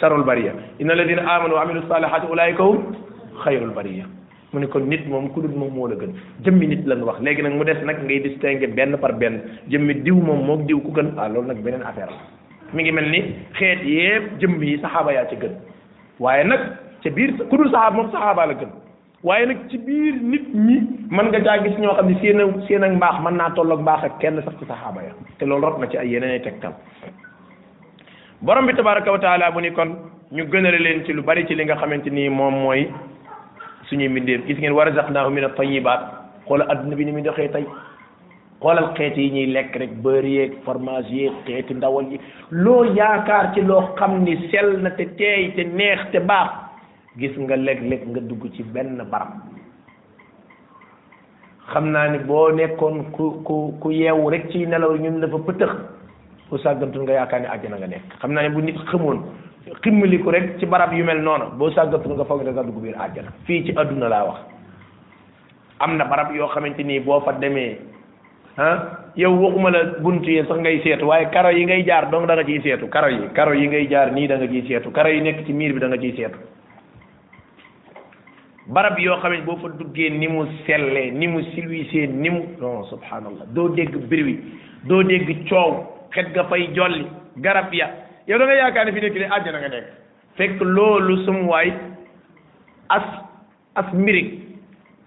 sharul 0.00 0.24
bariya 0.30 0.52
inna 0.78 0.92
alladhi 0.96 1.20
amanu 1.36 1.54
wa 1.54 1.62
amilu 1.62 1.82
salihati 1.92 2.32
ulaika 2.36 2.62
hum 2.62 2.98
khayrul 3.44 3.74
bariya 3.80 4.04
mu 4.52 4.58
ne 4.60 4.66
kon 4.72 4.84
nit 4.90 5.04
moom 5.08 5.28
ku 5.32 5.40
dul 5.42 5.50
moom 5.56 5.72
moo 5.74 5.86
la 5.88 5.96
gën 5.96 6.12
jëmmi 6.44 6.66
nit 6.66 6.82
lan 6.86 7.02
wax 7.04 7.20
léegi 7.20 7.42
nag 7.42 7.52
mu 7.54 7.64
des 7.64 7.80
nag 7.84 7.96
ngay 8.04 8.18
distinguer 8.20 8.68
benn 8.74 8.96
par 8.98 9.12
benn 9.14 9.40
jëmmi 9.70 9.94
diw 10.04 10.14
moom 10.14 10.44
moog 10.46 10.66
diw 10.68 10.80
ku 10.80 10.90
gën 10.92 11.08
ah 11.18 11.28
loolu 11.28 11.48
nag 11.48 11.62
beneen 11.64 11.82
affaire 11.82 12.10
la 12.14 12.22
mi 12.74 12.82
ngi 12.82 12.92
mel 12.92 13.08
ni 13.10 13.20
xeet 13.58 13.80
yépp 13.96 14.24
jëmm 14.40 14.62
yi 14.62 14.78
saxaaba 14.82 15.12
yaa 15.14 15.26
ci 15.30 15.36
gën 15.42 15.54
waaye 16.20 16.44
nag 16.44 16.60
ca 17.02 17.10
biir 17.10 17.32
ku 17.50 17.56
dul 17.56 17.70
saxaaba 17.72 18.00
moom 18.00 18.72
waaye 19.24 19.46
nag 19.46 19.58
ci 19.70 19.78
biir 19.78 20.14
nit 20.22 20.46
ñi 20.66 20.76
mën 21.14 21.26
nga 21.32 21.40
caa 21.46 21.62
gis 21.64 21.76
ñoo 21.78 21.94
xam 21.96 22.08
ne 22.10 22.14
seen 22.20 22.42
seen 22.68 22.84
ak 22.84 22.92
mbaax 22.98 23.16
mën 23.24 23.36
naa 23.40 23.50
tolloog 23.56 23.80
mbaax 23.80 24.02
ak 24.04 24.18
kenn 24.20 24.42
sax 24.44 24.54
ci 24.60 24.64
saxaaba 24.68 25.00
ya 25.02 25.12
te 25.38 25.44
loolu 25.46 25.66
rot 25.66 25.76
na 25.80 25.86
ci 25.88 25.96
ay 25.96 26.08
yeneen 26.12 26.30
ay 26.36 26.40
tegtal 26.44 26.72
borom 28.42 28.66
bi 28.66 28.74
tabaraka 28.74 29.12
wa 29.12 29.18
taala 29.24 29.50
mu 29.54 29.72
kon 29.72 29.90
ñu 30.36 30.42
gënale 30.52 30.78
leen 30.84 31.04
ci 31.04 31.12
lu 31.12 31.22
bari 31.22 31.46
ci 31.46 31.54
li 31.54 31.64
nga 31.64 31.76
xamante 31.80 32.10
ni 32.10 32.28
moom 32.28 32.54
mooy 32.64 32.82
ñuy 33.96 34.08
mbindeef 34.08 34.44
gis 34.46 34.58
ngeen 34.58 34.72
warazaqnaahu 34.76 35.30
min 35.32 35.44
at-tayyibaat 35.44 36.02
xoolal 36.48 36.70
adduna 36.70 36.96
bi 36.96 37.04
ni 37.06 37.12
muy 37.12 37.22
doxee 37.22 37.48
tey 37.48 37.64
xoolal 38.60 38.92
xeet 38.96 39.16
yi 39.16 39.30
ñuy 39.30 39.46
lekk 39.52 39.74
rek 39.76 39.92
beurre 40.02 40.28
yeeg 40.32 40.52
fromage 40.64 41.10
yeeg 41.10 41.32
xeeti 41.46 41.74
ndawal 41.74 42.06
yi 42.12 42.18
loo 42.50 42.84
yaakaar 42.84 43.52
ci 43.54 43.60
loo 43.60 43.82
xam 43.98 44.22
ni 44.24 44.36
sel 44.50 44.82
na 44.82 44.90
te 44.90 45.04
teey 45.16 45.52
te 45.56 45.64
neex 45.64 46.10
te 46.12 46.20
baax 46.20 46.50
gis 47.18 47.36
nga 47.38 47.56
léeg-léeg 47.56 48.02
nga 48.08 48.20
dugg 48.20 48.50
ci 48.56 48.62
benn 48.62 48.96
barab 49.10 49.28
xam 51.72 51.90
naa 51.92 52.08
ni 52.08 52.18
boo 52.18 52.50
nekkoon 52.50 53.12
ku 53.12 53.42
ku 53.44 53.74
ku 53.80 53.90
yeewu 53.90 54.30
rek 54.30 54.48
ci 54.50 54.66
nelaw 54.66 54.96
ñun 54.96 55.20
dafa 55.20 55.36
pëtëx 55.46 55.72
bu 56.48 56.58
sàggantul 56.58 57.02
nga 57.04 57.12
yaakaar 57.12 57.40
ne 57.42 57.48
àjjana 57.48 57.76
nga 57.76 57.86
nekk 57.88 58.08
xam 58.20 58.32
naa 58.32 58.42
ne 58.44 58.50
bu 58.54 58.60
nit 58.60 58.76
xamoon 58.88 59.20
ximmaliku 59.82 60.28
rek 60.30 60.58
ci 60.58 60.66
barab 60.66 60.92
yu 60.92 61.04
mel 61.04 61.22
noonu 61.22 61.54
boo 61.58 61.70
sàggatul 61.70 62.14
nga 62.16 62.24
foog 62.24 62.42
ne 62.42 62.50
nga 62.50 62.62
dugg 62.62 62.80
biir 62.82 62.96
àjjana 62.96 63.30
fii 63.46 63.64
ci 63.64 63.70
àdduna 63.76 64.08
laa 64.08 64.24
wax 64.24 64.38
am 65.78 65.96
na 65.96 66.04
barab 66.04 66.34
yoo 66.34 66.48
xamante 66.48 66.82
nii 66.82 67.00
boo 67.00 67.20
fa 67.20 67.32
demee 67.38 67.78
ah 68.58 69.12
yow 69.16 69.30
waxuma 69.34 69.70
la 69.70 69.80
bunt 70.02 70.26
yi 70.26 70.42
sax 70.46 70.58
ngay 70.60 70.80
seetu 70.82 71.06
waaye 71.08 71.30
karo 71.30 71.48
yi 71.50 71.64
ngay 71.64 71.82
jaar 71.84 72.10
doom 72.10 72.26
da 72.26 72.34
nga 72.34 72.44
ciy 72.44 72.60
seetu 72.62 72.88
karo 72.88 73.08
yi 73.08 73.28
karo 73.34 73.52
yi 73.54 73.68
ngay 73.68 73.86
nii 74.10 74.26
da 74.26 74.38
seetu 74.38 74.90
karo 74.90 75.08
yi 75.08 75.20
nekk 75.22 75.46
ci 75.46 75.52
miir 75.52 75.72
bi 75.74 75.80
da 75.80 75.96
ciy 75.96 76.12
seetu 76.16 76.38
barab 78.66 78.98
yoo 78.98 79.16
xam 79.20 79.32
ne 79.32 79.40
boo 79.42 79.56
fa 79.62 79.68
duggee 79.78 80.08
ni 80.10 80.26
mu 80.28 80.44
sellee 80.66 81.10
ni 81.12 81.26
mu 81.28 81.40
silwisee 81.54 82.06
ni 82.06 82.30
mu 82.30 82.44
non 82.58 82.84
subhanallah 82.90 83.46
doo 83.54 83.68
dégg 83.68 83.94
bruit 84.08 84.40
doo 84.84 85.02
dégg 85.02 85.46
coow 85.48 85.86
xet 86.14 86.32
ga 86.34 86.44
fay 86.44 86.68
jolli 86.74 87.06
garab 87.36 87.72
ya 87.72 87.88
yow 88.30 88.38
da 88.40 88.44
nga 88.48 88.56
yaakaar 88.60 88.84
ne 88.88 88.92
fi 88.94 89.00
nekk 89.02 90.58
nii 90.58 90.72
loolu 90.76 91.16
sum 91.24 91.38
waay 91.48 91.70
as 92.96 93.06
as 93.82 93.88
mbirig 94.02 94.28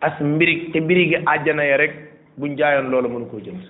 as 0.07 0.17
te 0.19 0.79
mbirigi 0.85 1.17
àjjana 1.35 1.67
rek 1.83 1.93
buñ 2.37 2.57
jaayoon 2.59 2.89
loolu 2.93 3.09
mënu 3.13 3.29
koo 3.31 3.39
jënd 3.45 3.63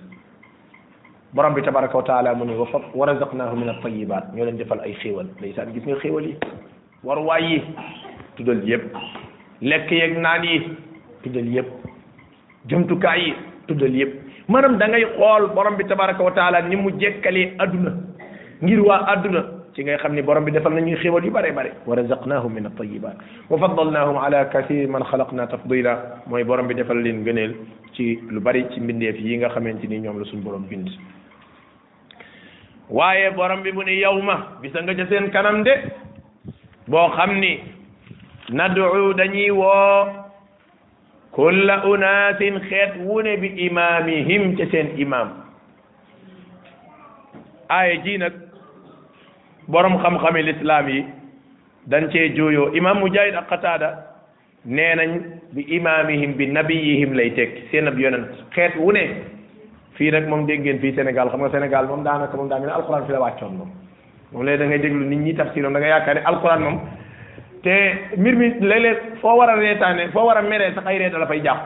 borom 1.34 1.54
bi 1.54 1.62
tabaraka 1.68 1.96
wa 1.98 2.02
taala 2.08 2.34
mu 2.38 2.44
ne 2.48 2.54
wa 2.62 2.66
fa 2.72 2.78
wa 3.00 3.06
razaqnaahu 3.10 3.56
min 3.60 3.68
at-tayyibaat 3.74 4.34
ñoo 4.34 4.44
leen 4.48 4.56
defal 4.62 4.80
ay 4.86 4.94
xéewal 5.02 5.26
ndeysaan 5.38 5.72
gis 5.76 5.86
nga 5.88 6.00
xéewal 6.02 6.26
yi 6.26 6.36
yi 7.52 7.60
tuddal 8.36 8.62
yëpp 8.68 8.96
lekk 9.70 9.90
yeeg 9.98 10.18
naan 10.26 10.42
yi 10.50 10.58
tuddal 11.22 11.50
yëpp 11.56 11.70
jumtukaay 12.72 13.20
yi 13.26 13.34
tuddal 13.68 13.94
yëpp 14.00 14.14
maanaam 14.48 14.76
da 14.82 14.88
ngay 14.90 15.04
xool 15.16 15.46
borom 15.58 15.76
bi 15.78 15.84
tabaraka 15.92 16.22
wa 16.28 16.34
taala 16.38 16.60
ni 16.70 16.76
mu 16.82 16.90
jekkalee 17.02 17.48
adduna 17.64 17.94
ngir 18.62 18.80
waa 18.80 19.04
àdduna 19.10 19.42
ci 19.76 19.84
ngay 19.84 19.98
xam 20.00 20.14
ni 20.16 20.22
borom 20.22 20.44
bi 20.44 20.52
defal 20.52 20.72
nañuy 20.72 20.96
xéwal 21.02 21.24
yu 21.24 21.30
bare 21.30 21.52
bare 21.52 21.72
wa 21.84 21.96
razaqnahum 21.96 22.52
min 22.54 22.66
at-tayyibat 22.66 23.16
wa 23.50 23.56
faddalnahum 23.60 24.16
ala 24.16 24.44
kathirin 24.52 24.88
man 24.90 25.02
xalaqna 25.04 25.46
tafdila 25.46 26.24
mooy 26.26 26.44
borom 26.44 26.66
bi 26.68 26.74
defal 26.74 26.96
leen 26.96 27.24
gëneel 27.24 27.52
ci 27.92 28.18
lu 28.32 28.40
bari 28.40 28.64
ci 28.72 28.80
mbindeef 28.80 29.20
yi 29.20 29.36
nga 29.38 29.48
xamante 29.52 29.84
ni 29.86 29.98
ñoom 30.00 30.18
la 30.20 30.24
suñu 30.24 30.40
borom 30.42 30.64
bind 30.68 30.88
waaye 32.88 33.30
borom 33.36 33.60
bi 33.62 33.72
mu 33.72 33.82
ni 33.84 33.98
yow 34.00 34.16
ma 34.22 34.56
bisa 34.62 34.80
nga 34.82 34.94
ca 34.94 35.04
seen 35.08 35.28
kanam 35.30 35.62
de 35.62 35.72
boo 36.88 37.10
xam 37.12 37.36
ni 37.38 37.60
nad'u 38.48 39.12
dañuy 39.12 39.50
woo 39.52 40.06
kulla 41.36 41.84
unaasin 41.84 42.60
xeet 42.64 42.96
wune 43.04 43.36
bi 43.36 43.48
imaamihim 43.68 44.56
ca 44.56 44.64
seen 44.72 44.96
imaam 44.98 45.28
aaya 47.68 47.96
ji 48.02 48.16
nag 48.16 48.45
borom 49.68 49.98
xam-xami 50.02 50.42
lislaam 50.42 50.86
yi 50.88 51.04
dañ 51.90 52.04
cee 52.12 52.28
jooyoo 52.36 52.70
imam 52.78 52.98
mujahid 53.00 53.34
ak 53.34 53.46
qataada 53.50 53.88
nee 54.64 54.94
nañ 54.94 55.10
bi 55.54 55.62
imamihim 55.78 56.32
bi 56.38 56.46
nabiyihim 56.46 57.12
lay 57.18 57.30
tekki 57.34 57.68
seen 57.70 57.88
ab 57.88 57.98
yonent 57.98 58.26
xeet 58.54 58.76
wu 58.78 58.92
ne 58.92 59.04
fii 59.96 60.10
nag 60.10 60.28
moom 60.28 60.46
dégg 60.46 60.60
ngeen 60.62 60.78
fii 60.78 60.92
Sénégal 60.96 61.28
xam 61.30 61.40
nga 61.40 61.50
Sénégal 61.50 61.86
moom 61.86 62.04
daanaka 62.04 62.36
moom 62.36 62.48
daa 62.48 62.58
mel 62.58 62.68
ne 62.68 62.72
alxuraan 62.74 63.06
fi 63.06 63.12
la 63.12 63.20
wàccoon 63.24 63.54
moom 63.58 63.70
moom 64.32 64.42
léegi 64.46 64.68
da 64.70 64.78
déglu 64.78 65.04
nit 65.04 65.18
ñi 65.26 65.34
tafsiram 65.34 65.72
da 65.72 65.78
nga 65.78 65.86
yaakaar 65.88 66.14
ne 66.14 66.22
alxuraan 66.24 66.62
moom 66.64 66.76
te 67.62 67.74
mbir 68.20 68.34
mi 68.36 68.46
léeg-léeg 68.70 68.98
foo 69.22 69.34
war 69.38 69.50
a 69.50 69.54
reetaane 69.56 70.08
foo 70.14 70.26
war 70.28 70.36
a 70.38 70.42
meree 70.42 70.72
sax 70.74 70.86
ay 70.86 70.98
reeta 70.98 71.18
la 71.18 71.26
fay 71.26 71.40
jàpp 71.46 71.60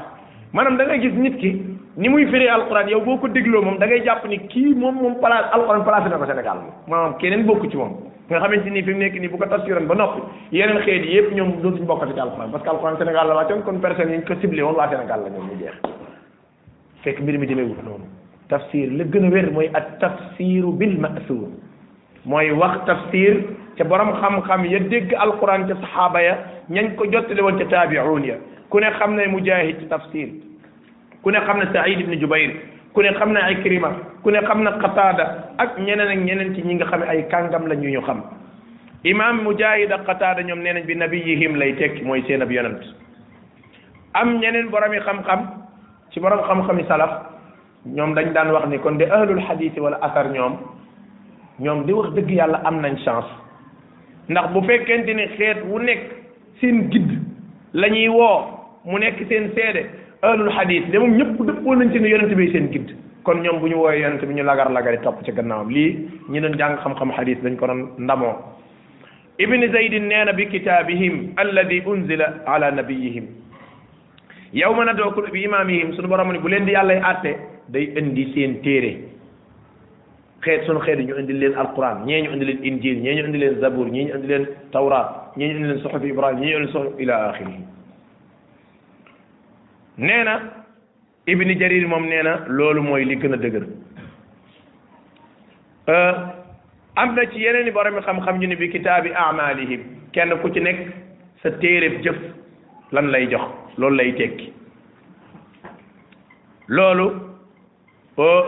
maanaam 0.55 0.77
da 0.77 0.99
gis 0.99 1.13
nit 1.13 1.37
ki 1.39 1.51
ni 1.97 2.09
muy 2.09 2.27
firee 2.27 2.49
alxuraan 2.51 2.89
yow 2.89 3.01
boo 3.05 3.19
ko 3.19 3.29
dégloo 3.29 3.63
moom 3.63 3.79
da 3.79 3.87
ngay 3.87 4.05
jàpp 4.05 4.25
ni 4.29 4.39
kii 4.39 4.75
moom 4.75 4.95
moom 4.95 5.15
place 5.19 5.51
al 5.53 5.67
placé 5.85 6.09
na 6.09 6.19
ko 6.19 6.25
Sénégal 6.27 6.59
moom 6.87 7.17
keneen 7.19 7.45
bokk 7.47 7.69
ci 7.71 7.77
moom 7.77 7.97
nga 8.29 8.39
xamante 8.39 8.71
ni 8.71 8.83
fi 8.83 8.93
mu 8.93 8.99
nekk 8.99 9.19
nii 9.21 9.29
bu 9.29 9.37
ko 9.37 9.47
tasiran 9.47 9.87
ba 9.89 9.95
noppi 9.97 10.23
yeneen 10.53 10.79
xeet 10.83 11.05
yi 11.05 11.17
yëpp 11.19 11.33
ñoom 11.35 11.61
dootuñu 11.63 11.87
bokkati 11.87 12.15
ci 12.15 12.21
alxuraan 12.21 12.51
parce 12.51 12.63
que 12.65 12.69
alxuraan 12.71 12.97
Sénégal 12.99 13.27
la 13.29 13.35
wàccoon 13.35 13.63
kon 13.63 13.81
personne 13.81 14.11
yi 14.11 14.19
ñu 14.19 14.77
la 14.77 14.87
ñoom 14.87 15.47
mu 15.51 15.59
jeex 15.59 15.75
fekk 17.03 17.21
mbir 17.23 17.39
mi 17.41 17.47
demeewul 17.49 17.77
noonu 17.85 18.05
tafsir 18.49 18.89
la 18.93 19.05
gën 19.05 19.27
a 19.27 19.29
wér 19.31 19.51
mooy 19.51 19.71
at 19.75 19.99
tafsiru 19.99 20.73
bil 20.73 20.97
ma'sur 21.01 21.49
mooy 22.25 22.53
wax 22.53 22.85
tafsir 22.87 23.43
ca 23.77 23.83
borom 23.85 24.13
xam-xam 24.13 24.65
ya 24.71 24.79
dégg 24.79 25.13
alxuraan 25.19 25.67
ca 25.67 25.75
saxaaba 25.75 26.23
ya 26.23 26.39
ñañ 26.71 26.95
ko 26.95 27.05
jottale 27.11 27.43
woon 27.43 27.59
ca 27.59 27.65
taabi'un 27.65 28.23
ya 28.25 28.35
ku 28.69 28.79
ne 28.79 28.87
xam 28.93 29.17
ne 29.17 29.27
mujaahid 29.27 29.81
ci 29.81 29.87
tafsir 29.89 30.29
كنا 31.23 31.41
خمنا 31.45 31.73
سعيد 31.73 31.99
بن 32.09 32.13
جبير 32.19 32.51
كنا 32.95 33.13
خمنا 33.21 33.53
كريمة 33.65 33.91
كنا 34.25 34.41
خمنا 34.49 34.71
قتادة 34.83 35.25
أك 35.61 35.71
نينا 35.85 36.09
نينا 36.15 36.57
تنين 36.57 36.81
خم 36.85 37.03
أي 37.05 37.29
كان 37.29 37.53
قام 37.53 37.69
لن 37.69 37.85
يخم 37.85 38.19
إمام 39.07 39.35
مجاهد 39.47 39.93
قتادة 40.09 40.41
نيوم 40.45 40.61
نينا 40.65 40.81
بنبيهم 40.89 41.53
ليتك 41.61 42.05
مويسين 42.05 42.45
بيانمت 42.45 42.85
أم 44.21 44.29
نينا 44.41 44.71
برامي 44.73 45.01
خم 45.01 45.19
خم 45.29 45.41
تبرم 46.13 46.41
خم 46.49 46.61
خم 46.67 46.79
سلف 46.91 47.13
نيوم 47.87 48.11
دان 48.17 48.33
دان 48.33 48.49
وقني 48.57 48.79
كن 48.85 48.97
دي 48.99 49.07
أهل 49.13 49.29
الحديث 49.37 49.79
والأثر 49.79 50.27
نيوم 50.35 50.53
نيوم 51.61 51.79
دي 51.87 51.93
وقت 51.93 52.13
دقي 52.17 52.41
على 52.41 52.57
أمنا 52.69 52.89
نشانس 52.97 53.29
نقبو 54.33 54.61
فيك 54.61 54.91
انتني 54.91 55.25
خير 55.37 55.57
ونك 55.75 56.01
سين 56.61 56.89
جد 56.93 57.11
لن 57.81 57.95
يوو 57.95 58.60
mu 58.85 58.99
nekk 58.99 59.21
seen 59.29 59.51
seede 59.55 59.83
ahlul 60.23 60.49
hadis 60.57 60.85
de 60.93 60.99
moom 60.99 61.17
ñëpp 61.17 61.37
dëppoo 61.39 61.77
nañ 61.77 61.93
ci 61.93 62.35
bi 62.35 62.51
seen 62.53 62.71
gidd 62.73 62.95
kon 63.25 63.41
ñoom 63.43 63.61
bu 63.61 63.69
ñu 63.69 63.77
woowee 63.77 64.01
yonent 64.01 64.25
bi 64.25 64.35
ñu 64.35 64.43
lagar 64.43 64.71
lagari 64.71 64.99
topp 65.03 65.23
ci 65.25 65.33
gannaawam 65.33 65.69
lii 65.71 66.09
ñi 66.31 66.41
doon 66.41 66.57
jàng 66.57 66.79
xam-xam 66.83 67.13
dañ 67.45 67.57
ko 67.57 67.67
doon 67.67 67.81
ndamoo 67.99 68.35
nee 69.39 70.25
na 70.25 70.33
bi 70.33 70.47
kitaabihim 70.49 71.35
alladi 71.37 71.83
unzila 71.85 72.27
ala 72.47 72.71
nabiyihim 72.71 73.27
yow 74.55 74.75
mën 74.75 74.89
a 74.89 74.93
dookul 74.95 75.31
bi 75.31 75.43
imaamihim 75.45 75.93
suñu 75.95 76.09
borom 76.09 76.33
ne 76.33 76.39
bu 76.39 76.49
leen 76.49 76.65
di 76.65 76.73
yàllay 76.73 77.01
àtte 77.05 77.37
day 77.69 77.93
indi 77.99 78.33
seen 78.35 78.63
téere 78.63 78.97
xeet 80.41 80.65
suñu 80.65 80.81
ñu 80.81 81.19
indi 81.19 81.33
leen 81.35 81.55
alquran 81.55 82.05
ñee 82.07 82.23
ñu 82.23 82.33
indi 82.33 82.45
leen 82.47 82.65
injil 82.65 82.97
ñee 83.03 83.23
leen 83.29 83.61
zabur 83.61 83.91
ñee 83.91 84.05
ñu 84.07 84.15
indi 84.15 84.27
leen 84.29 84.47
tawrat 84.73 85.37
ñee 85.37 85.49
ñu 85.49 85.67
indi 85.67 86.09
ibrahim 86.09 86.41
ñee 86.41 86.55
ñu 86.55 86.65
indi 86.65 87.05
leen 87.05 87.65
nee 89.99 90.25
na 90.25 90.41
ibni 91.27 91.55
jarir 91.61 91.87
moom 91.89 92.07
nee 92.09 92.23
na 92.23 92.33
loolu 92.49 92.83
mooy 92.83 93.05
li 93.05 93.17
gën 93.17 93.33
a 93.33 93.37
dëgër 93.37 93.65
euh, 95.89 96.13
am 96.97 97.15
na 97.15 97.25
ci 97.33 97.41
yeneen 97.43 97.67
i 97.67 97.71
boromi 97.73 98.01
xam-xam 98.03 98.39
ñu 98.39 98.47
ne 98.49 98.57
bi 98.57 98.69
kitaabi 98.71 99.11
amalihim 99.15 99.83
kenn 100.13 100.31
ku 100.43 100.51
ci 100.53 100.61
nekk 100.61 100.79
sa 101.43 101.51
téereb 101.61 102.01
jëf 102.05 102.17
lan 102.93 103.11
lay 103.11 103.27
jox 103.31 103.43
loolu 103.79 103.97
lay 103.97 104.13
tekki 104.15 104.53
loolu 106.69 107.11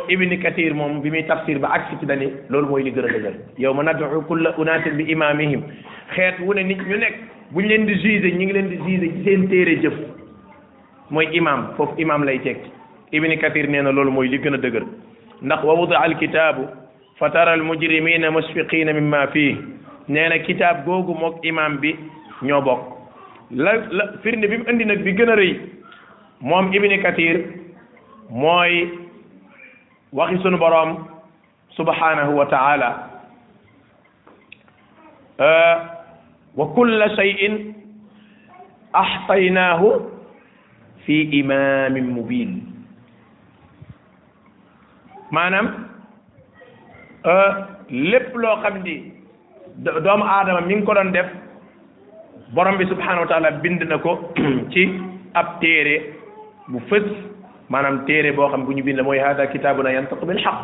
ibni 0.08 0.38
kathir 0.38 0.74
moom 0.74 1.00
bi 1.00 1.10
muy 1.10 1.22
tafsir 1.26 1.58
ba 1.58 1.68
agsi 1.72 1.96
ci 2.00 2.06
loolu 2.48 2.68
mooy 2.68 2.82
li 2.84 2.90
gën 2.92 3.02
dëgër 3.02 3.36
yow 3.58 3.74
ma 3.74 3.82
nad'u 3.82 4.22
kulla 4.28 4.54
unaasin 4.58 4.96
bi 4.96 5.04
imamihim 5.12 5.62
xeet 6.14 6.38
wu 6.40 6.54
ne 6.54 6.62
nit 6.62 6.78
ñu 6.86 6.96
nekk 6.98 7.16
buñ 7.52 7.66
leen 7.66 7.84
di 7.86 7.94
juger 8.00 8.32
ñu 8.34 8.44
ngi 8.44 8.52
leen 8.52 8.68
di 8.68 8.76
juger 8.78 9.00
ci 9.10 9.22
seen 9.24 9.48
téere 9.48 9.80
jëf 9.82 9.98
mooy 11.12 11.28
imam 11.36 11.66
foofu 11.76 12.00
imam 12.02 12.24
lay 12.28 12.38
tekki 12.46 12.70
ibni 13.18 13.36
kathir 13.44 13.68
nee 13.74 13.82
na 13.86 13.92
loolu 13.96 14.10
mooy 14.16 14.28
li 14.32 14.38
gën 14.44 14.54
a 14.54 14.58
dëgër 14.62 14.84
ndax 15.42 15.64
wa 15.68 15.74
wudia 15.76 16.00
alkitaabu 16.06 16.62
fa 17.18 17.28
tara 17.34 17.52
almujrimina 17.56 18.30
musfiqina 18.32 18.92
mimma 18.96 19.26
fii 19.32 19.50
nee 20.14 20.26
na 20.32 20.38
kitaab 20.46 20.84
googu 20.86 21.14
imam 21.52 21.76
bi 21.82 21.92
ñoo 22.48 22.60
bokk 22.62 22.80
la 23.62 23.72
la 23.98 24.04
firnde 24.22 24.46
bi 24.48 24.58
mu 24.58 24.64
indi 24.72 24.86
nag 24.88 25.02
bi 25.04 25.12
gën 25.18 25.30
a 25.30 25.36
rëy 25.38 25.52
ibni 26.78 26.98
kathir 27.02 27.42
mooy 28.30 28.88
waxi 30.12 30.38
sunu 30.42 30.56
borom 30.58 30.90
subhanahu 31.76 32.36
wa 32.36 32.46
taala 32.46 32.90
wa 36.56 36.66
kulla 36.74 37.08
cheyin 37.16 37.74
axtaynaahu 38.92 40.11
fi 41.06 41.16
imaamin 41.40 42.06
mubin 42.16 42.50
maanaam 45.36 45.68
euh, 47.32 47.52
lépp 48.10 48.30
loo 48.44 48.56
xam 48.62 48.74
ni 48.84 48.94
doomu 50.06 50.24
aadama 50.36 50.60
mi 50.68 50.74
ngi 50.76 50.86
ko 50.86 50.94
doon 50.94 51.10
def 51.16 51.28
borom 52.54 52.76
bi 52.78 52.84
subhanahu 52.92 53.24
wa 53.24 53.30
taala 53.32 53.50
bind 53.64 53.82
na 53.90 53.98
ko 53.98 54.12
ci 54.74 54.82
ab 55.40 55.58
téere 55.64 55.96
bu 56.68 56.82
fës 56.90 57.08
maanaam 57.68 58.04
téere 58.10 58.34
boo 58.38 58.48
xam 58.52 58.64
bu 58.66 58.72
ñu 58.78 58.84
bind 58.88 59.00
mooy 59.08 59.18
hada 59.26 59.46
kitaabuna 59.56 59.94
yantaqu 59.98 60.26
bil 60.26 60.40
xaq 60.44 60.62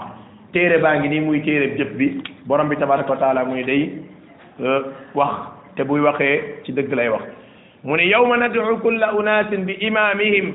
téere 0.53 0.79
baa 0.87 0.95
ngi 1.01 1.09
nii 1.09 1.21
muy 1.27 1.41
téere 1.43 1.75
jëf 1.79 1.93
bi 1.99 2.13
borom 2.47 2.69
bi 2.69 2.77
tabaraka 2.83 3.13
wa 3.13 3.21
taala 3.25 3.45
muy 3.45 3.65
day 3.65 3.83
euh, 4.63 4.81
wax 5.15 5.51
te 5.77 5.83
buy 5.85 6.01
waxee 6.07 6.63
ci 6.65 6.73
dëgg 6.73 6.95
lay 7.01 7.09
wax 7.17 7.27
mu 7.85 7.95
ne 7.97 8.05
yawma 8.11 8.37
nad'u 8.39 8.79
kulla 8.83 9.13
unaasin 9.15 9.65
bi 9.67 9.73
imaamihim 9.81 10.55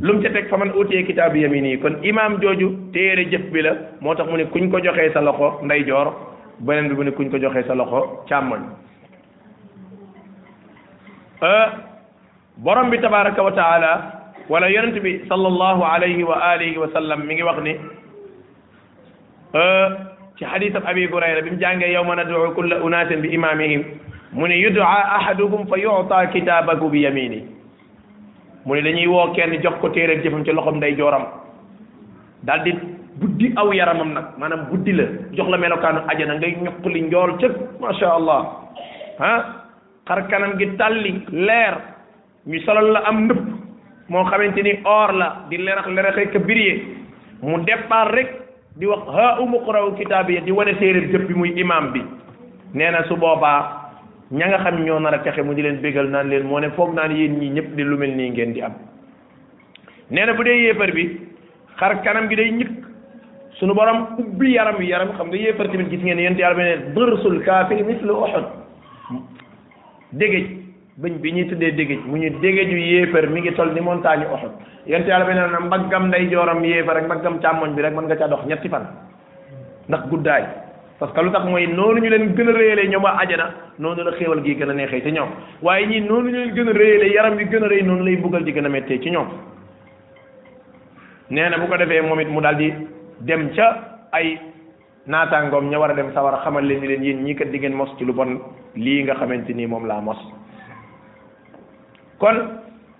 lu 0.00 0.12
mu 0.14 0.22
ca 0.22 0.28
teg 0.30 0.48
fa 0.50 0.56
man 0.58 0.70
utiye 0.76 1.02
kitaabu 1.04 1.36
yamini 1.36 1.76
kon 1.78 1.96
imaam 2.04 2.38
jooju 2.42 2.90
téere 2.92 3.24
jëf 3.30 3.50
bi 3.52 3.62
la 3.62 3.72
moo 4.02 4.14
tax 4.14 4.26
mu 4.30 4.36
ne 4.36 4.44
kuñ 4.44 4.70
ko 4.70 4.78
joxee 4.82 5.12
sa 5.14 5.20
loxo 5.22 5.60
ndeyjoor 5.64 6.12
beneen 6.60 6.88
bi 6.88 6.94
mu 6.94 7.02
ne 7.04 7.10
kuñ 7.12 7.30
ko 7.30 7.38
joxee 7.38 7.64
sa 7.66 7.74
loxo 7.74 8.24
càmmoñ 8.28 8.60
borom 12.58 12.90
bi 12.90 12.98
tabaraka 13.00 13.42
wa 13.42 13.50
taala 13.52 14.00
wala 14.48 14.68
yonent 14.70 15.00
bi 15.02 15.20
sallallahu 15.28 15.82
alayhi 15.84 16.22
wa 16.22 16.36
alihi 16.52 16.76
wa 16.78 16.88
sallam 16.92 17.24
mi 17.24 17.34
ngi 17.34 17.42
wax 17.42 17.62
ni 17.64 17.74
ci 20.36 20.44
xadisab 20.44 20.84
abi 20.86 21.06
hurayra 21.08 21.40
bi 21.42 21.50
mu 21.52 21.56
jàngee 21.58 21.92
yawma 21.92 22.14
nad'u 22.16 22.52
kulla 22.54 22.76
unaasin 22.84 23.20
bi 23.22 23.28
imaamihim 23.28 23.84
mu 24.32 24.46
ne 24.46 24.56
yudaa 24.60 25.18
ahaduhum 25.20 25.66
fa 25.68 25.76
yuta 25.76 26.26
kitaabahu 26.32 26.88
bi 26.90 27.02
yamini 27.04 27.44
mu 28.64 28.74
ne 28.74 28.82
dañuy 28.82 29.06
woo 29.06 29.28
ni 29.34 29.58
jox 29.62 29.74
ko 29.80 29.88
téeréb 29.90 30.22
jëfam 30.24 30.44
ci 30.44 30.52
loxom 30.52 30.76
nday 30.76 30.94
jooram 30.96 31.24
daal 32.42 32.64
buddi 33.20 33.52
aw 33.56 33.70
yaramam 33.72 34.12
nag 34.12 34.24
maanaam 34.38 34.66
buddi 34.70 34.92
la 34.92 35.04
jox 35.32 35.48
la 35.50 35.58
melokaanu 35.58 36.00
ajana 36.08 36.34
ngay 36.36 36.56
ñuq 36.62 36.84
li 36.92 37.00
njool 37.02 37.36
cëg 37.38 37.52
masha 37.80 38.08
allah 38.08 38.46
ah 39.20 39.42
xar 40.08 40.26
kanam 40.28 40.56
gi 40.58 40.66
tàlli 40.78 41.24
leer 41.30 41.76
ñu 42.46 42.58
solal 42.64 42.90
la 42.92 43.00
am 43.04 43.24
ndëpp 43.24 43.44
moo 44.08 44.24
xamante 44.24 44.62
ni 44.62 44.80
or 44.84 45.12
la 45.12 45.44
di 45.50 45.56
lerax 45.58 45.86
leraxe 45.88 46.30
ka 46.32 46.38
biriyee 46.38 46.82
mu 47.42 47.58
départ 47.64 48.08
rek 48.14 48.28
di 48.76 48.86
wax 48.86 49.02
ha 49.12 49.36
umuqraw 49.42 49.92
kitaabiya 49.92 50.40
di 50.40 50.50
wane 50.50 50.72
téeréb 50.78 51.10
jëf 51.12 51.28
bi 51.28 51.34
muy 51.34 51.52
imam 51.60 51.92
bi 51.92 52.00
nee 52.72 52.90
na 52.90 53.04
ña 54.32 54.46
nga 54.48 54.64
xam 54.64 54.80
ñoo 54.84 54.98
nar 54.98 55.14
a 55.14 55.18
texe 55.20 55.44
mu 55.44 55.52
di 55.54 55.60
leen 55.60 55.80
bégal 55.84 56.08
naan 56.08 56.28
leen 56.32 56.44
moo 56.48 56.58
ne 56.58 56.70
foog 56.72 56.94
naan 56.96 57.12
yéen 57.12 57.36
ñii 57.38 57.50
ñëpp 57.52 57.76
di 57.76 57.82
lu 57.82 57.96
mel 57.98 58.16
nii 58.16 58.30
ngeen 58.30 58.52
di 58.52 58.62
am 58.62 58.72
nee 60.10 60.24
na 60.24 60.32
bu 60.32 60.42
dee 60.42 60.56
yéefar 60.64 60.90
bi 60.92 61.20
xar 61.78 62.00
kanam 62.02 62.28
gi 62.28 62.34
day 62.36 62.50
ñëkk 62.50 62.70
sunu 63.60 63.74
borom 63.74 64.16
ubbi 64.18 64.52
yaram 64.52 64.76
wi 64.78 64.86
yaram 64.86 65.12
xam 65.18 65.26
nga 65.28 65.36
yéefar 65.36 65.68
tamit 65.68 65.88
gis 65.90 66.00
ngeen 66.00 66.18
yéen 66.18 66.36
yàlla 66.38 66.54
ba 66.56 66.62
ne 66.64 66.74
dërsul 66.96 67.42
kaafiri 67.44 67.82
mislu 67.82 68.10
uhud 68.12 68.44
dégéej 70.12 70.46
bëñ 70.96 71.14
bi 71.20 71.32
ñuy 71.32 71.46
tuddee 71.48 71.72
dégéej 71.72 72.00
mu 72.06 72.16
ñu 72.18 72.30
dégéeju 72.40 72.76
yéefar 72.78 73.28
mi 73.28 73.40
ngi 73.42 73.52
toll 73.52 73.74
ni 73.74 73.80
montagne 73.82 74.24
uhud 74.32 74.52
yéen 74.86 75.04
yàlla 75.06 75.26
ba 75.26 75.34
ne 75.34 75.66
mbaggam 75.66 76.08
ndey 76.08 76.28
jooram 76.32 76.64
yéefar 76.64 76.96
ak 76.96 77.04
mbaggam 77.04 77.38
càmmoñ 77.40 77.74
bi 77.74 77.82
rek 77.82 77.92
mën 77.92 78.04
nga 78.08 78.16
ca 78.16 78.28
dox 78.28 78.46
ñetti 78.46 78.68
fan 78.70 78.88
ndax 79.88 80.08
guddaay 80.08 80.44
parce 81.02 81.14
que 81.14 81.20
lu 81.24 81.32
tax 81.32 81.44
mooy 81.46 81.66
noonu 81.66 82.00
ñu 82.00 82.10
leen 82.10 82.36
gën 82.36 82.48
a 82.48 82.52
réyalee 82.52 82.88
ñoom 82.88 83.04
a 83.04 83.10
ajana 83.18 83.50
noonu 83.78 84.04
la 84.04 84.12
xéewal 84.12 84.40
gi 84.44 84.54
gën 84.54 84.70
a 84.70 84.72
neexee 84.72 85.02
ci 85.02 85.10
ñoom 85.10 85.28
waaye 85.60 85.86
ñii 85.88 86.00
noonu 86.02 86.30
ñu 86.30 86.32
leen 86.32 86.54
gën 86.54 86.68
a 86.68 86.72
réyalee 86.72 87.12
yaram 87.12 87.34
wi 87.36 87.44
gën 87.46 87.60
a 87.60 87.66
rëy 87.68 87.82
noonu 87.82 88.04
lay 88.04 88.16
buggal 88.18 88.44
di 88.44 88.52
gën 88.52 88.64
a 88.64 88.68
méttee 88.68 89.00
ci 89.02 89.10
ñoom 89.10 89.26
nee 91.30 91.48
na 91.48 91.58
bu 91.58 91.66
ko 91.66 91.76
defee 91.76 92.02
moom 92.02 92.20
it 92.20 92.28
mu 92.28 92.40
daal 92.40 92.54
di 92.56 92.70
dem 93.18 93.50
ca 93.52 93.98
ay 94.12 94.38
naataangoom 95.06 95.70
ña 95.70 95.78
war 95.80 95.90
a 95.90 95.94
dem 95.94 96.12
sawar 96.14 96.34
a 96.36 96.40
xamal 96.44 96.62
leen 96.64 96.78
ni 96.80 96.86
leen 96.86 97.02
yéen 97.02 97.24
ñii 97.24 97.34
kat 97.34 97.46
di 97.50 97.58
ngeen 97.58 97.74
mos 97.74 97.90
ci 97.98 98.04
lu 98.04 98.12
bon 98.14 98.38
lii 98.76 99.02
nga 99.02 99.14
xamante 99.16 99.52
ni 99.54 99.66
moom 99.66 99.84
laa 99.86 100.00
mos 100.00 100.20
kon 102.20 102.38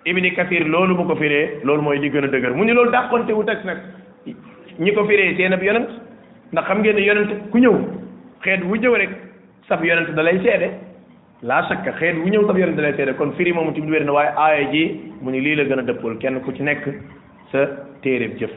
ibni 0.04 0.34
kathir 0.34 0.66
loolu 0.66 0.96
bu 0.96 1.06
ko 1.06 1.14
firee 1.14 1.60
loolu 1.62 1.82
mooy 1.82 1.98
li 2.00 2.10
gën 2.10 2.24
a 2.24 2.26
dëgër 2.26 2.50
mu 2.52 2.64
ni 2.64 2.72
loolu 2.74 2.90
dàqonte 2.90 3.30
wu 3.30 3.44
teg 3.44 3.58
nag 3.64 3.78
ñi 4.80 4.90
ko 4.92 5.06
ndax 6.52 6.64
xam 6.68 6.78
ngeen 6.82 6.96
ne 6.96 7.02
yonent 7.06 7.30
ku 7.50 7.58
ñëw 7.58 7.74
xeet 8.44 8.60
wu 8.68 8.76
jëw 8.76 8.94
rek 8.96 9.10
sab 9.68 9.82
yonent 9.84 10.10
da 10.14 10.22
lay 10.22 10.38
laa 11.42 11.64
shakka 11.68 11.92
xeet 11.98 12.16
wu 12.20 12.28
ñëw 12.28 12.46
saf 12.46 12.56
yonent 12.58 12.76
da 12.76 12.82
lay 12.82 13.14
kon 13.16 13.32
firi 13.38 13.52
moomu 13.52 13.72
tamit 13.72 13.90
wér 13.90 14.04
na 14.04 14.12
waaye 14.12 14.30
aaya 14.36 14.70
ji 14.70 14.84
mu 15.22 15.30
ni 15.30 15.40
lii 15.40 15.54
la 15.54 15.64
gën 15.64 15.78
a 15.78 15.82
dëppool 15.82 16.18
kenn 16.18 16.40
ku 16.42 16.52
ci 16.54 16.62
nekk 16.62 16.84
sa 17.50 17.66
téeréb 18.02 18.36
jëf 18.38 18.50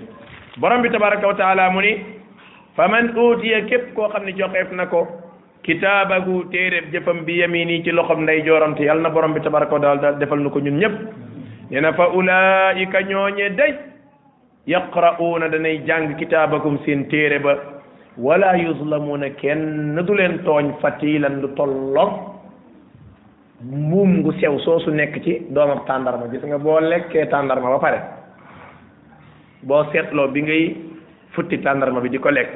borom 0.57 0.81
bi 0.81 0.89
tabaraka 0.89 1.25
wa 1.27 1.33
taala 1.35 1.69
mu 1.71 1.81
ni 1.81 1.95
fa 2.75 2.87
man 2.89 3.13
uutiya 3.15 3.61
képp 3.65 3.93
koo 3.95 4.09
xam 4.09 4.25
ne 4.25 4.31
joxeef 4.35 4.71
na 4.73 4.85
ko 4.87 5.07
kitaabagu 5.63 6.47
téeréb 6.51 6.91
jëfam 6.91 7.23
bi 7.25 7.41
nii 7.47 7.81
ci 7.83 7.91
loxom 7.91 8.23
nday 8.23 8.43
jooram 8.45 8.75
te 8.75 8.83
na 8.85 9.09
borom 9.09 9.33
bi 9.33 9.39
tabaraka 9.39 9.73
wa 9.73 9.79
daal 9.79 10.17
defal 10.19 10.39
nu 10.39 10.49
ko 10.49 10.59
ñun 10.59 10.79
ñëpp 10.79 10.95
nee 11.71 11.79
na 11.81 11.93
fa 11.93 12.09
ulaika 12.11 13.01
ñooñe 13.03 13.55
day 13.55 13.73
yaqra'uuna 14.67 15.47
danay 15.47 15.81
seen 16.85 17.07
téere 17.07 17.39
ba 17.39 17.74
la 18.15 18.15
wala 18.21 18.53
ne 19.17 19.29
kenn 19.35 19.95
du 20.05 20.13
leen 20.13 20.39
tooñ 20.43 20.75
fatilan 20.81 21.41
lu 21.41 21.49
tolloog 21.53 22.11
mbuum 23.61 24.21
gu 24.23 24.31
sew 24.39 24.57
soosu 24.59 24.91
nekk 24.91 25.21
ci 25.23 25.45
doomam 25.49 25.81
tàndarma 25.85 26.27
gis 26.31 26.43
nga 26.43 26.57
boo 26.57 26.79
lekkee 26.79 27.25
tàndarma 27.29 27.69
ba 27.69 27.79
pare 27.79 27.99
boo 29.63 29.83
seetloo 29.91 30.27
bi 30.31 30.41
ngay 30.41 30.75
futti 31.31 31.57
tàndarma 31.59 31.99
bi 32.01 32.09
di 32.09 32.17
ko 32.19 32.29
lekk 32.29 32.53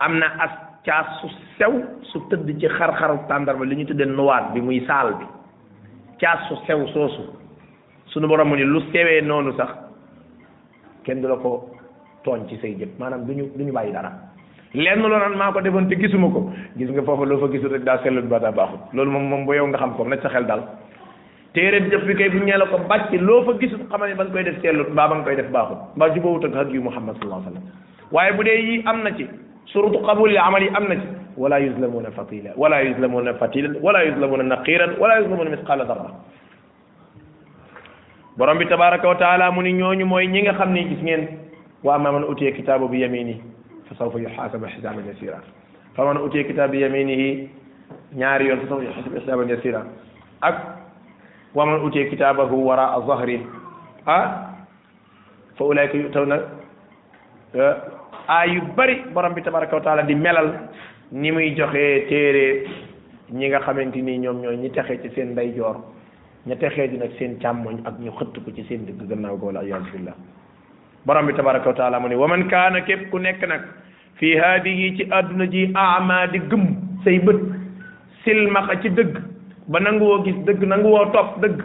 am 0.00 0.18
na 0.18 0.26
as 0.44 0.50
caas 0.84 1.06
sew 1.58 1.72
su 2.02 2.20
tëdd 2.28 2.58
ci 2.60 2.66
xar-xaru 2.68 3.18
tàndarma 3.28 3.64
li 3.64 3.74
ñu 3.76 3.84
tuddee 3.86 4.06
nuwaat 4.06 4.52
bi 4.52 4.60
muy 4.60 4.84
saal 4.86 5.14
bi 5.18 5.24
caas 6.18 6.46
su 6.48 6.54
sew 6.66 6.86
soosu 6.92 7.22
sunu 8.06 8.26
borom 8.26 8.48
mu 8.50 8.56
ni 8.56 8.64
lu 8.64 8.80
sewee 8.92 9.20
noonu 9.22 9.52
sax 9.56 9.70
kenn 11.04 11.20
du 11.20 11.28
la 11.28 11.36
ko 11.36 11.79
tooñ 12.24 12.46
ci 12.48 12.58
say 12.60 12.74
jëf 12.78 12.88
maanaam 12.98 13.26
du 13.26 13.32
ñu 13.34 13.44
du 13.56 13.64
ñu 13.64 13.72
bàyyi 13.72 13.92
dara 13.92 14.10
lenn 14.74 15.00
loo 15.00 15.08
naan 15.08 15.36
maa 15.36 15.52
ko 15.52 15.60
defoon 15.60 15.86
te 15.88 15.96
gisuma 15.98 16.28
ko 16.30 16.50
gis 16.76 16.90
nga 16.90 17.02
foofa 17.02 17.24
loo 17.24 17.38
fa 17.38 17.48
gisul 17.52 17.68
rek 17.70 17.82
daa 17.82 17.98
sellut 18.02 18.24
ba 18.28 18.38
daa 18.38 18.50
baaxut 18.52 18.80
loolu 18.92 19.10
moom 19.10 19.24
moom 19.28 19.46
ba 19.46 19.54
yow 19.56 19.66
nga 19.68 19.78
xam 19.78 19.94
ko 19.96 20.04
nag 20.04 20.20
sa 20.22 20.28
xel 20.28 20.46
daal 20.46 20.62
téere 21.54 21.80
jëf 21.90 22.02
ko 22.70 22.78
bàcc 22.88 23.12
loo 23.20 23.42
ba 23.44 23.56
nga 23.98 24.24
koy 24.32 24.44
def 24.44 24.60
sellut 24.62 24.88
mbaa 24.90 25.08
ba 25.08 25.14
nga 25.16 25.24
koy 25.24 25.36
def 25.36 25.50
baaxut 25.50 25.78
mbaa 25.96 26.08
jubawut 26.14 26.44
ak 26.44 26.54
hadiyu 26.54 26.82
Muhammad 26.82 27.16
waaye 28.12 28.32
bu 28.32 28.42
dee 28.44 28.60
yi 28.62 28.82
am 28.86 29.02
na 29.02 29.10
ci 29.16 29.26
surutu 29.66 30.00
qabul 30.04 30.30
li 30.30 30.36
amal 30.38 30.62
yi 30.62 30.68
am 30.74 30.88
na 30.88 30.94
ci 30.96 31.06
wala 31.36 31.58
yuzlamuna 31.60 32.10
fatila 32.10 32.50
wala 32.56 32.82
yuzlamuna 32.84 33.34
fatilan 33.38 33.76
wala 33.80 34.04
yuzlamuna 34.04 34.42
naqiran 34.44 34.94
wala 34.98 35.18
yuzlamuna 35.20 35.50
misqala 35.50 35.84
darra 35.84 36.10
borom 38.36 38.58
bi 38.58 38.66
tabaraka 38.66 39.08
wa 39.08 39.14
taala 39.14 39.50
mu 39.52 39.62
ni 39.62 39.72
ñooñu 39.74 40.04
mooy 40.06 40.26
ñi 40.26 40.42
nga 40.42 40.52
xam 40.54 40.72
ne 40.72 40.88
gis 40.88 41.00
ngeen 41.02 41.28
wa 41.84 41.94
amma 41.96 42.12
man 42.12 42.22
utiya 42.24 42.52
kitaabu 42.52 42.88
bi 42.88 43.00
yaminihi 43.00 43.40
fa 43.88 43.94
sawfa 43.96 44.18
yuhaasabu 44.20 44.66
hisaaban 44.66 45.06
yasiira 45.08 45.40
fa 45.96 46.04
man 46.04 46.16
utiya 46.20 46.44
kitaabu 46.44 46.72
bi 46.76 46.82
yaminihi 46.82 47.48
ñaari 48.16 48.48
yoon 48.48 48.60
fa 48.60 48.68
sawfa 48.68 48.84
yuhaasabu 48.84 49.16
hisaaban 49.18 49.48
yasiira 49.48 49.84
ak 50.44 50.56
wa 51.54 51.66
man 51.66 51.80
utiya 51.82 52.06
kitaabahu 52.10 52.66
waraa 52.68 53.00
zahri 53.08 53.40
ah 54.06 54.54
fa 55.56 55.64
ulaayka 55.64 55.96
yu'tawna 55.96 56.36
aay 58.28 58.54
yu 58.54 58.62
bari 58.76 59.02
borom 59.14 59.34
bi 59.34 59.42
tabaraka 59.42 59.76
wa 59.80 59.82
taala 59.82 60.02
di 60.02 60.14
melal 60.14 60.52
ni 61.12 61.32
muy 61.32 61.50
joxe 61.56 62.06
téere 62.08 62.64
ñi 63.32 63.48
nga 63.48 63.60
xamante 63.64 64.02
ni 64.04 64.18
ñoom 64.20 64.40
ñooy 64.44 64.56
ñi 64.56 64.70
texee 64.70 64.98
ci 65.02 65.08
seen 65.14 65.32
ndeyjoor 65.32 65.76
ña 66.46 66.56
texee 66.60 66.88
di 66.88 66.98
nag 67.00 67.10
seen 67.18 67.38
càmmoñ 67.40 67.82
ak 67.88 67.98
ñu 68.00 68.12
xëtt 68.12 68.44
ko 68.44 68.50
ci 68.52 68.62
seen 68.68 68.86
dëgg 68.86 69.08
gannaaw 69.08 69.36
goola 69.36 69.60
ayaasu 69.62 69.90
billah 69.92 70.14
borom 71.04 71.26
bi 71.28 71.32
tabaraka 71.36 71.68
wa 71.72 71.76
taala 71.76 71.96
mu 72.00 72.08
ne 72.12 72.16
wa 72.16 72.28
man 72.28 72.44
kaana 72.50 72.80
képp 72.84 73.08
ku 73.10 73.16
nekk 73.18 73.40
nag 73.48 73.62
fii 74.20 74.36
haadihi 74.36 74.86
ci 75.00 75.04
adduna 75.10 75.46
ji 75.48 75.72
ama 75.72 76.26
di 76.28 76.38
gëm 76.44 76.62
say 77.04 77.18
bët 77.20 77.40
silmaxa 78.24 78.74
ci 78.84 78.88
dëgg 78.92 79.16
ba 79.68 79.78
nanguwoo 79.80 80.22
gis 80.24 80.36
dëgg 80.44 80.60
nanguwoo 80.64 81.06
topp 81.16 81.40
dëgg 81.40 81.64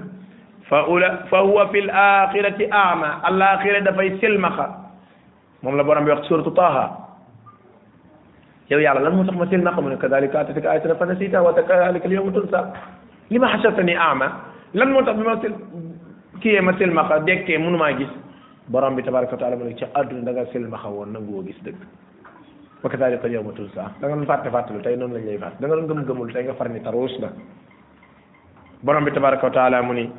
fa 0.71 0.87
ula 0.87 1.27
fa 1.29 1.37
huwa 1.43 1.67
fi 1.69 1.79
l 1.83 1.89
axirati 1.91 2.65
ama 2.71 3.19
alaxira 3.27 3.81
dafay 3.83 4.15
silmaxa 4.23 4.65
moom 5.61 5.75
la 5.75 5.83
borom 5.83 6.05
bi 6.07 6.11
wax 6.15 6.27
suratu 6.31 6.55
taha 6.55 6.95
yow 8.71 8.79
yàlla 8.79 9.01
lan 9.03 9.13
moo 9.19 9.23
tax 9.27 9.35
ma 9.37 9.45
silmaxa 9.51 9.81
mu 9.83 9.89
ne 9.91 9.97
kadalika 9.99 10.39
atatika 10.47 10.71
ayatuna 10.79 10.95
fa 10.95 11.05
nasita 11.11 11.41
wa 11.43 11.51
kadalika 11.53 12.07
lyawma 12.07 12.31
tunsa 12.31 12.71
li 13.29 13.35
ma 13.39 13.51
xasartani 13.51 13.95
ama 13.99 14.27
lan 14.73 14.91
moo 14.95 15.03
tax 15.03 15.15
bi 15.19 15.23
ma 15.27 15.35
sil 15.43 15.53
kiyee 16.39 16.61
ma 16.63 16.71
silmaxa 16.79 17.19
dekkee 17.27 17.57
mënumaa 17.59 17.99
gis 17.99 18.23
borom 18.69 18.95
bi 18.95 19.03
tabaraka 19.03 19.35
wa 19.37 19.37
taala 19.41 19.55
mu 19.55 19.65
ne 19.65 19.73
ci 19.77 19.85
àdduna 19.85 20.23
da 20.25 20.31
nga 20.31 20.45
silmaxa 20.51 20.89
woon 20.89 21.13
nanguwoo 21.13 21.45
gis 21.45 21.57
dëgg 21.61 21.77
wa 22.83 22.89
kadalika 22.89 23.27
yawma 23.27 23.53
tunsa 23.53 23.93
da 24.01 24.07
nga 24.07 24.15
doon 24.15 24.25
fàtte 24.25 24.49
fàttelu 24.49 24.81
tey 24.81 24.95
noonu 24.97 25.15
lañ 25.15 25.25
lay 25.25 25.37
fàtte 25.37 25.61
da 25.61 25.67
nga 25.67 25.75
doon 25.75 26.01
gëm-gëmul 26.01 26.33
bi 29.05 29.11
tabaraka 29.13 29.45
wa 29.47 29.53
taala 29.53 29.81
mu 29.83 29.93
ni 29.93 30.09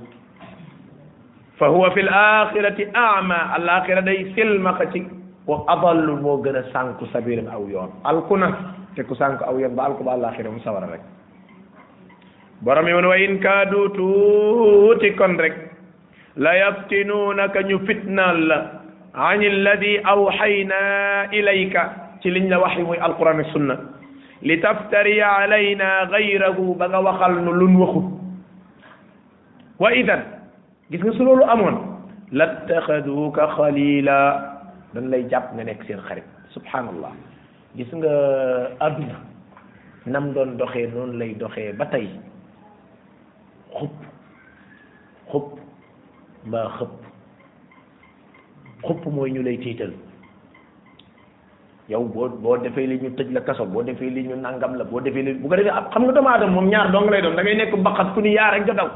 fa 1.58 1.66
huwa 1.66 1.90
fi 1.90 2.00
l 2.02 2.08
axirati 2.08 2.86
ama 2.94 3.58
day 4.04 4.32
silmaxa 4.34 4.86
ci 4.92 5.02
wa 5.46 5.64
adallu 5.66 6.14
moo 6.22 6.38
gën 6.38 6.56
a 6.56 6.62
sànku 6.70 7.04
sabiilan 7.10 7.48
aw 7.50 7.66
yoon 7.66 7.90
alku 8.04 8.38
aw 8.38 9.54
yoon 9.58 9.74
ba 9.74 9.84
alku 9.90 10.04
ba 10.04 10.16
mu 10.16 10.60
sawara 10.62 10.86
rek 10.86 11.00
borom 12.62 12.86
yi 12.86 12.94
wa 12.94 13.16
in 13.18 13.38
kaadu 13.42 13.90
tuuti 13.90 15.14
kon 15.18 15.34
la 16.36 16.52
yaftinuunaka 16.56 17.62
ñu 17.64 17.78
fitnaal 17.88 18.38
la 18.48 18.58
an 19.14 19.40
alladi 19.40 19.98
awxayna 20.04 21.32
ilayka 21.32 21.90
ci 22.22 22.30
liñ 22.30 22.48
la 22.50 22.58
waxi 22.60 22.82
muy 22.84 22.98
alquran 23.00 23.40
ak 23.40 23.48
sunna 23.56 23.76
li 24.42 24.60
taftari 24.60 25.20
alayna 25.20 26.04
gayrahu 26.12 26.76
ba 26.76 26.88
nga 26.88 27.00
waxal 27.00 27.34
nu 27.40 27.50
lun 27.56 27.74
waxut 27.80 28.06
wa 29.80 29.88
idan 29.96 30.22
gis 30.92 31.00
nga 31.02 31.12
su 31.16 31.24
loolu 31.24 31.44
amoon 31.48 31.80
lattaxaduuka 32.32 33.48
xalila 33.56 34.16
dañ 34.92 35.04
lay 35.08 35.24
jàpp 35.30 35.54
nga 35.56 35.64
nekk 35.64 35.84
seen 35.88 36.00
xarit 36.04 36.24
subhanallah 36.52 37.12
gis 37.80 37.88
nga 37.92 38.12
àdduna 38.84 39.16
nam 40.06 40.34
doon 40.36 40.56
doxee 40.60 40.86
noonu 40.92 41.16
lay 41.16 41.32
doxee 41.34 41.72
ba 41.72 41.86
tey 41.88 42.08
xupp 43.80 44.05
mbaa 46.48 46.68
xëpp 46.78 46.92
xëpp 48.86 49.04
mooy 49.14 49.30
ñu 49.34 49.42
lay 49.42 49.56
tiital 49.58 49.90
yow 51.92 52.04
boo 52.14 52.28
boo 52.28 52.56
defee 52.58 52.86
li 52.86 52.98
ñu 53.02 53.10
tëj 53.16 53.28
la 53.32 53.40
kaso 53.40 53.64
boo 53.66 53.82
defee 53.82 54.10
li 54.10 54.22
ñu 54.28 54.36
nangam 54.36 54.72
la 54.78 54.84
boo 54.84 55.00
defee 55.00 55.22
li 55.22 55.32
bu 55.34 55.48
ko 55.48 55.56
defee 55.56 55.74
xam 55.92 56.02
nga 56.04 56.12
doomu 56.12 56.28
aadama 56.28 56.52
moom 56.52 56.68
ñaar 56.68 56.92
dong 56.92 57.10
lay 57.10 57.22
doon 57.22 57.34
da 57.36 57.42
nekk 57.42 57.74
baqat 57.82 58.14
ku 58.14 58.20
ni 58.22 58.30
yaa 58.38 58.50
rek 58.52 58.62
nga 58.64 58.74
daw 58.74 58.88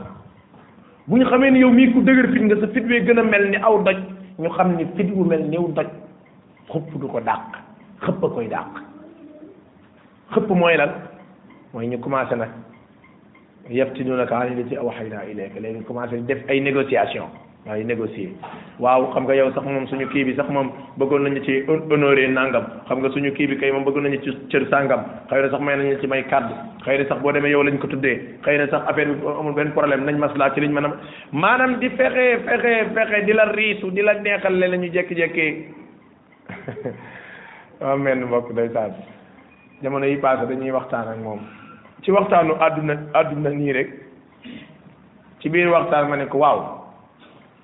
bu 1.06 1.16
ñu 1.16 1.26
xamee 1.30 1.50
ni 1.50 1.60
yow 1.60 1.70
mii 1.72 1.92
ku 1.92 2.00
dëgër 2.00 2.28
fit 2.32 2.42
nga 2.44 2.56
sa 2.60 2.66
fit 2.72 2.84
wee 2.88 3.02
gën 3.04 3.18
a 3.18 3.22
mel 3.22 3.50
ni 3.50 3.56
aw 3.56 3.82
doj 3.82 3.98
ñu 4.38 4.48
xam 4.56 4.76
ni 4.76 4.84
fit 4.96 5.10
wu 5.12 5.24
mel 5.24 5.42
niw 5.48 5.68
doj 5.74 5.88
xëpp 6.70 6.98
du 7.00 7.06
ko 7.08 7.20
dàq 7.20 7.46
xëpp 8.06 8.24
a 8.24 8.28
koy 8.28 8.46
dàq 8.48 8.68
xëpp 10.32 10.48
mooy 10.50 10.76
lan 10.76 10.92
mooy 11.72 11.86
ñu 11.88 11.98
commencé 11.98 12.36
nag 12.36 12.50
ci 13.66 13.74
yaftinunaka 13.74 14.36
an 14.38 14.50
illati 14.56 14.76
awhaynaa 14.76 15.24
ilayka 15.30 15.60
léegi 15.60 15.84
commencé 15.84 16.16
def 16.28 16.38
ay 16.48 16.60
négociation 16.60 17.26
waaye 17.66 17.84
négocier 17.84 18.30
waaw 18.80 19.10
xam 19.12 19.24
nga 19.24 19.34
yow 19.36 19.52
sax 19.52 19.64
moom 19.66 19.86
suñu 19.86 20.06
kii 20.08 20.24
bi 20.24 20.34
sax 20.34 20.48
moom 20.48 20.70
bëggoon 20.98 21.22
nañu 21.24 21.42
ci 21.44 21.62
honoré 21.68 22.26
nangam 22.28 22.64
xam 22.88 22.98
nga 23.00 23.10
suñu 23.10 23.32
kii 23.34 23.46
bi 23.48 23.56
kay 23.58 23.70
moom 23.72 23.84
bëggoon 23.84 24.02
nañu 24.04 24.20
ci 24.24 24.30
cër 24.48 24.64
sangam 24.70 25.02
xëy 25.30 25.42
na 25.42 25.50
sax 25.50 25.60
may 25.60 25.76
nañu 25.76 26.00
ci 26.00 26.06
may 26.06 26.24
kàddu 26.24 26.54
xëy 26.84 26.98
na 26.98 27.04
sax 27.06 27.20
boo 27.22 27.32
demee 27.32 27.50
yow 27.50 27.62
lañ 27.62 27.78
ko 27.78 27.86
tuddee 27.86 28.16
xëy 28.42 28.58
na 28.58 28.66
sax 28.68 28.82
affaire 28.88 29.12
bi 29.12 29.26
amul 29.26 29.52
benn 29.54 29.72
problème 29.72 30.04
nañ 30.04 30.16
maslaa 30.18 30.50
ci 30.54 30.60
liñ 30.60 30.72
mën 30.72 30.84
a 30.84 30.90
maanaam 31.32 31.78
di 31.78 31.88
fexe 31.90 32.38
fexe 32.46 32.88
fexe 32.94 33.24
di 33.26 33.32
la 33.32 33.50
riisu 33.52 33.90
di 33.90 34.00
la 34.00 34.12
neexal 34.14 34.56
le 34.58 34.66
la 34.66 34.76
ñu 34.76 34.88
jékki-jékki 34.94 35.46
bo 37.80 37.96
mel 37.96 38.18
ni 38.20 38.70
jamono 39.82 40.04
yi 40.06 40.16
passé 40.16 40.46
dañuy 40.46 40.70
waxtaan 40.72 41.20
moom 41.22 41.59
ci 42.04 42.10
waxtaanu 42.12 42.54
àdduna 42.60 42.94
àdduna 43.20 43.50
nii 43.50 43.72
rek 43.72 43.90
ci 45.40 45.48
biir 45.48 45.68
waxtaan 45.68 46.08
ma 46.08 46.16
ne 46.16 46.26
ko 46.26 46.38
waaw 46.38 46.60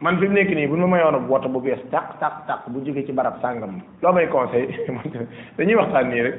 man 0.01 0.19
fi 0.21 0.27
mu 0.29 0.33
nekk 0.35 0.51
nii 0.55 0.67
bu 0.67 0.77
ma 0.77 0.87
mayoon 0.87 1.15
ab 1.17 1.31
woto 1.31 1.49
bu 1.49 1.61
bees 1.61 1.81
tàq 1.91 2.17
tàq 2.21 2.35
tàq 2.47 2.69
bu 2.69 2.83
jógee 2.85 3.07
ci 3.07 3.13
barab 3.13 3.41
sàngam 3.41 3.81
loo 4.03 4.13
may 4.13 4.29
conseil 4.29 4.69
dañuy 5.59 5.75
waxtaan 5.75 6.11
nii 6.11 6.21
rek 6.23 6.35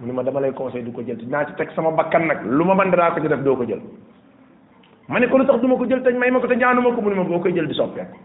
mu 0.00 0.06
ne 0.06 0.12
ma 0.12 0.22
dama 0.22 0.40
lay 0.40 0.52
conseil 0.54 0.84
du 0.84 0.92
ko 0.92 1.02
jël 1.04 1.16
dinaa 1.16 1.44
ci 1.46 1.54
teg 1.56 1.68
sama 1.74 1.90
bakkan 1.90 2.26
nag 2.26 2.38
lu 2.48 2.64
ma 2.64 2.74
man 2.74 2.90
danaa 2.90 3.10
ko 3.12 3.20
ci 3.20 3.28
def 3.28 3.42
doo 3.42 3.56
ko 3.56 3.64
jël 3.66 3.80
ma 5.08 5.18
ne 5.20 5.26
ko 5.26 5.38
lu 5.38 5.44
tax 5.46 5.60
du 5.60 5.68
ma 5.68 5.76
ko 5.76 5.84
jël 5.86 6.02
te 6.02 6.10
may 6.12 6.30
ma 6.30 6.40
ko 6.40 6.46
te 6.46 6.54
ñaanuma 6.54 6.92
ko 6.94 7.00
mu 7.02 7.08
ne 7.10 7.14
ma 7.16 7.22
boo 7.24 7.38
koy 7.40 7.52
jël 7.54 7.68
di 7.68 7.74
soppeeku 7.74 8.16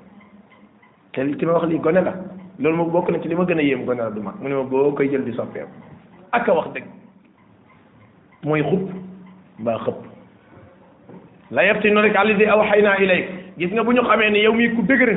te 1.12 1.28
ki 1.36 1.46
ma 1.46 1.52
wax 1.54 1.66
lii 1.68 1.80
gone 1.80 2.00
la 2.02 2.14
loolu 2.60 2.78
moom 2.78 2.92
bokk 2.92 3.10
nañ 3.10 3.22
ci 3.22 3.28
li 3.28 3.36
ma 3.36 3.44
gën 3.44 3.60
a 3.60 3.62
yem 3.62 3.84
gone 3.86 4.00
la 4.02 4.10
du 4.10 4.22
mag 4.22 4.36
mu 4.40 4.48
ne 4.48 4.64
boo 4.64 4.94
koy 4.94 5.10
jël 5.12 5.24
di 5.26 5.34
soppeeku 5.34 5.68
ak 6.32 6.48
wax 6.48 6.72
dëgg 6.72 6.88
mbaa 9.60 9.80
xëpp 9.80 10.02
la 11.52 11.64
yaftinu 11.64 12.02
rek 12.02 12.16
alladi 12.22 12.46
awxaynaa 12.46 12.98
ilayk 13.02 13.28
gis 13.58 13.72
nga 13.74 13.84
bu 13.86 13.92
ñu 13.94 14.02
xamee 14.04 14.30
ne 14.30 14.40
yow 14.44 14.54
mii 14.54 14.70
ku 14.76 14.82
dëgër 14.88 15.12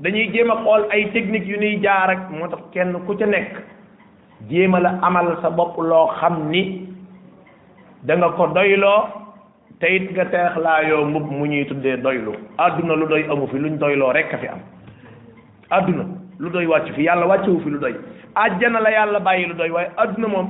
dañuy 0.00 0.30
jéem 0.32 0.50
a 0.50 0.56
xool 0.64 0.82
ay 0.90 1.10
technique 1.12 1.46
yu 1.46 1.56
nuy 1.56 1.78
jaar 1.82 2.10
ak 2.10 2.30
moo 2.30 2.48
tax 2.48 2.60
kenn 2.72 2.92
ku 3.06 3.14
ci 3.16 3.24
nekk 3.24 3.52
jéem 4.48 4.74
a 4.74 4.80
la 4.80 4.98
amal 5.02 5.36
sa 5.42 5.50
bopp 5.50 5.78
loo 5.78 6.08
xam 6.20 6.50
ni 6.50 6.88
danga 8.02 8.28
ko 8.36 8.46
doyloo 8.46 9.06
te 9.80 9.86
it 9.96 10.10
nga 10.10 10.24
teex 10.26 10.56
mbubb 11.06 11.30
mu 11.30 11.46
ñuy 11.46 11.64
tuddee 11.66 11.96
doylu 11.96 12.32
àdduna 12.58 12.94
lu 12.96 13.06
doy 13.06 13.22
amu 13.30 13.46
fi 13.46 13.56
luñ 13.58 13.76
doyloo 13.78 14.12
rek 14.12 14.34
a 14.34 14.38
fi 14.38 14.46
am 14.48 14.60
àdduna 15.70 16.04
lu 16.40 16.50
doy 16.50 16.66
wàccu 16.66 16.92
fi 16.94 17.02
yàlla 17.02 17.26
wàccewu 17.26 17.60
fi 17.60 17.70
lu 17.70 17.78
doy 17.78 17.94
àjjana 18.34 18.80
la 18.80 18.90
yàlla 18.90 19.20
bàyyi 19.20 19.46
lu 19.46 19.54
doy 19.54 19.70
waaye 19.70 19.88
àdduna 19.96 20.28
moom 20.28 20.48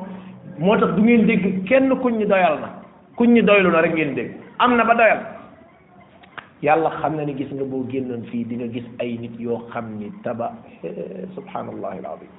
moo 0.59 0.77
tax 0.79 0.95
du 0.97 1.03
ngeen 1.03 1.27
dégg 1.27 1.65
kenn 1.69 1.95
ku 2.01 2.09
ñu 2.11 2.25
doyal 2.27 2.59
na 2.61 2.84
ku 3.17 3.25
ñu 3.27 3.43
doylu 3.43 3.71
na 3.71 3.81
rek 3.83 3.95
ngeen 3.95 4.15
dégg 4.15 4.31
am 4.59 4.77
na 4.77 4.85
ba 4.85 4.95
doyal 4.95 5.21
yàlla 6.63 6.91
xam 7.01 7.15
na 7.17 7.25
ni 7.25 7.35
gis 7.37 7.51
nga 7.53 7.63
boo 7.65 7.87
génnoon 7.89 8.25
fii 8.31 8.45
dinga 8.45 8.67
gis 8.73 8.85
ay 9.01 9.19
nit 9.21 9.39
yoo 9.39 9.63
xam 9.73 9.99
ni 9.99 10.11
taba 10.25 10.51
eh, 10.83 11.23
subhanallahi 11.35 12.03
alazim 12.03 12.33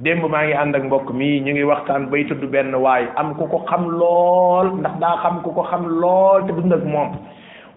démb 0.00 0.24
maa 0.30 0.44
ngi 0.46 0.54
ànd 0.54 0.76
ak 0.76 0.82
mbokk 0.84 1.12
mi 1.12 1.40
ñu 1.44 1.52
ngi 1.52 1.64
waxtaan 1.68 2.08
bay 2.10 2.24
tudd 2.24 2.42
benn 2.50 2.74
waay 2.74 3.06
am 3.16 3.34
ko 3.36 3.44
ko 3.46 3.58
xam 3.68 3.84
lool 4.00 4.80
ndax 4.80 4.96
daa 5.00 5.16
xam 5.22 5.42
ku 5.44 5.52
ko 5.52 5.62
xam 5.70 5.84
lool 6.00 6.44
te 6.48 6.52
dund 6.56 6.72
moom 6.84 7.18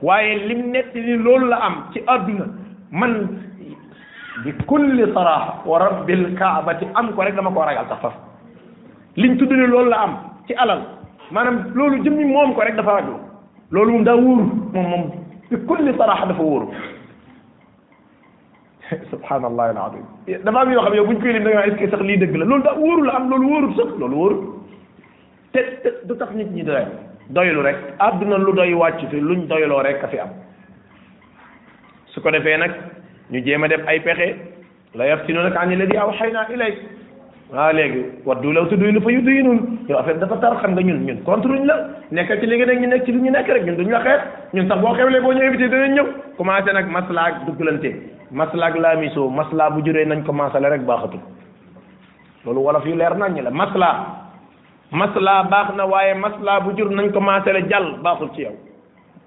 waaye 0.01 0.39
lim 0.47 0.71
nett 0.71 0.93
ni 0.95 1.17
loolu 1.19 1.49
la 1.51 1.57
am 1.67 1.75
ci 1.91 1.99
àdduna 2.07 2.47
man 2.91 3.13
bi 4.43 4.51
kulli 4.69 5.03
saraaxa 5.13 5.65
wa 5.67 5.77
rabbil 5.83 6.31
kaabati 6.37 6.87
am 6.95 7.11
ko 7.13 7.21
rek 7.23 7.35
dama 7.35 7.51
koo 7.51 7.65
ragal 7.67 7.85
sax 7.89 7.99
faf 8.07 8.15
liñ 9.17 9.35
tudd 9.37 9.51
ni 9.51 9.67
loolu 9.67 9.89
la 9.91 9.97
am 10.05 10.13
ci 10.47 10.53
alal 10.55 10.92
maanaam 11.31 11.59
loolu 11.75 12.01
jëmmi 12.03 12.25
moom 12.25 12.53
ko 12.55 12.61
rek 12.63 12.75
dafa 12.75 12.97
aju 12.99 13.15
loolu 13.71 13.91
moom 13.91 14.03
daa 14.03 14.15
wóoru 14.15 14.45
moom 14.73 14.85
moom 14.91 15.03
bi 15.49 15.57
kulli 15.67 15.93
saraaxa 15.97 16.27
dafa 16.31 16.41
wóoru 16.49 16.67
subhanallah 19.11 19.69
al 19.73 19.77
azim 19.85 20.05
dafa 20.47 20.59
am 20.61 20.71
yoo 20.73 20.81
xam 20.85 20.93
yow 20.99 21.05
buñ 21.09 21.21
koy 21.21 21.33
lim 21.33 21.43
da 21.43 21.51
nga 21.53 21.65
est-ce 21.67 21.95
que 21.97 22.03
lii 22.03 22.17
dëgg 22.23 22.35
la 22.37 22.45
loolu 22.45 22.63
daa 22.63 22.75
wóoru 22.79 23.03
la 23.05 23.15
am 23.19 23.29
loolu 23.29 23.49
wóorul 23.53 23.75
sax 23.75 23.99
loolu 23.99 24.15
wóorul 24.21 24.41
te 25.53 25.59
du 26.07 26.15
tax 26.15 26.31
nit 26.37 26.47
ñi 26.55 26.63
doy 26.69 26.85
doylu 27.29 27.61
rek 27.61 27.77
àdduna 27.99 28.37
lu 28.37 28.53
doy 28.53 28.73
wàccu 28.73 29.07
te 29.11 29.17
luñ 29.21 29.47
doyloo 29.51 29.81
rek 29.83 30.03
a 30.03 30.07
fi 30.07 30.17
am 30.25 30.29
su 32.11 32.21
ko 32.21 32.31
defee 32.31 32.57
nag 32.57 32.71
ñu 33.31 33.39
jéem 33.45 33.63
a 33.63 33.67
def 33.67 33.87
ay 33.87 33.99
pexe 33.99 34.35
la 34.95 35.05
yaftinunaka 35.07 35.59
ani 35.59 35.75
alladi 35.75 35.97
awxayna 35.97 36.47
ilayk 36.53 36.77
waaw 37.51 37.73
léegi 37.75 38.03
waddu 38.25 38.51
law 38.55 38.63
tudduy 38.69 38.91
nu 38.95 39.01
fa 39.01 39.11
yu 39.11 39.21
duyi 39.21 39.41
nun 39.43 39.57
yow 39.89 39.99
affaire 39.99 40.17
dafa 40.19 40.35
tar 40.39 40.53
xam 40.61 40.71
nga 40.71 40.81
ñun 40.83 40.99
ñun 41.05 41.19
contruñ 41.25 41.65
la 41.65 41.75
nekkal 42.11 42.39
ci 42.39 42.45
li 42.47 42.55
nga 42.57 42.65
nekk 42.65 42.79
ñu 42.81 42.87
nekk 42.87 43.05
ci 43.05 43.11
li 43.11 43.19
ñu 43.19 43.31
nekk 43.31 43.47
rek 43.47 43.63
ñun 43.65 43.75
duñ 43.77 43.89
la 43.91 43.99
xeet 44.03 44.21
ñun 44.53 44.67
sax 44.67 44.79
boo 44.81 44.93
xewlee 44.95 45.19
boo 45.21 45.33
ñu 45.33 45.43
invité 45.43 45.67
danañ 45.67 45.91
ñëw 45.93 46.07
commencé 46.37 46.71
nag 46.73 46.87
maslaak 46.89 47.33
duggalante 47.45 47.89
maslaak 48.31 48.73
laamiso 48.79 49.29
masla 49.29 49.69
bu 49.69 49.81
juree 49.85 50.05
nañ 50.05 50.23
commencé 50.23 50.59
la 50.59 50.69
rek 50.69 50.81
baaxatul 50.83 51.19
loolu 52.45 52.61
wolof 52.61 52.85
yu 52.85 52.95
leer 52.95 53.15
nañ 53.17 53.35
la 53.43 53.51
masla 53.51 53.89
masla 54.91 55.43
baax 55.49 55.75
na 55.75 55.85
waaye 55.85 56.13
masla 56.15 56.59
bu 56.61 56.71
jur 56.77 56.89
nañ 56.91 57.11
commencé 57.11 57.51
la 57.51 57.61
jàll 57.69 57.99
baaxul 58.01 58.29
ci 58.35 58.41
yow 58.43 58.55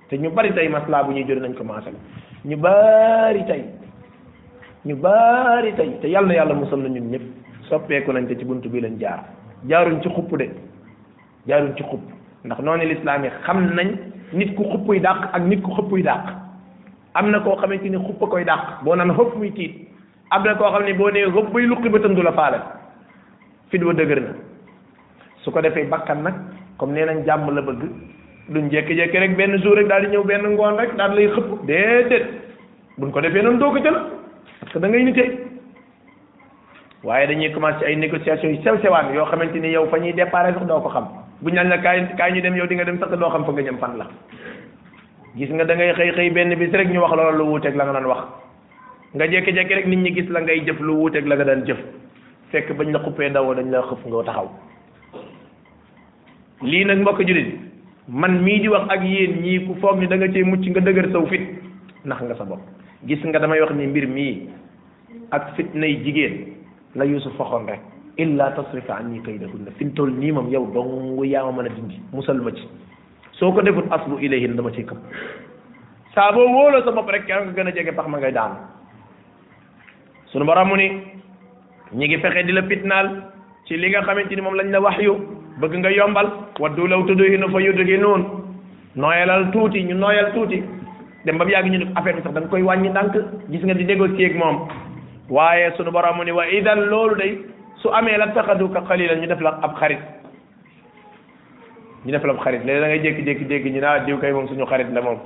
te 0.09 0.17
ñu 0.17 0.31
bari 0.31 0.53
tey 0.55 0.69
masla 0.69 1.05
bu 1.05 1.13
ñuy 1.13 1.25
jur 1.29 1.37
nañ 1.37 1.53
commencé 1.55 1.93
la 1.93 2.01
ñu 2.51 2.57
bari 2.57 3.45
tey 3.45 3.63
ñu 4.87 4.95
bari 4.97 5.75
tey 5.77 5.91
te 6.01 6.09
yàlla 6.09 6.29
na 6.29 6.35
yàlla 6.35 6.55
musal 6.55 6.79
na 6.81 6.89
ñun 6.89 7.11
ñëpp 7.13 7.46
soppeeku 7.69 8.13
nañ 8.13 8.27
te 8.29 8.37
ci 8.39 8.45
bunt 8.45 8.67
bi 8.69 8.81
lañ 8.81 8.99
jaar 8.99 9.25
jaaruñ 9.69 10.01
ci 10.03 10.09
xupp 10.09 10.31
de 10.37 10.51
jaaruñ 11.49 11.75
ci 11.77 11.83
xupp 11.83 12.03
ndax 12.45 12.61
noonu 12.61 12.85
lislaam 12.87 13.25
yi 13.25 13.31
xam 13.45 13.75
nañ 13.75 13.89
nit 14.33 14.55
ku 14.57 14.65
xuppuy 14.73 15.01
dàq 15.01 15.31
ak 15.33 15.43
nit 15.43 15.61
ku 15.63 15.71
xuppuy 15.75 16.03
dàq 16.03 16.25
am 17.15 17.31
na 17.31 17.41
koo 17.41 17.57
xamante 17.61 17.89
ni 17.89 17.97
xupp 17.99 18.21
koy 18.31 18.45
dàq 18.45 18.83
boo 18.85 18.95
naan 18.97 19.13
xëpp 19.15 19.37
muy 19.37 19.51
tiit 19.53 19.89
am 20.31 20.45
na 20.45 20.55
koo 20.55 20.71
xam 20.73 20.85
ne 20.85 20.93
boo 20.95 21.11
nee 21.11 21.25
xëpp 21.27 21.53
bay 21.53 21.65
luqi 21.67 21.89
ba 21.89 21.99
tëndu 21.99 22.23
la 22.23 22.33
faale 22.33 22.59
fit 23.71 23.83
wa 23.83 23.93
dëgër 23.93 24.21
na 24.21 24.33
su 25.43 25.51
ko 25.51 25.61
defee 25.61 25.87
bakkan 25.89 26.23
nag 26.23 26.35
comme 26.79 26.93
nee 26.93 27.05
nañ 27.07 27.25
jàmm 27.25 27.49
la 27.55 27.63
bëgg 27.63 27.83
duñ 28.49 28.69
jékki-jékki 28.71 29.19
rek 29.19 29.37
benn 29.37 29.59
jour 29.63 29.75
rek 29.75 29.87
daal 29.89 30.03
di 30.05 30.09
ñëw 30.17 30.25
benn 30.25 30.53
ngoon 30.55 30.77
rek 30.79 30.95
daal 30.97 31.15
lay 31.17 31.29
xëpp 31.29 31.67
déedéet 31.67 32.27
buñ 32.99 33.11
ko 33.11 33.21
defee 33.21 33.43
noonu 33.43 33.59
doo 33.59 33.71
ko 33.73 33.79
jël 33.83 33.99
parce 34.61 34.73
que 34.73 34.79
da 34.79 34.89
ngay 34.89 35.46
waaye 37.07 37.27
dañuy 37.29 37.53
commencé 37.53 37.87
ay 37.87 37.95
négociations 37.97 38.51
yu 38.53 38.59
sew 38.67 38.77
sewaan 38.83 39.15
yoo 39.15 39.25
xamante 39.31 39.61
ni 39.63 39.71
yow 39.71 39.87
fa 39.91 39.99
ñuy 39.99 40.13
déparé 40.13 40.53
sax 40.55 40.67
doo 40.67 40.81
ko 40.81 40.91
xam 40.91 41.07
bu 41.41 41.51
ñu 41.51 41.55
naan 41.55 41.69
la 41.71 41.79
kaay 41.79 42.33
ñu 42.35 42.41
dem 42.43 42.57
yow 42.59 42.67
dinga 42.67 42.83
nga 42.83 42.91
dem 42.91 42.99
sax 42.99 43.15
doo 43.19 43.31
xam 43.31 43.45
fa 43.47 43.53
nga 43.53 43.63
jëm 43.63 43.79
fan 43.79 43.95
la 43.97 44.07
gis 45.39 45.51
nga 45.55 45.65
da 45.65 45.75
ngay 45.77 45.93
xëy 45.95 46.11
xëy 46.19 46.31
benn 46.35 46.51
bis 46.59 46.73
rek 46.75 46.89
ñu 46.91 46.99
wax 47.01 47.13
la 47.15 47.31
lu 47.31 47.47
wuuteeg 47.47 47.77
la 47.79 47.85
nga 47.87 47.93
doon 47.95 48.07
wax 48.11 48.23
nga 49.15 49.25
jékki 49.31 49.51
rek 49.55 49.87
nit 49.87 49.99
ñi 50.03 50.11
gis 50.19 50.29
la 50.35 50.41
ngay 50.41 50.65
jëf 50.67 50.79
lu 50.83 50.97
wuuteeg 50.99 51.29
daan 51.31 51.63
jëf 51.65 51.79
fekk 52.51 52.75
bañ 52.77 52.91
la 52.93 52.99
xuppee 52.99 53.29
ndawoo 53.31 53.55
dañ 53.55 53.71
la 53.71 53.83
xëf 53.87 54.03
nga 54.11 54.25
taxaw 54.27 54.51
lii 56.63 56.85
mbokk 56.91 57.21
jullit 57.23 57.55
man 58.09 58.43
mii 58.43 58.61
di 58.67 58.69
wax 58.69 58.91
ak 58.91 59.03
yéen 59.07 59.41
ñii 59.47 59.71
foog 59.81 59.99
ni 60.03 60.07
da 60.11 60.17
nga 60.19 60.27
mucc 60.45 60.65
nga 60.75 60.81
dëgër 60.83 61.13
saw 61.15 61.23
fit 61.31 61.47
nax 62.05 62.19
nga 62.23 62.35
sa 62.35 62.45
bopp 62.51 62.67
gis 63.07 63.23
nga 63.25 63.39
damay 63.39 63.61
wax 63.63 63.73
ni 63.79 63.87
mbir 63.87 64.07
mii 64.09 64.49
ak 65.31 65.55
nay 65.75 65.95
jigéen 66.03 66.56
la 66.97 67.05
Yuusuf 67.05 67.33
waxoon 67.39 67.67
rek 67.69 67.81
illa 68.23 68.47
tasrif 68.57 68.89
anni 68.91 69.21
kaydahunna 69.27 69.71
fi 69.77 69.85
mu 69.87 69.93
toll 69.97 70.11
nii 70.21 70.33
moom 70.37 70.47
yow 70.55 70.65
dong 70.75 71.21
yaa 71.33 71.45
ma 71.47 71.53
mën 71.63 71.69
a 71.69 71.71
dindi 71.77 71.97
musal 72.13 72.39
ma 72.45 72.51
ci 72.57 72.63
soo 73.39 73.53
ko 73.53 73.61
defut 73.67 73.91
asbu 73.97 74.17
ilayhin 74.27 74.57
dama 74.57 74.71
ciy 74.75 74.85
këpp 74.89 75.01
saa 76.15 76.29
boo 76.35 76.47
wóoloo 76.55 76.85
sa 76.85 76.91
bopp 76.97 77.11
rek 77.15 77.27
kenn 77.27 77.45
nga 77.45 77.53
gën 77.57 77.69
a 77.69 77.73
jege 77.77 77.93
pax 77.97 78.09
ma 78.13 78.19
ngay 78.21 78.33
daanu 78.39 78.57
sunu 80.33 80.45
borom 80.49 80.69
mu 80.69 80.77
ñi 80.83 80.89
ngi 81.99 82.19
fexe 82.23 82.47
di 82.47 82.53
la 82.57 82.63
fitnaal 82.71 83.09
ci 83.67 83.77
li 83.77 83.89
nga 83.91 84.01
xamante 84.07 84.35
ni 84.35 84.41
moom 84.47 84.55
lañ 84.61 84.71
la 84.75 84.81
wax 84.87 84.99
yu 85.09 85.15
bëgg 85.61 85.77
nga 85.81 85.91
yombal 85.99 86.29
waddu 86.63 86.87
law 86.93 87.01
tudhinu 87.09 87.51
fa 87.55 87.61
yudhinun 87.67 88.23
nooyalal 89.03 89.45
tuuti 89.53 89.83
ñu 89.89 89.95
nooyal 90.03 90.33
tuuti 90.35 90.59
dem 91.27 91.39
ba 91.39 91.45
mu 91.45 91.51
yàgg 91.57 91.69
ñu 91.73 91.79
ne 91.79 91.87
affaire 91.99 92.17
bi 92.17 92.23
sax 92.25 92.33
da 92.37 92.41
nga 92.41 92.49
koy 92.53 92.63
wàññi 92.69 92.89
ndànk 92.91 93.13
gis 93.51 93.63
nga 93.65 93.75
di 93.79 93.85
négocier 93.91 94.31
ak 94.31 94.37
moom 94.43 94.59
waaye 95.31 95.71
sunu 95.77 95.91
borom 95.91 96.17
mu 96.19 96.25
ni 96.25 96.33
wa 96.33 96.45
idan 96.47 96.77
loolu 96.81 97.17
day 97.17 97.39
su 97.83 97.89
amee 97.91 98.17
la 98.19 98.27
taxaduka 98.29 98.81
xalila 98.89 99.15
ñu 99.17 99.27
def 99.27 99.41
la 99.41 99.51
ab 99.63 99.77
xarit 99.79 99.99
ñu 102.05 102.13
def 102.13 102.25
la 102.25 102.33
ab 102.33 102.41
xarit 102.41 102.61
léegi 102.65 102.81
da 102.81 102.87
ngay 102.87 103.01
jékki-jékki-jékki 103.01 103.71
ñu 103.71 103.81
diw 104.07 104.19
kay 104.19 104.33
moom 104.33 104.49
suñu 104.49 104.65
xarit 104.67 104.87
la 104.93 105.03
moom 105.03 105.19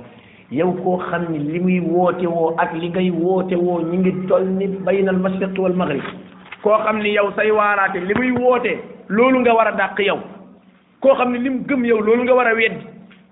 yow 0.51 0.73
koo 0.83 0.97
xam 0.97 1.21
ni 1.29 1.39
li 1.39 1.59
muy 1.59 1.79
woote 1.79 2.25
woo 2.27 2.55
ak 2.57 2.73
li 2.73 2.87
ngay 2.89 3.11
woote 3.11 3.53
woo 3.55 3.79
ñu 3.79 3.99
ngi 3.99 4.27
toll 4.27 4.45
ni 4.45 4.67
baynal 4.67 5.17
mashriq 5.17 5.57
wal 5.57 5.73
maghrib 5.73 6.03
koo 6.63 6.75
xam 6.83 6.99
ni 7.01 7.11
yow 7.13 7.31
say 7.35 7.51
waaraate 7.51 7.99
li 8.01 8.13
muy 8.15 8.31
woote 8.39 8.79
loolu 9.07 9.39
nga 9.39 9.53
war 9.55 9.67
a 9.67 9.71
dàq 9.71 9.99
yow 9.99 10.19
koo 10.99 11.13
xam 11.15 11.31
ni 11.31 11.39
lim 11.39 11.63
gëm 11.65 11.85
yow 11.85 11.99
loolu 12.01 12.23
nga 12.23 12.33
war 12.35 12.47
a 12.47 12.53
weddi 12.55 12.81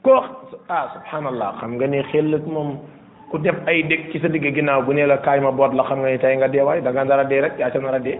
koo 0.04 0.22
ah 0.70 0.86
subhanallah 0.94 1.56
xam 1.60 1.74
nga 1.76 1.88
ne 1.88 2.04
xel 2.12 2.36
ak 2.36 2.46
moom 2.46 2.78
ku 3.30 3.38
def 3.38 3.56
ay 3.70 3.86
dëkk 3.86 4.10
ci 4.12 4.18
sa 4.20 4.28
digg 4.28 4.42
ginnaaw 4.42 4.82
bu 4.82 4.94
ne 4.94 5.06
la 5.06 5.18
kaay 5.22 5.40
ma 5.40 5.52
boot 5.54 5.74
la 5.78 5.86
xam 5.86 6.02
nga 6.02 6.10
ni 6.10 6.18
tey 6.18 6.36
nga 6.38 6.48
dee 6.50 6.62
waay 6.66 6.82
da 6.82 6.90
nga 6.92 7.04
nar 7.06 7.20
a 7.22 7.26
dee 7.30 7.42
rek 7.46 7.58
yaa 7.62 7.70
ca 7.70 7.80
nar 7.80 7.96
a 8.02 8.02
dee 8.02 8.18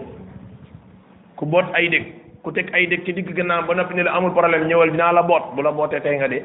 ku 1.36 1.44
boot 1.46 1.66
ay 1.74 1.90
dëkk 1.90 2.06
ku 2.42 2.48
teg 2.54 2.70
ay 2.74 2.86
dëkk 2.86 3.04
ci 3.04 3.12
digg 3.18 3.28
ginnaaw 3.34 3.66
ba 3.66 3.74
noppi 3.74 3.94
ne 3.98 4.02
la 4.06 4.12
amul 4.14 4.30
problème 4.32 4.68
ñëwal 4.70 4.94
naa 4.94 5.12
la 5.12 5.22
boot 5.26 5.42
bu 5.56 5.60
la 5.62 5.72
bootee 5.74 6.00
tey 6.00 6.14
nga 6.16 6.28
dee 6.30 6.42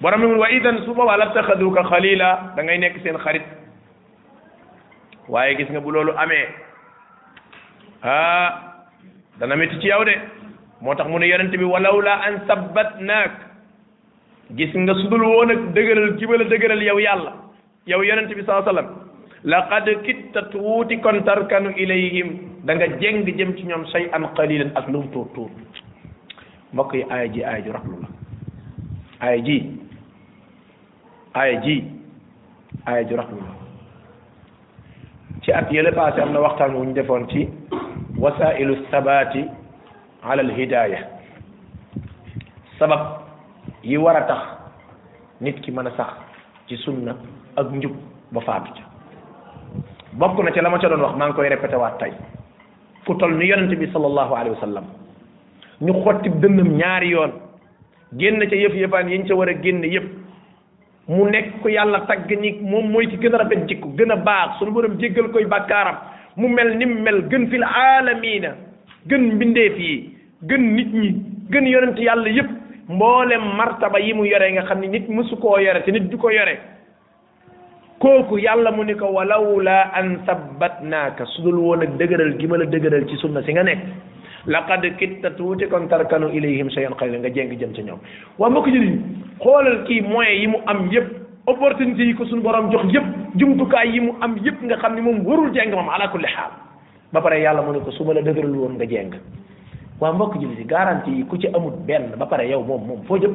borom 0.00 0.20
mi 0.24 0.38
wa 0.40 0.48
idan 0.48 0.80
su 0.84 0.92
boobaa 0.96 1.16
la 1.20 1.28
taxaduka 1.36 1.84
xalila 1.84 2.30
da 2.56 2.60
ngay 2.64 2.78
nekk 2.80 2.96
seen 3.04 3.18
xarit 3.20 3.44
waaye 5.28 5.56
gis 5.60 5.68
nga 5.70 5.80
bu 5.80 5.90
loolu 5.92 6.16
amee 6.16 6.46
ah 8.02 8.80
dana 9.38 9.56
métti 9.56 9.76
ci 9.80 9.88
yow 9.92 10.02
de 10.08 10.16
moo 10.80 10.94
tax 10.96 11.04
mu 11.10 11.18
ne 11.20 11.26
yonent 11.28 11.52
bi 11.52 11.64
walaw 11.68 12.00
la 12.00 12.12
an 12.24 12.34
sabbatnaak 12.48 13.49
gis 14.56 14.72
nga 14.74 14.94
su 14.94 15.06
dul 15.06 15.22
woon 15.22 15.50
ak 15.50 15.60
dëgëral 15.74 16.16
ki 16.18 16.26
la 16.26 16.44
dëgëral 16.50 16.82
yow 16.82 16.98
yàlla 16.98 17.32
yow 17.86 18.02
yonent 18.02 18.32
bi 18.34 18.42
saa 18.42 18.62
sallam 18.66 18.88
laqad 19.44 19.86
kitta 20.04 20.42
tuuti 20.50 20.98
kon 21.00 21.22
tarkanu 21.24 21.70
ilayhim 21.78 22.34
da 22.66 22.74
nga 22.74 22.88
jéng 23.00 23.22
jëm 23.26 23.54
ci 23.56 23.64
ñoom 23.66 23.86
say 23.94 24.08
an 24.12 24.26
qalilan 24.36 24.72
ak 24.76 24.88
lu 24.90 25.02
mu 25.06 25.08
tuut 25.14 25.30
tuut 25.34 25.52
mbokk 26.72 26.94
yi 26.94 27.04
aaya 27.10 27.28
ji 27.30 27.40
aaya 27.44 27.60
ju 27.62 27.70
raflu 27.72 27.96
la 28.02 28.08
aaya 29.20 29.36
ji 29.38 29.56
aaya 31.34 31.54
ji 31.62 31.76
aaya 32.86 33.02
ju 33.06 33.14
raflu 33.16 33.38
la 33.38 33.54
ci 35.44 35.50
at 35.52 35.70
yële 35.70 35.92
passé 35.94 36.20
am 36.22 36.32
na 36.32 36.40
waxtaan 36.42 36.74
wu 36.74 36.84
ñu 36.84 36.92
defoon 36.92 37.26
ci 37.30 37.46
wasailu 38.18 38.74
sabati 38.90 39.44
ala 40.26 40.42
alhidaya 40.42 41.06
sabab 42.78 43.29
yi 43.82 43.96
war 43.96 44.16
a 44.16 44.26
tax 44.26 44.38
nit 45.40 45.60
ki 45.62 45.70
mën 45.70 45.86
a 45.86 45.96
sax 45.96 46.06
ci 46.68 46.76
sunna 46.84 47.14
ak 47.56 47.70
njub 47.72 47.94
ba 48.30 48.40
faatu 48.40 48.70
ca 48.74 48.82
bokk 50.12 50.38
na 50.44 50.50
ca 50.52 50.60
la 50.60 50.68
ma 50.68 50.78
ca 50.78 50.88
doon 50.88 51.00
wax 51.00 51.16
maa 51.16 51.28
ngi 51.28 51.34
koy 51.34 51.48
répété 51.48 51.74
waat 51.76 51.96
tey 51.98 52.12
ku 53.06 53.16
tol 53.16 53.32
ni 53.36 53.46
yonente 53.46 53.76
bi 53.76 53.86
sallallahu 53.90 54.34
alayhi 54.34 54.56
wa 54.60 54.82
ñu 55.80 55.92
xotti 56.04 56.28
dënnam 56.28 56.68
ñaari 56.76 57.08
yoon 57.10 57.32
génn 58.14 58.44
ca 58.48 58.54
yëf 58.54 58.74
yëfaan 58.74 59.08
yañ 59.08 59.26
ca 59.28 59.34
war 59.34 59.48
a 59.48 59.54
génn 59.54 59.82
yëpp 59.84 60.08
mu 61.08 61.24
nekk 61.30 61.62
ko 61.62 61.68
yàlla 61.70 62.00
tagg 62.06 62.30
ni 62.40 62.60
moom 62.60 62.90
mooy 62.90 63.08
ci 63.08 63.16
gën 63.16 63.34
a 63.34 63.38
rafet 63.38 63.64
jikko 63.66 63.88
gën 63.96 64.10
a 64.12 64.16
baax 64.16 64.58
suñu 64.58 64.72
borom 64.72 64.98
jéggal 64.98 65.30
koy 65.32 65.46
bàkkaaram 65.46 65.96
mu 66.36 66.48
mel 66.48 66.76
ni 66.76 66.84
mu 66.84 67.00
mel 67.00 67.24
gën 67.30 67.48
fil 67.48 67.64
aalamiina 67.64 68.52
gën 69.08 69.30
mbindeef 69.34 69.78
yi 69.78 70.18
gën 70.42 70.74
nit 70.76 70.92
ñi 70.92 71.12
gën 71.50 71.64
yonent 71.66 71.98
yàlla 71.98 72.28
yëpp 72.28 72.59
mboolem 72.90 73.42
martaba 73.56 73.98
yi 74.02 74.12
mu 74.18 74.24
yore 74.26 74.48
nga 74.54 74.64
xam 74.68 74.80
ni 74.80 74.88
nit 74.88 75.06
mësu 75.08 75.36
koo 75.40 75.58
yore 75.62 75.80
te 75.86 75.92
nit 75.92 76.08
du 76.10 76.16
ko 76.18 76.30
yore 76.30 76.54
kooku 78.02 78.38
yàlla 78.38 78.72
mu 78.72 78.82
ni 78.84 78.94
ko 78.96 79.06
walawla 79.14 79.78
an 79.98 80.22
sabbatnaaka 80.26 81.24
su 81.34 81.42
dul 81.42 81.58
woon 81.58 81.82
ak 81.82 81.94
dëgëral 82.00 82.32
gi 82.38 82.46
ma 82.48 82.56
la 82.58 82.64
dëgëral 82.66 83.06
ci 83.08 83.16
sunna 83.20 83.42
si 83.44 83.52
nga 83.52 83.62
nekk 83.62 83.78
laqad 84.46 84.86
kitta 84.98 85.30
tuuti 85.38 85.68
kon 85.70 85.86
tarkanu 85.88 86.32
yoon 86.34 86.70
shay'an 86.70 86.96
la 87.00 87.18
nga 87.18 87.28
jéng 87.32 87.54
jëm 87.60 87.74
ci 87.74 87.82
ñoom 87.84 88.00
waa 88.38 88.50
mbokk 88.50 88.68
jëriñ 88.72 88.96
xoolal 89.40 89.84
kii 89.86 90.00
moyens 90.02 90.40
yi 90.40 90.46
mu 90.48 90.58
am 90.66 90.90
yëpp 90.90 91.06
opportunité 91.46 92.02
yi 92.02 92.14
ko 92.14 92.24
suñu 92.26 92.42
borom 92.42 92.70
jox 92.72 92.84
yëpp 92.90 93.08
jumtukaay 93.38 93.88
yi 93.88 94.00
mu 94.00 94.16
am 94.20 94.34
yëpp 94.44 94.62
nga 94.66 94.76
xam 94.78 94.94
ni 94.94 95.00
moom 95.00 95.22
warul 95.26 95.52
jeng 95.54 95.70
moom 95.70 95.88
ala 95.94 96.08
kulli 96.10 96.26
xaal 96.28 96.52
ba 97.12 97.20
pare 97.20 97.38
yàlla 97.38 97.62
mu 97.62 97.70
ne 97.72 97.78
ko 97.84 97.90
su 97.92 98.02
ma 98.04 98.14
la 98.14 98.20
dëgëral 98.22 98.56
woon 98.56 98.74
nga 98.76 98.84
jeng 98.88 99.14
waa 100.00 100.12
mbokk 100.12 100.36
ji 100.40 100.48
si 100.56 100.64
garantie 100.64 101.14
yi 101.14 101.22
ku 101.24 101.36
ci 101.36 101.46
amul 101.54 101.76
benn 101.86 102.16
ba 102.18 102.26
pare 102.26 102.48
yow 102.48 102.62
moom 102.64 102.86
moom 102.86 103.00
foo 103.04 103.18
jëm 103.18 103.34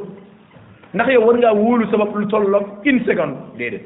ndax 0.94 1.08
yow 1.14 1.26
war 1.28 1.38
ngaa 1.38 1.54
wóolu 1.54 1.86
sabab 1.92 2.16
lu 2.16 2.26
tolloog 2.28 2.66
une 2.86 3.06
seconde 3.06 3.38
déedéet 3.58 3.86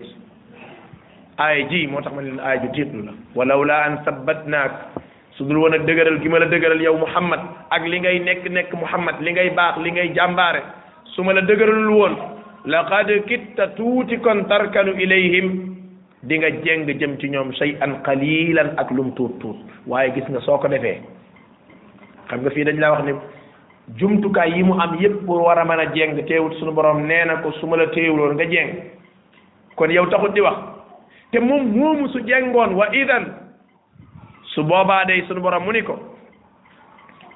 aay 1.37 1.67
ji 1.69 1.87
moo 1.87 2.01
tax 2.01 2.13
ma 2.15 2.21
ne 2.21 2.29
leen 2.29 2.39
aay 2.39 2.57
ju 2.63 2.71
tiitlu 2.71 3.03
la 3.03 3.11
walaw 3.35 3.63
laa 3.65 3.83
an 3.85 3.95
sabbat 4.05 4.45
naak 4.47 4.71
su 5.35 5.43
dul 5.43 5.57
woon 5.57 5.73
a 5.75 5.79
dëgëral 5.79 6.21
gi 6.23 6.29
ma 6.29 6.39
la 6.39 6.45
dëgëral 6.45 6.81
yow 6.81 6.97
muhammad 6.97 7.39
ak 7.69 7.83
li 7.87 7.99
ngay 7.99 8.19
nekk 8.19 8.47
nekk 8.49 8.71
muhammad 8.73 9.15
li 9.19 9.31
ngay 9.31 9.49
baax 9.49 9.75
li 9.83 9.91
ngay 9.91 10.13
jàmbaare 10.15 10.61
su 11.15 11.23
ma 11.23 11.33
la 11.33 11.41
dëgëralul 11.41 11.91
woon 11.99 12.15
laqad 12.65 13.11
kitta 13.27 13.67
tuuti 13.75 14.17
kon 14.23 14.45
tarkanu 14.47 14.95
ilayhim 14.95 15.51
di 16.23 16.37
nga 16.39 16.49
jeng 16.63 16.87
jëm 16.99 17.17
ci 17.19 17.27
ñoom 17.29 17.51
shay'an 17.59 17.99
qalilan 18.03 18.71
ak 18.77 18.91
lum 18.91 19.11
tuut 19.15 19.33
tuut 19.39 19.57
waaye 19.87 20.13
gis 20.15 20.27
nga 20.29 20.39
soo 20.39 20.57
ko 20.57 20.67
defee 20.67 20.97
xam 22.29 22.39
nga 22.45 22.51
fii 22.53 22.63
dañ 22.63 22.77
laa 22.79 22.91
wax 22.91 23.03
ne 23.05 23.13
jumtukaay 23.99 24.51
yi 24.55 24.63
mu 24.63 24.73
am 24.79 24.95
yépp 24.99 25.25
pour 25.25 25.41
war 25.41 25.57
a 25.59 25.65
mën 25.65 25.79
a 25.79 25.85
jeng 25.95 26.25
teewut 26.27 26.53
suñu 26.59 26.71
borom 26.73 27.05
nee 27.07 27.25
na 27.25 27.35
ko 27.41 27.51
su 27.53 27.65
ma 27.67 27.75
la 27.75 27.87
téewuloon 27.87 28.33
nga 28.35 28.45
jeng 28.45 28.71
kon 29.75 29.89
yow 29.91 30.05
taxut 30.07 30.33
di 30.33 30.41
wax 30.41 30.57
te 31.31 31.39
moom 31.39 31.73
moomu 31.75 32.07
su 32.09 32.19
jengoon 32.27 32.75
wa 32.75 32.87
idan 32.93 33.25
su 34.43 34.63
boobaa 34.63 35.05
day 35.05 35.21
suñu 35.27 35.41
borom 35.41 35.63
mu 35.63 35.71
ni 35.71 35.81
ko 35.83 35.95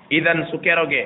idan 0.10 0.46
su 0.52 0.60
kerogee 0.60 1.06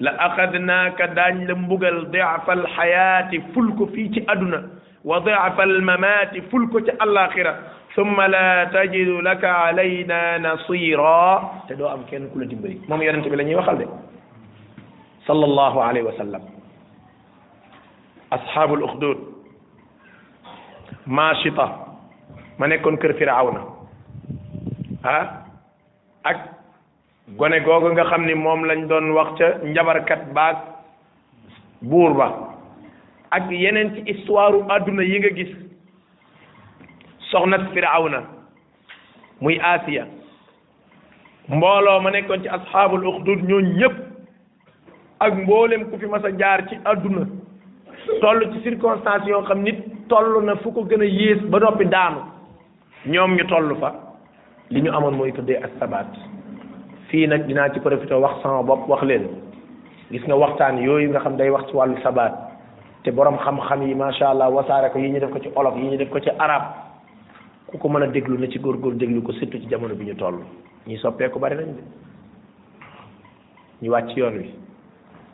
la 0.00 0.10
akhadnaaka 0.18 1.06
daañ 1.08 1.46
la 1.48 1.54
mbugal 1.54 2.06
diafa 2.10 2.52
alxayaati 2.52 3.42
ful 3.52 3.68
ko 3.76 3.86
fii 3.86 4.12
ci 4.14 4.24
aduna 4.26 4.62
wa 5.04 5.20
diafa 5.20 5.62
almamaati 5.62 6.40
ful 6.50 6.66
ko 6.72 6.80
ci 6.80 6.90
alaxira 6.98 7.54
ثم 7.96 8.18
لا 8.20 8.52
تجد 8.76 9.08
لك 9.28 9.44
علينا 9.44 10.20
نصيرا 10.38 11.22
تدو 11.70 11.86
ام 11.94 12.02
كين 12.10 12.26
كولا 12.34 12.46
ديمبري 12.50 12.76
موم 12.90 13.00
يونت 13.02 13.26
بي 13.30 13.36
لا 13.38 13.44
ني 13.46 13.54
واخال 13.58 13.76
دي 13.80 13.86
صلى 15.28 15.44
الله 15.50 15.74
عليه 15.88 16.02
وسلم 16.10 16.42
اصحاب 18.36 18.70
الاخدود 18.78 19.18
ماشطة 21.16 21.66
ما 22.58 22.66
نكون 22.66 22.96
كير 23.00 23.12
فرعون 23.20 23.56
ها 25.06 25.20
اك 26.26 26.38
غوني 27.38 27.58
غوغو 27.66 27.88
nga 27.94 28.04
xamni 28.10 28.34
mom 28.34 28.60
lañ 28.68 28.80
doon 28.90 29.06
wax 29.16 29.28
ca 29.38 29.46
njabar 29.70 29.96
kat 30.08 30.22
ba 30.34 30.46
bour 31.90 32.12
ba 32.18 32.28
ak 33.36 33.44
yenen 33.62 33.88
ci 33.94 34.00
histoire 34.10 34.56
aduna 34.76 35.02
soxna 37.34 37.58
na 38.10 38.22
muy 39.40 39.58
Asiya 39.60 40.06
mbooloo 41.48 42.00
ma 42.02 42.10
nekkoon 42.14 42.42
ci 42.42 42.48
asxaabul 42.48 43.06
uxdud 43.10 43.42
ñooñ 43.48 43.64
ñëpp 43.78 43.96
ak 45.20 45.32
mboolem 45.42 45.84
ku 45.90 45.98
fi 45.98 46.06
mas 46.06 46.24
a 46.24 46.30
jaar 46.40 46.62
ci 46.68 46.78
àdduna 46.84 47.26
toll 48.22 48.40
ci 48.52 48.62
circonstance 48.62 49.26
yoo 49.26 49.42
xam 49.44 49.62
nit 49.62 49.82
toll 50.08 50.40
na 50.46 50.54
fu 50.62 50.72
ko 50.72 50.84
gën 50.86 51.02
a 51.02 51.04
yées 51.04 51.42
ba 51.50 51.58
noppi 51.58 51.84
daanu 51.86 52.20
ñoom 53.06 53.34
ñu 53.36 53.44
toll 53.50 53.76
fa 53.80 53.90
li 54.70 54.80
ñu 54.82 54.90
amoon 54.96 55.14
mooy 55.16 55.32
tuddee 55.32 55.58
ak 55.62 55.72
sabaat 55.78 56.08
fii 57.10 57.26
nag 57.26 57.46
dinaa 57.46 57.68
ci 57.74 57.80
profité 57.80 58.14
wax 58.14 58.40
sama 58.42 58.62
bopp 58.62 58.88
wax 58.88 59.02
leen 59.02 59.26
gis 60.12 60.24
nga 60.24 60.34
waxtaan 60.36 60.78
yooyu 60.78 61.10
nga 61.10 61.20
xam 61.20 61.36
day 61.36 61.50
wax 61.50 61.66
ci 61.66 61.76
wàllu 61.76 61.96
te 63.02 63.10
borom 63.12 63.36
xam-xam 63.44 63.82
yi 63.82 63.94
macha 63.94 64.28
allah 64.30 64.48
wasaare 64.50 64.90
ko 64.92 64.98
yi 64.98 65.10
ñu 65.10 65.18
def 65.20 65.30
ko 65.30 65.40
ci 65.40 65.50
olof 65.54 65.76
yi 65.76 65.90
ñu 65.90 65.96
def 65.98 66.08
ko 66.08 66.20
ci 66.20 66.30
arab 66.38 66.62
ku 67.74 67.78
ko 67.82 67.88
mën 67.90 68.02
a 68.06 68.06
déglu 68.06 68.38
na 68.38 68.46
ci 68.48 68.60
góorgóor 68.62 68.94
déglu 68.94 69.18
ko 69.26 69.32
surtout 69.32 69.58
ci 69.58 69.66
jamono 69.66 69.96
bi 69.96 70.04
ñu 70.06 70.14
toll 70.14 70.38
ñuy 70.86 70.96
soppeeku 70.98 71.40
bari 71.40 71.56
nañ 71.56 71.74
de 71.74 71.82
ñu 73.82 73.90
wàcc 73.90 74.16
yoon 74.16 74.38
wi 74.38 74.54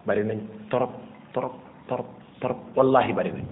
bari 0.07 0.25
nañ 0.25 0.39
torop 0.71 0.91
torop 1.35 1.53
torop 1.87 2.07
torop 2.41 2.59
wallahi 2.77 3.13
bari 3.13 3.31
nañ 3.33 3.45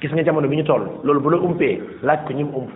gis 0.00 0.10
nga 0.10 0.24
jamono 0.24 0.48
bi 0.48 0.56
ñu 0.56 0.64
toll 0.64 0.90
loolu 1.04 1.20
bu 1.20 1.30
la 1.30 1.36
umpee 1.36 1.80
laaj 2.02 2.26
ko 2.26 2.32
ñi 2.32 2.42
ump 2.42 2.72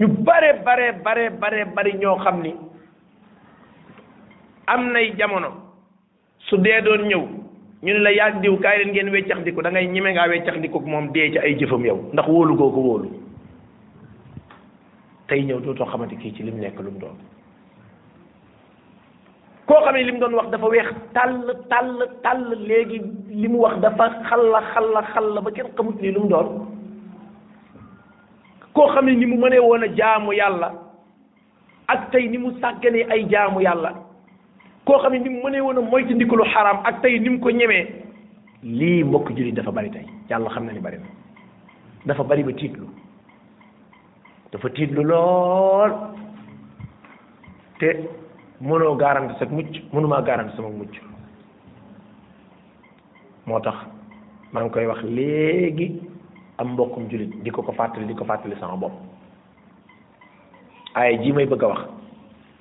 ñu 0.00 0.08
bare 0.26 0.60
bare 0.64 0.98
bare 1.30 1.64
bari 1.74 1.92
ñoo 1.94 2.18
xam 2.18 2.40
ni 2.42 2.54
am 4.66 4.90
nay 4.90 5.14
jamono 5.16 5.54
su 6.38 6.56
dee 6.56 6.82
doon 6.82 7.06
ñëw 7.06 7.39
ñu 7.82 7.92
ne 7.94 7.98
la 8.00 8.10
yaag 8.12 8.40
diw 8.42 8.56
kaay 8.60 8.76
leen 8.84 8.92
ngeen 8.92 9.08
weccax 9.10 9.38
ndiku 9.40 9.62
da 9.62 9.70
ngay 9.70 9.86
ñime 9.88 10.12
ngaa 10.12 10.28
weccax 10.28 10.56
ndiku 10.58 10.80
moom 10.80 11.12
dee 11.12 11.32
ci 11.32 11.38
ay 11.38 11.54
jëfam 11.56 11.84
yow 11.86 11.98
ndax 12.12 12.26
wóolu 12.28 12.54
goo 12.56 12.70
ko 12.70 12.80
wóolu 12.84 13.08
tey 15.28 15.42
ñëw 15.44 15.60
dootoo 15.60 15.86
xamante 15.88 16.16
kii 16.20 16.32
ci 16.34 16.42
li 16.42 16.50
mu 16.50 16.60
nekk 16.60 16.76
lu 16.80 16.90
mu 16.90 16.98
doon 17.00 17.16
koo 19.66 19.80
xamee 19.80 20.02
li 20.02 20.12
mu 20.12 20.18
doon 20.18 20.34
wax 20.34 20.48
dafa 20.50 20.66
weex 20.68 20.88
tàll 21.14 21.34
tàll 21.70 21.96
tàll 22.22 22.52
léegi 22.68 23.00
li 23.30 23.48
mu 23.48 23.60
wax 23.60 23.78
dafa 23.80 24.08
xalla 24.28 24.60
xalla 25.14 25.40
ba 25.40 25.50
kenn 25.50 25.72
xamut 25.76 25.96
lii 26.02 26.12
lu 26.12 26.20
mu 26.20 26.28
doon 26.28 26.68
koo 28.74 28.88
xamee 28.92 29.14
ni 29.16 29.24
mu 29.26 29.38
mënee 29.40 29.58
woon 29.58 29.88
jaamu 29.96 30.32
yàlla 30.34 30.70
ak 31.88 32.10
tey 32.12 32.28
ni 32.28 32.36
mu 32.38 32.52
sàgganee 32.60 33.06
ay 33.08 33.24
jaamu 33.26 33.60
yàlla 33.62 33.94
koo 34.84 34.98
xam 35.02 35.12
ne 35.12 35.18
ni 35.18 35.28
mu 35.30 35.42
mënee 35.44 35.60
woon 35.60 35.78
a 35.78 35.80
moytu 35.90 36.14
ndikalu 36.14 36.44
xaraam 36.52 36.78
ak 36.84 37.02
tey 37.02 37.18
ni 37.20 37.28
mu 37.28 37.38
ko 37.40 37.50
ñemee 37.50 37.84
lii 38.62 39.04
mbokk 39.04 39.28
jullit 39.36 39.52
dafa 39.54 39.70
bari 39.72 39.90
tey 39.90 40.04
yàlla 40.28 40.50
xam 40.50 40.64
na 40.64 40.72
ni 40.72 40.80
bari 40.80 40.96
na 40.98 41.06
dafa 42.06 42.22
bari 42.24 42.42
ba 42.42 42.52
tiitlu 42.52 42.86
dafa 44.52 44.68
tiitlu 44.70 45.02
lool 45.04 45.92
te 47.78 47.86
mënoo 48.60 48.96
garanti 48.96 49.34
sa 49.38 49.44
mucc 49.50 49.72
mënumaa 49.92 50.20
garanti 50.22 50.56
sama 50.56 50.68
mucc 50.68 50.96
moo 53.46 53.60
tax 53.60 53.76
maa 54.52 54.62
ngi 54.62 54.70
koy 54.70 54.86
wax 54.86 55.02
léegi 55.04 56.00
am 56.58 56.72
mbokkum 56.72 57.08
jullit 57.10 57.42
di 57.42 57.50
ko 57.50 57.62
ko 57.62 57.72
fàttali 57.72 58.06
di 58.06 58.14
ko 58.14 58.24
fàttali 58.24 58.56
sama 58.56 58.76
bopp 58.76 58.94
ay 60.94 61.18
ji 61.22 61.32
may 61.32 61.46
bëgg 61.46 61.62
a 61.64 61.68
wax 61.68 61.84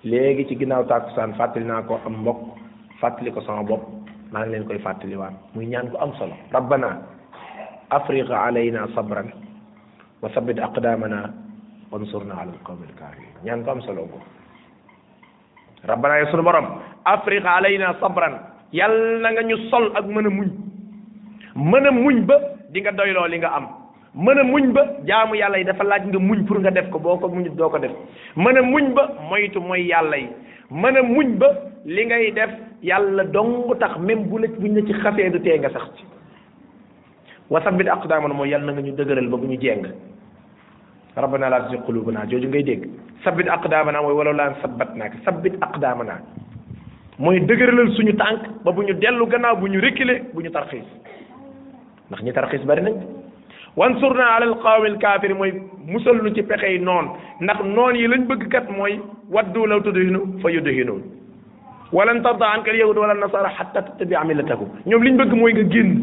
léegi 0.06 0.48
ci 0.48 0.56
ginnaaw 0.56 0.88
tàkkusaan 0.88 1.36
fàttali 1.36 1.66
naa 1.66 1.84
ko 1.84 2.00
am 2.06 2.22
mbokk 2.24 2.40
fàttali 3.02 3.32
ko 3.32 3.42
sama 3.42 3.64
bopp 3.64 3.84
maa 4.32 4.42
ngi 4.44 4.52
leen 4.52 4.66
koy 4.68 4.78
fàttaliwaat 4.80 5.34
muy 5.56 5.66
ñaan 5.68 5.90
ko 5.92 5.98
am 6.00 6.14
solo 6.16 6.34
rabbana 6.54 6.98
afriqa 7.90 8.46
alayna 8.48 8.88
sabran 8.96 9.32
wa 10.22 10.30
sabbit 10.32 10.60
aqdamana 10.60 11.32
am 11.94 12.06
solo 12.06 12.32
ko 14.14 14.20
rabbana 15.86 16.18
ya 16.20 16.26
sunu 16.32 16.44
borom 16.44 16.66
afriqa 17.06 17.58
alayna 17.58 17.96
sabran 18.00 18.40
yàlla 18.72 19.20
na 19.20 19.32
nga 19.32 19.42
ñu 19.44 19.58
sol 19.70 19.92
ak 19.96 20.06
mën 20.08 20.28
a 20.28 20.30
muñ 20.30 20.50
mën 21.56 21.88
a 21.88 21.92
muñ 21.92 22.24
ba 22.26 22.36
dinga 22.72 22.92
nga 22.92 23.04
doyloo 23.04 23.28
li 23.28 23.38
nga 23.40 23.52
am 23.54 23.68
mën 24.16 24.38
a 24.40 24.44
muñ 24.44 24.72
ba 24.74 24.82
jaamu 25.06 25.36
yàlla 25.36 25.58
yi 25.60 25.66
dafa 25.66 25.84
laaj 25.84 26.06
nga 26.08 26.20
muñ 26.20 26.44
pour 26.46 26.60
nga 26.60 26.72
def 26.72 26.90
ko 26.90 26.98
boo 27.00 27.18
ko 27.18 27.28
muñ 27.28 27.46
doo 27.56 27.70
ko 27.70 27.78
def 27.78 27.92
mën 28.36 28.58
a 28.58 28.62
muñ 28.64 28.94
ba 28.94 29.06
moytu 29.30 29.60
mooy 29.62 29.86
yàlla 29.88 30.18
yi 30.18 30.28
mën 30.72 30.98
a 30.98 31.04
muñ 31.04 31.38
ba 31.38 31.48
li 31.86 32.06
ngay 32.06 32.32
def 32.32 32.50
yàlla 32.82 33.24
dong 33.26 33.78
tax 33.80 33.98
même 34.00 34.24
bu 34.26 34.38
la 34.42 34.48
buñ 34.48 34.84
ci 34.88 34.94
xasee 34.94 35.30
du 35.30 35.40
tee 35.42 35.60
nga 35.60 35.70
sax 35.70 35.92
ci 35.96 36.06
wasabbit 37.52 37.88
aqdaamana 37.88 38.34
mooy 38.34 38.50
yàlla 38.50 38.66
na 38.68 38.72
nga 38.74 38.82
ñu 38.82 38.92
dëgëral 38.96 39.28
ba 39.30 39.38
bu 39.38 39.46
ñu 39.46 39.62
jéng 39.62 39.86
rabbana 41.16 41.50
laa 41.50 41.60
tuzigh 41.64 41.84
qulubana 41.86 42.26
jooju 42.28 42.48
ngay 42.50 42.64
dégg 42.64 42.90
sabbit 43.24 43.48
aqdaamana 43.48 44.02
mooy 44.02 44.14
walaw 44.14 44.34
laa 44.34 44.54
sabbatnaaka 44.62 45.18
sabbit 45.24 45.54
aqdaamana 45.62 46.18
mooy 47.20 47.40
dëgëralal 47.42 47.92
suñu 47.94 48.16
tànk 48.18 48.64
ba 48.66 48.72
bu 48.72 48.82
ñu 48.86 48.94
dellu 48.96 49.28
gannaaw 49.28 49.56
bu 49.58 49.68
ñu 49.68 49.80
reculer 49.80 50.24
bu 50.34 50.42
ñu 50.42 50.50
tarxiis 50.50 50.86
ndax 52.10 52.24
ñi 52.24 52.34
tarxiis 52.34 52.66
bari 52.66 52.82
nañ 52.82 53.19
wansurna 53.78 54.38
alal 54.40 54.56
qawmil 54.64 54.96
kaafir 55.02 55.34
mooy 55.38 55.52
musal 55.86 56.18
nu 56.26 56.32
ci 56.38 56.42
pexe 56.52 56.70
yi 56.74 56.80
noon 56.80 57.10
ndax 57.42 57.62
noon 57.66 57.96
yi 57.96 58.08
lañ 58.08 58.26
bëgg 58.30 58.48
kat 58.50 58.70
mooy 58.78 58.98
waddu 59.30 59.66
law 59.68 59.82
tudhinu 59.82 60.40
fa 60.42 60.50
yudhinuun 60.50 61.04
walan 61.94 62.22
tarda 62.24 62.46
anka 62.56 62.72
al 62.72 62.78
yahud 62.80 62.98
wala 62.98 63.14
nasara 63.14 63.50
hatta 63.58 63.82
tattabi'a 63.82 64.24
millatahum 64.26 64.70
ñoom 64.86 65.04
liñ 65.04 65.18
bëgg 65.18 65.34
mooy 65.34 65.54
nga 65.54 65.64
génn 65.70 66.02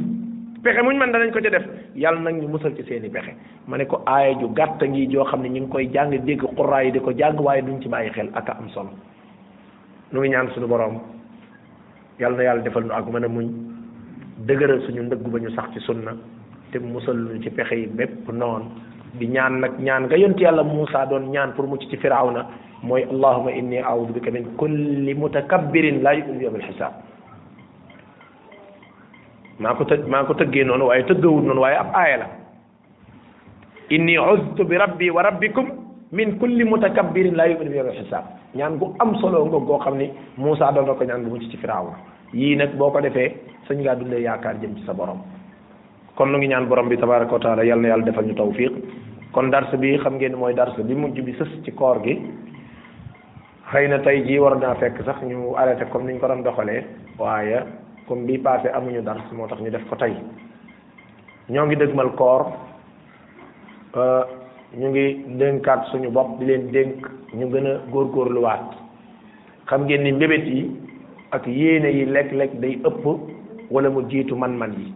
pexe 0.63 0.83
muñ 0.83 0.97
man 0.99 1.11
danañ 1.13 1.33
ko 1.33 1.41
ci 1.41 1.49
def 1.51 1.67
yàlla 1.97 2.21
nag 2.21 2.37
ñu 2.41 2.49
musal 2.49 2.75
ci 2.77 2.83
seeni 2.85 3.11
pexe 3.11 3.35
ma 3.67 3.77
ne 3.79 3.87
ko 3.87 4.03
aaya 4.07 4.35
ju 4.39 4.47
gàtt 4.55 4.83
ngi 4.83 5.07
joo 5.11 5.25
xam 5.25 5.43
ne 5.43 5.49
ñu 5.49 5.63
ngi 5.67 5.71
koy 5.71 5.87
jàng 5.91 6.11
dégg 6.25 6.47
xuraa 6.57 6.83
yi 6.85 6.93
di 6.93 7.01
ko 7.01 7.11
jàng 7.11 7.37
waaye 7.43 7.63
duñ 7.63 7.81
ci 7.83 7.89
bàyyi 7.89 8.11
xel 8.13 8.31
ak 8.35 8.49
am 8.51 8.69
solo 8.71 8.91
nu 10.13 10.21
ngi 10.21 10.29
ñaan 10.31 10.51
suñu 10.55 10.67
borom 10.69 11.01
yàlla 12.21 12.37
na 12.37 12.43
yàlla 12.43 12.63
defal 12.63 12.85
nu 12.87 12.95
ak 12.95 13.11
mën 13.11 13.25
a 13.25 13.29
muñ 13.29 13.49
dëgëral 14.47 14.83
suñu 14.87 15.03
ndëggu 15.03 15.31
ba 15.31 15.39
ñu 15.39 15.51
sax 15.51 15.71
ci 15.75 15.81
sunna 15.81 16.15
te 16.73 16.79
musal 16.79 17.17
ñu 17.35 17.43
ci 17.43 17.51
pexe 17.51 17.73
yi 17.75 17.87
bépp 17.87 18.29
noonu 18.33 18.67
di 19.15 19.27
ñaan 19.29 19.61
nag 19.61 19.73
ñaan 19.79 20.05
nga 20.07 20.17
yont 20.17 20.39
yàlla 20.41 20.63
Moussa 20.63 21.07
doon 21.07 21.31
ñaan 21.31 21.53
pour 21.55 21.67
mucc 21.69 21.83
ci 21.89 21.97
firawna 21.97 22.47
mooy 22.83 23.03
allahuma 23.05 23.51
inni 23.53 23.79
aoudu 23.79 24.13
bika 24.15 24.31
min 24.31 24.57
kulli 24.59 25.15
mutakabbirin 25.15 26.01
laa 26.03 26.13
yu'minu 26.15 26.43
yawmal 26.43 26.63
hisaab 26.63 26.93
maa 29.61 29.75
ko 29.75 29.85
të 29.85 29.97
maa 30.07 30.25
ko 30.25 30.35
tëggee 30.35 30.65
noonu 30.65 30.87
waaye 30.87 31.05
tëggawul 31.05 31.45
noonu 31.45 31.61
waaye 31.61 31.77
ab 31.77 31.91
aaya 31.95 32.17
la 32.19 32.27
inni 33.91 34.19
uztu 34.19 34.65
bi 34.67 34.77
rabbi 34.77 35.11
wa 35.11 35.23
rabbikum 35.23 35.67
min 36.13 36.37
kulli 36.39 36.65
mutakabbirin 36.65 37.35
laa 37.37 37.47
yu'minu 37.49 37.73
yawmal 37.73 37.95
ñaan 38.55 38.79
gu 38.79 38.95
am 38.99 39.15
solo 39.21 39.47
nga 39.47 39.59
goo 39.59 39.79
xam 39.79 39.97
ni 39.99 40.11
Moussa 40.37 40.73
doon 40.73 40.87
na 40.87 40.93
ko 40.95 41.05
ñaan 41.05 41.23
gu 41.23 41.31
mucc 41.31 41.49
ci 41.51 41.57
firawna 41.57 41.97
yii 42.35 42.57
nag 42.57 42.75
boo 42.77 42.91
ko 42.91 43.01
defee 43.01 43.33
sañ 43.69 43.79
ngaa 43.81 43.95
dundee 43.95 44.21
yaakaar 44.23 44.57
jëm 44.61 44.77
ci 44.77 44.85
sa 44.85 44.93
borom 44.93 45.23
kon 46.17 46.33
nu 46.33 46.39
ngi 46.41 46.49
ñaan 46.49 46.67
borom 46.67 46.89
bi 46.89 46.97
tabaraka 46.97 47.33
wa 47.33 47.39
taala 47.39 47.63
yal 47.65 47.81
na 47.81 47.89
yàlla 47.89 48.05
defal 48.05 48.25
ñu 48.25 48.35
tawfiq 48.35 48.73
kon 49.33 49.51
dars 49.53 49.69
bii 49.77 49.99
xam 50.01 50.15
ngeen 50.17 50.33
mooy 50.35 50.55
dars 50.55 50.75
bi 50.81 50.95
mujj 50.95 51.21
bi 51.21 51.33
sës 51.37 51.49
ci 51.65 51.71
koor 51.73 52.01
gi 52.05 52.15
xëy 53.73 53.89
na 53.89 53.99
tey 53.99 54.25
jii 54.25 54.39
war 54.39 54.57
naa 54.57 54.75
fekk 54.75 54.97
sax 55.05 55.21
ñu 55.23 55.53
arrêté 55.57 55.85
comme 55.93 56.07
niñ 56.07 56.19
ko 56.19 56.27
doon 56.29 56.43
doxalee 56.43 56.85
waaye 57.19 57.61
comme 58.09 58.25
bii 58.27 58.39
passé 58.39 58.69
amuñu 58.73 59.03
dars 59.03 59.21
moo 59.33 59.47
tax 59.47 59.61
ñu 59.61 59.71
def 59.71 59.85
ko 59.91 59.97
tey 59.97 60.13
ñoo 61.49 61.67
ngi 61.67 61.77
dëgmal 61.77 62.11
koor 62.17 62.47
euh, 63.97 64.25
ñu 64.73 64.89
ngi 64.89 65.37
dénkaat 65.37 65.85
suñu 65.93 66.09
bopp 66.11 66.39
di 66.41 66.47
leen 66.47 66.71
dénk 66.73 67.07
ñu 67.35 67.47
gën 67.53 67.67
góor 67.93 68.09
góorgóorluwaat 68.09 68.71
xam 69.69 69.85
ngeen 69.85 70.03
ni 70.03 70.13
mbébét 70.13 70.47
yi 70.47 70.71
ak 71.33 71.47
yéene 71.47 71.93
yi 71.93 72.05
lekk-lekk 72.07 72.57
day 72.61 72.81
ëpp 72.87 73.05
wala 73.71 73.91
mu 73.91 74.01
jiitu 74.09 74.35
man-man 74.37 74.73
yi 74.81 74.95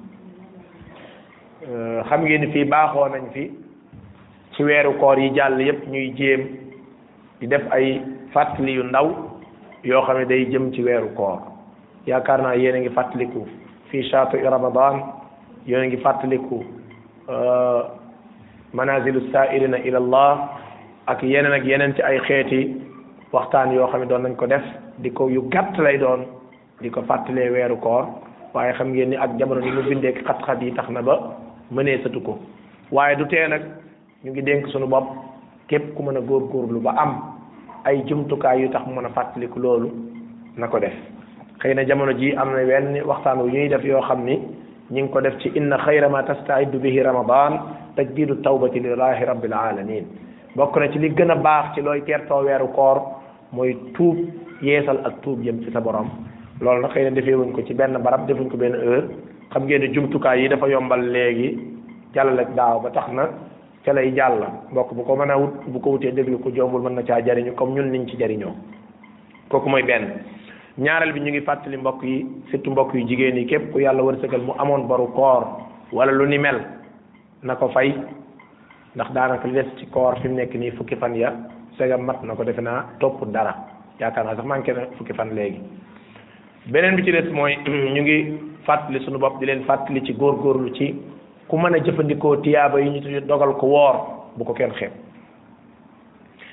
Euh, 1.69 2.03
xam 2.09 2.25
ngeen 2.25 2.41
ni 2.41 2.49
fii 2.55 2.65
baaxoo 2.73 3.09
nañ 3.13 3.23
fi 3.35 3.45
ci 4.53 4.63
weeru 4.65 4.93
koor 5.01 5.19
yi 5.19 5.31
jàll 5.37 5.61
yépp 5.61 5.89
ñuy 5.93 6.13
jéem 6.17 6.41
di 7.41 7.47
def 7.47 7.61
ay 7.71 8.01
fàttali 8.35 8.73
yu 8.77 8.83
ndaw 8.83 9.07
yoo 9.85 10.03
xam 10.07 10.19
ne 10.19 10.25
day 10.25 10.47
jëm 10.51 10.73
ci 10.73 10.83
weeru 10.83 11.09
koor 11.17 11.39
yaakaar 12.07 12.41
naa 12.43 12.55
yéen 12.57 12.75
a 12.77 12.81
ngi 12.81 12.89
fàttaliku 12.97 13.41
fii 13.91 14.03
shaatu 14.11 14.37
ramadan 14.45 14.97
yéen 15.67 15.83
a 15.83 15.87
ngi 15.87 15.97
fàttaliku 16.05 16.65
euh, 17.33 17.83
manazilu 18.75 19.21
saa'ilina 19.33 19.79
ila 19.85 19.99
allah 20.03 20.39
ak 21.07 21.23
yeneen 21.23 21.53
ak 21.53 21.65
yeneen 21.67 21.93
ci 21.97 22.03
ay 22.03 22.19
xeeti 22.27 22.61
waxtaan 23.33 23.73
yoo 23.75 23.87
xam 23.91 24.01
ne 24.01 24.07
doon 24.07 24.23
nañ 24.23 24.37
ko 24.37 24.47
def 24.47 24.65
di 24.99 25.11
ko 25.11 25.25
yu 25.35 25.45
gàtt 25.53 25.77
lay 25.79 25.99
doon 25.99 26.21
di 26.81 26.91
ko 26.91 27.01
fàttalee 27.09 27.51
weeru 27.51 27.77
koor 27.77 28.05
waaye 28.55 28.73
xam 28.73 28.93
ngeen 28.93 29.11
ni 29.11 29.17
ak 29.17 29.31
jamono 29.39 29.61
ni 29.61 29.71
mu 29.73 29.83
bindeek 29.89 30.25
xat-xat 30.27 30.63
yi 30.63 30.73
tax 30.75 30.89
na 30.91 31.03
ba 31.03 31.17
mëneesatu 31.71 32.19
ko 32.21 32.39
waaye 32.91 33.17
du 33.17 33.25
tee 33.31 33.47
nag 33.49 33.63
ñu 34.25 34.31
ngi 34.33 34.43
dénk 34.43 34.67
sunu 34.69 34.87
bopp 34.87 35.05
képp 35.69 35.95
ku 35.95 36.03
mën 36.03 36.17
a 36.17 36.21
góor 36.21 36.43
góorgóorlu 36.51 36.81
ba 36.81 36.91
am 36.97 37.13
ay 37.85 38.03
jumtukaay 38.09 38.61
yu 38.63 38.69
tax 38.71 38.87
mu 38.87 38.95
mën 38.95 39.07
a 39.07 39.11
fàttaliku 39.11 39.59
loolu 39.61 39.89
na 40.57 40.67
ko 40.69 40.79
def 40.81 40.93
xëy 41.63 41.75
na 41.75 41.83
jamono 41.85 42.13
ji 42.13 42.35
am 42.37 42.51
na 42.53 42.63
wenn 42.67 43.01
waxtaan 43.07 43.39
wu 43.43 43.49
ñuy 43.51 43.69
def 43.69 43.85
yoo 43.85 44.01
xam 44.03 44.25
ni 44.25 44.35
ñu 44.95 45.03
ngi 45.03 45.11
ko 45.13 45.21
def 45.21 45.37
ci 45.41 45.49
inna 45.55 45.77
xayra 45.79 46.09
ma 46.09 46.23
tastaiddu 46.25 46.79
bihi 46.81 47.01
ramadan 47.03 47.53
tajdidu 47.97 48.41
tawbati 48.43 48.81
lillahi 48.81 49.25
rabbil 49.25 49.55
alamin 49.55 50.05
bokk 50.57 50.77
na 50.77 50.89
ci 50.91 50.99
li 50.99 51.11
gën 51.11 51.31
a 51.31 51.37
baax 51.37 51.75
ci 51.75 51.81
looy 51.83 52.03
teertoo 52.03 52.43
weeru 52.43 52.67
koor 52.75 52.99
mooy 53.53 53.77
tuub 53.95 54.17
yeesal 54.61 54.99
ak 55.05 55.21
tuub 55.23 55.43
jëm 55.45 55.63
ci 55.65 55.71
sa 55.71 55.81
borom 55.81 56.09
loolu 56.61 56.81
na 56.83 56.89
xëy 56.89 57.05
na 57.05 57.11
defee 57.11 57.53
ko 57.55 57.63
ci 57.65 57.75
benn 57.75 57.97
barab 58.03 58.27
defuñ 58.27 58.49
ko 58.51 58.57
benn 58.57 58.75
heure 58.75 59.05
xam 59.53 59.65
ngeen 59.67 59.81
ne 59.83 59.87
jumtukaay 59.95 60.43
yi 60.43 60.49
dafa 60.49 60.67
yombal 60.69 61.01
léegi 61.15 61.59
jàllale 62.15 62.41
ak 62.43 62.55
daaw 62.57 62.81
ba 62.83 62.91
tax 62.91 63.05
na 63.13 63.25
ca 63.85 63.93
lay 63.93 64.11
jàll 64.17 64.43
mbokk 64.71 64.95
bu 64.97 65.03
ko 65.05 65.17
mën 65.17 65.31
a 65.31 65.37
wut 65.39 65.55
bu 65.67 65.79
ko 65.81 65.91
wutee 65.91 66.13
déglu 66.13 66.39
ko 66.39 66.51
jombul 66.55 66.83
mën 66.83 66.95
na 66.97 67.03
caa 67.03 67.21
jariñu 67.27 67.53
comme 67.57 67.75
ñun 67.75 67.91
niñ 67.91 68.07
ci 68.09 68.17
jariñoo 68.19 68.55
kooku 69.49 69.69
mooy 69.69 69.83
benn 69.83 70.05
ñaareel 70.79 71.13
bi 71.13 71.21
ñu 71.21 71.31
ngi 71.31 71.41
fàttali 71.41 71.77
mbokk 71.77 72.03
yi 72.05 72.27
surtout 72.51 72.71
mbokk 72.73 72.95
yu 72.95 73.07
jigéen 73.09 73.37
yi 73.37 73.45
képp 73.47 73.73
ku 73.73 73.79
yàlla 73.81 74.03
wërsëgal 74.03 74.41
mu 74.47 74.53
amoon 74.59 74.87
baru 74.89 75.07
koor 75.13 75.45
wala 75.93 76.13
lu 76.13 76.27
ni 76.27 76.39
mel 76.39 76.61
na 77.43 77.55
ko 77.57 77.69
fay 77.75 77.95
ndax 78.95 79.13
daanaka 79.13 79.49
li 79.49 79.63
ci 79.79 79.87
koor 79.87 80.17
fi 80.23 80.29
mu 80.29 80.35
nekk 80.37 80.55
nii 80.55 80.71
fukki 80.71 80.97
fan 80.97 81.15
ya 81.15 81.33
sega 81.79 81.97
mat 81.99 82.23
na 82.23 82.35
ko 82.35 82.45
defe 82.45 82.61
naa 82.61 82.85
topp 83.01 83.25
dara 83.33 83.55
yaakaar 84.01 84.25
naa 84.27 84.37
sax 84.37 84.45
manqué 84.47 84.73
na 84.75 84.83
fukki 84.97 85.13
fan 85.15 85.35
léegi 85.35 85.61
beneen 86.67 86.97
bi 86.97 87.05
ci 87.05 87.11
des 87.13 87.27
mooy 87.33 87.57
ñu 87.67 88.03
ngi 88.03 88.19
fàttali 88.65 89.01
suñu 89.03 89.19
bopp 89.19 89.39
di 89.39 89.47
leen 89.47 89.65
fàttali 89.65 90.05
ci 90.05 90.13
góor 90.13 90.35
góorgóorlu 90.37 90.73
ci 90.75 90.95
ku 91.47 91.57
mën 91.57 91.75
a 91.75 91.79
jëfandikoo 91.83 92.37
tiyaaba 92.41 92.81
yi 92.81 92.91
ñu 92.91 93.01
tudd 93.01 93.27
dogal 93.27 93.55
ko 93.57 93.67
woor 93.67 93.97
bu 94.37 94.45
ko 94.45 94.53
kenn 94.53 94.73
xeeb 94.75 94.93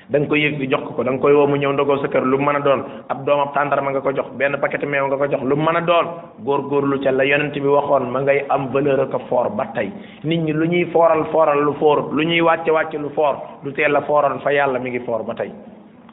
da 0.08 0.18
nga 0.18 0.26
koy 0.28 0.56
di 0.56 0.66
jox 0.68 0.80
ko 0.96 1.02
da 1.02 1.10
nga 1.10 1.18
koy 1.20 1.34
woo 1.34 1.46
mu 1.46 1.56
ñëw 1.56 1.72
ndogoo 1.72 1.98
sa 2.00 2.08
kër 2.08 2.22
lu 2.24 2.38
mën 2.38 2.56
a 2.56 2.60
doon 2.60 2.82
ab 3.08 3.24
doom 3.24 3.40
ab 3.40 3.52
tàndarma 3.52 3.90
nga 3.90 4.00
ko 4.00 4.12
jox 4.14 4.28
benn 4.38 4.56
paquet 4.60 4.82
meew 4.86 5.06
nga 5.06 5.16
ko 5.18 5.26
jox 5.30 5.42
lu 5.42 5.54
mën 5.56 5.76
a 5.76 5.80
doon 5.82 6.06
góorgóorlu 6.40 7.00
ca 7.02 7.10
la 7.10 7.24
yeneent 7.26 7.52
bi 7.52 7.66
waxoon 7.68 8.08
ma 8.10 8.20
ngay 8.20 8.44
am 8.48 8.70
valeur 8.72 9.00
ak 9.00 9.20
foor 9.28 9.50
ba 9.50 9.66
tey 9.74 9.92
nit 10.24 10.38
ñi 10.40 10.52
lu 10.52 10.64
ñuy 10.64 10.84
fooral 10.86 11.24
fooral 11.26 11.60
lu 11.62 11.74
foor 11.74 12.08
lu 12.12 12.22
ñuy 12.22 12.40
wàcce 12.40 12.70
wàcce 12.70 12.96
lu 12.98 13.10
foor 13.10 13.36
du 13.62 13.72
teel 13.72 13.92
la 13.92 14.00
fooral 14.00 14.40
fa 14.40 14.50
yàlla 14.50 14.78
mi 14.78 14.88
ngi 14.90 15.00
foor 15.04 15.22
ba 15.24 15.34
tey 15.34 15.52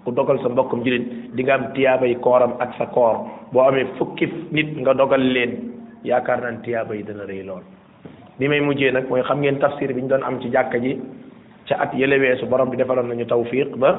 ku 0.06 0.14
dogal 0.14 0.38
sa 0.40 0.54
mbokkum 0.54 0.86
jullit 0.86 1.34
di 1.34 1.42
nga 1.42 1.58
am 1.58 1.74
tiyaabay 1.74 2.14
kooram 2.22 2.54
ak 2.62 2.78
sa 2.78 2.86
koor 2.94 3.26
boo 3.50 3.66
amee 3.66 3.90
fukki 3.98 4.30
nit 4.54 4.78
nga 4.78 4.94
dogal 4.94 5.20
leen 5.20 5.74
yaakaar 6.06 6.46
naan 6.46 6.62
tiyaaba 6.62 6.94
yi 6.94 7.02
dana 7.02 7.26
rëy 7.26 7.42
lool 7.42 7.66
bi 8.38 8.46
may 8.46 8.62
mujjee 8.62 8.94
nag 8.94 9.10
mooy 9.10 9.26
xam 9.26 9.42
ngeen 9.42 9.58
tafsir 9.58 9.90
bi 9.90 10.06
ñu 10.06 10.08
doon 10.14 10.22
am 10.24 10.38
ci 10.40 10.54
jàkka 10.54 10.78
ji 10.78 11.02
ca 11.68 11.76
at 11.82 11.92
yële 11.98 12.22
weesu 12.22 12.46
borom 12.46 12.70
bi 12.70 12.78
defaloon 12.78 13.10
nañu 13.10 13.26
tawfiq 13.26 13.74
ba 13.82 13.98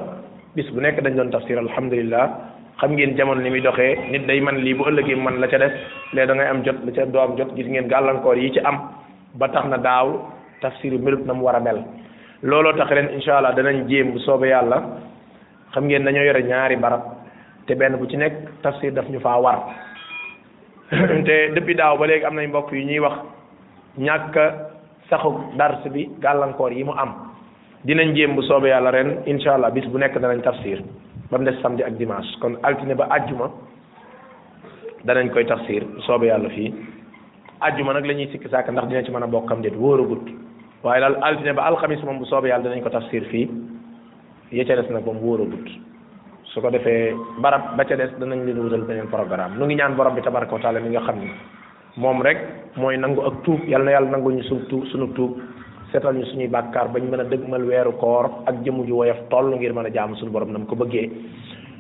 bis 0.55 0.71
bu 0.71 0.81
nekk 0.81 1.03
dañ 1.03 1.17
doon 1.19 1.31
tafsir 1.35 1.59
alhamdulillah 1.59 2.31
xam 2.79 2.95
ngeen 2.95 3.17
jamono 3.19 3.43
li 3.43 3.51
muy 3.51 3.61
doxee 3.67 3.99
nit 4.15 4.27
day 4.31 4.41
man 4.41 4.63
lii 4.63 4.75
bu 4.79 4.85
ëllëgee 4.87 5.19
man 5.19 5.41
la 5.43 5.47
ca 5.51 5.59
def 5.59 5.75
léegi 6.15 6.27
da 6.31 6.35
ngay 6.39 6.47
am 6.55 6.63
jot 6.63 6.79
la 6.87 6.91
ca 6.95 7.03
doom 7.05 7.35
jot 7.37 7.51
gis 7.59 7.67
ngeen 7.67 7.91
gàllankoor 7.91 8.37
yi 8.39 8.53
ci 8.55 8.61
am 8.63 8.79
ba 9.35 9.49
tax 9.51 9.67
na 9.67 9.77
daaw 9.77 10.15
tafsir 10.63 10.91
bi 10.95 10.99
melut 11.03 11.27
na 11.27 11.33
mu 11.35 11.43
war 11.45 11.57
a 11.59 11.61
mel 11.61 11.83
looloo 12.47 12.73
tax 12.79 12.91
ren 12.95 13.11
incha 13.19 13.43
yàlla 14.47 14.79
xam 15.75 15.89
ngeen 15.89 16.05
dañoo 16.05 16.25
yore 16.27 16.43
ñaari 16.43 16.77
barab 16.77 17.01
te 17.67 17.75
benn 17.75 17.97
bu 17.97 18.07
ci 18.07 18.17
nekk 18.17 18.33
tafsir 18.63 18.93
daf 18.95 19.09
ñu 19.11 19.19
faa 19.21 19.41
war 19.41 19.59
te 21.27 21.51
depuis 21.55 21.75
daaw 21.77 21.99
ba 21.99 22.07
léegi 22.07 22.25
am 22.25 22.35
nañ 22.35 22.49
mbokk 22.49 22.73
yu 22.73 22.85
ñuy 22.87 22.99
wax 23.01 23.19
ñàkk 23.99 24.37
saxu 25.11 25.29
dars 25.59 25.83
bi 25.93 26.09
gàllankoor 26.21 26.73
yi 26.73 26.85
mu 26.85 26.93
am 26.97 27.13
dinañ 27.85 28.15
jéem 28.15 28.35
bu 28.37 28.43
soobee 28.43 28.69
yàlla 28.71 28.91
ren 28.91 29.11
incha 29.27 29.55
allah 29.55 29.71
bis 29.73 29.87
bu 29.87 29.99
nekk 29.99 30.19
danañ 30.19 30.43
tafsir 30.43 30.83
ba 31.31 31.39
mu 31.39 31.45
des 31.45 31.59
samedi 31.63 31.83
ak 31.83 31.97
dimaas 31.99 32.27
kon 32.41 32.57
altine 32.63 32.95
ba 32.95 33.07
àjjuma 33.11 33.51
danañ 35.05 35.29
koy 35.33 35.45
tafsir 35.47 35.85
bu 35.85 36.01
soobee 36.03 36.27
yàlla 36.29 36.49
fii 36.49 36.73
àjjuma 37.61 37.93
nag 37.93 38.07
la 38.07 38.13
ñuy 38.15 38.29
sikki 38.33 38.49
sàkk 38.49 38.69
ndax 38.71 38.87
dina 38.89 39.03
ci 39.03 39.11
mën 39.11 39.23
a 39.23 39.27
bokkam 39.27 39.61
déet 39.63 39.75
wóoragut 39.77 40.25
waaye 40.83 41.01
daal 41.01 41.17
altine 41.23 41.53
ba 41.53 41.63
alxamis 41.63 42.03
moom 42.05 42.19
bu 42.19 42.25
soobee 42.27 42.49
yàlla 42.49 42.65
danañ 42.71 42.83
ko 42.83 42.91
tafsir 42.91 43.25
fii 43.31 43.49
ya 44.53 44.65
ca 44.65 44.77
des 44.77 44.89
nag 44.91 45.05
moom 45.05 45.19
wóoragut 45.19 45.67
su 46.55 46.61
ko 46.61 46.71
defee 46.71 47.15
barab 47.41 47.77
ba 47.77 47.85
ca 47.85 47.97
des 47.97 48.11
danañ 48.19 48.45
leen 48.45 48.59
wutal 48.59 48.83
beneen 48.83 49.09
programme 49.11 49.57
nu 49.59 49.65
ngi 49.67 49.75
ñaan 49.77 49.97
borom 49.97 50.15
bi 50.15 50.21
tabaraka 50.23 50.55
wa 50.55 50.61
taala 50.61 50.81
mi 50.81 50.91
nga 50.91 51.01
xam 51.01 51.19
ni 51.19 51.27
moom 51.97 52.23
rek 52.23 52.39
mooy 52.77 52.97
nangu 52.97 53.21
ak 53.27 53.43
tuub 53.45 53.61
yal 53.67 53.83
na 53.83 53.91
yàlla 53.93 54.11
nangu 54.11 54.31
ñu 54.33 54.43
suñu 54.45 54.67
tuub 54.69 54.85
suñu 54.87 55.09
tuub 55.15 55.33
setal 55.93 56.15
ñu 56.15 56.25
suñuy 56.27 56.47
bàkkaar 56.49 56.89
bañ 56.93 57.03
mën 57.11 57.21
a 57.21 57.25
dëgmal 57.25 57.65
weeru 57.67 57.93
koor 57.99 58.31
ak 58.47 58.63
jëmu 58.63 58.87
ju 58.87 58.95
woyof 58.95 59.19
toll 59.31 59.55
ngir 59.57 59.73
mën 59.75 59.87
a 59.87 59.91
jaamu 59.93 60.15
suñu 60.17 60.31
borom 60.31 60.53
nam 60.53 60.67
ko 60.67 60.77
bëggee 60.77 61.11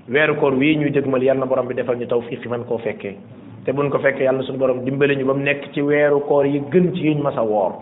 weeru 0.09 0.35
koor 0.37 0.55
wii 0.55 0.77
ñuy 0.77 0.91
dëgmal 0.91 1.23
yàlla 1.23 1.41
na 1.41 1.47
borom 1.47 1.67
bi 1.69 1.75
defal 1.75 1.97
ñu 1.97 2.07
taw 2.07 2.21
man 2.49 2.65
koo 2.65 2.79
fekkee 2.79 3.17
te 3.65 3.73
buñ 3.73 3.91
ko 3.91 3.99
fekkee 3.99 4.25
yàlla 4.25 4.43
suñu 4.43 4.59
borom 4.59 4.83
dimbali 4.85 5.17
ñu 5.17 5.25
ba 5.25 5.33
mu 5.35 5.43
nekk 5.43 5.71
ci 5.73 5.81
weeru 5.83 6.21
koor 6.27 6.47
yi 6.47 6.61
gën 6.71 6.93
ci 6.95 7.07
yuñ 7.11 7.23
masa 7.23 7.43
woor 7.45 7.73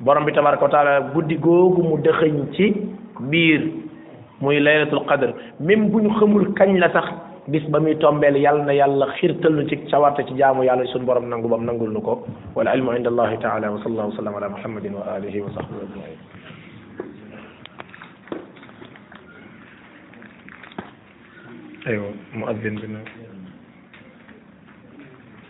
borom 0.00 0.24
bi 0.24 0.32
tabaraka 0.32 0.62
wa 0.64 0.70
taala 0.70 1.00
guddi 1.12 1.36
googu 1.36 1.82
mu 1.82 1.98
dëxëñ 1.98 2.52
ci 2.54 2.72
biir 3.20 3.72
muy 4.44 4.60
laylatul 4.66 5.04
qadr 5.10 5.28
même 5.60 5.88
buñu 5.90 6.10
xamul 6.20 6.46
kañ 6.58 6.72
la 6.82 6.88
sax 6.94 7.06
bis 7.48 7.64
ba 7.72 7.78
muy 7.80 7.94
tombeel 8.02 8.36
yàlla 8.44 8.64
na 8.68 8.72
yàlla 8.80 9.06
xirtal 9.18 9.56
ci 9.68 9.74
ciwarta 9.90 10.22
ci 10.28 10.32
jaamu 10.38 10.62
yàlla 10.68 10.84
sun 10.92 11.04
borom 11.08 11.26
nangu 11.30 11.46
bam 11.52 11.64
nangul 11.64 11.90
nuko 11.96 12.12
wal 12.54 12.68
ilmu 12.74 12.90
inda 12.98 13.08
allah 13.12 13.30
taala 13.44 13.66
wa 13.74 13.78
sallallahu 13.82 14.10
wasallam 14.12 14.34
ala 14.38 14.48
muhammadin 14.54 14.92
wa 14.98 15.04
alihi 15.16 15.38
wa 15.44 15.50
sahbihi 15.56 15.82
ajmain 15.82 16.16
ايوه 21.86 22.10
مؤذن 22.40 22.74
بنا 22.80 23.33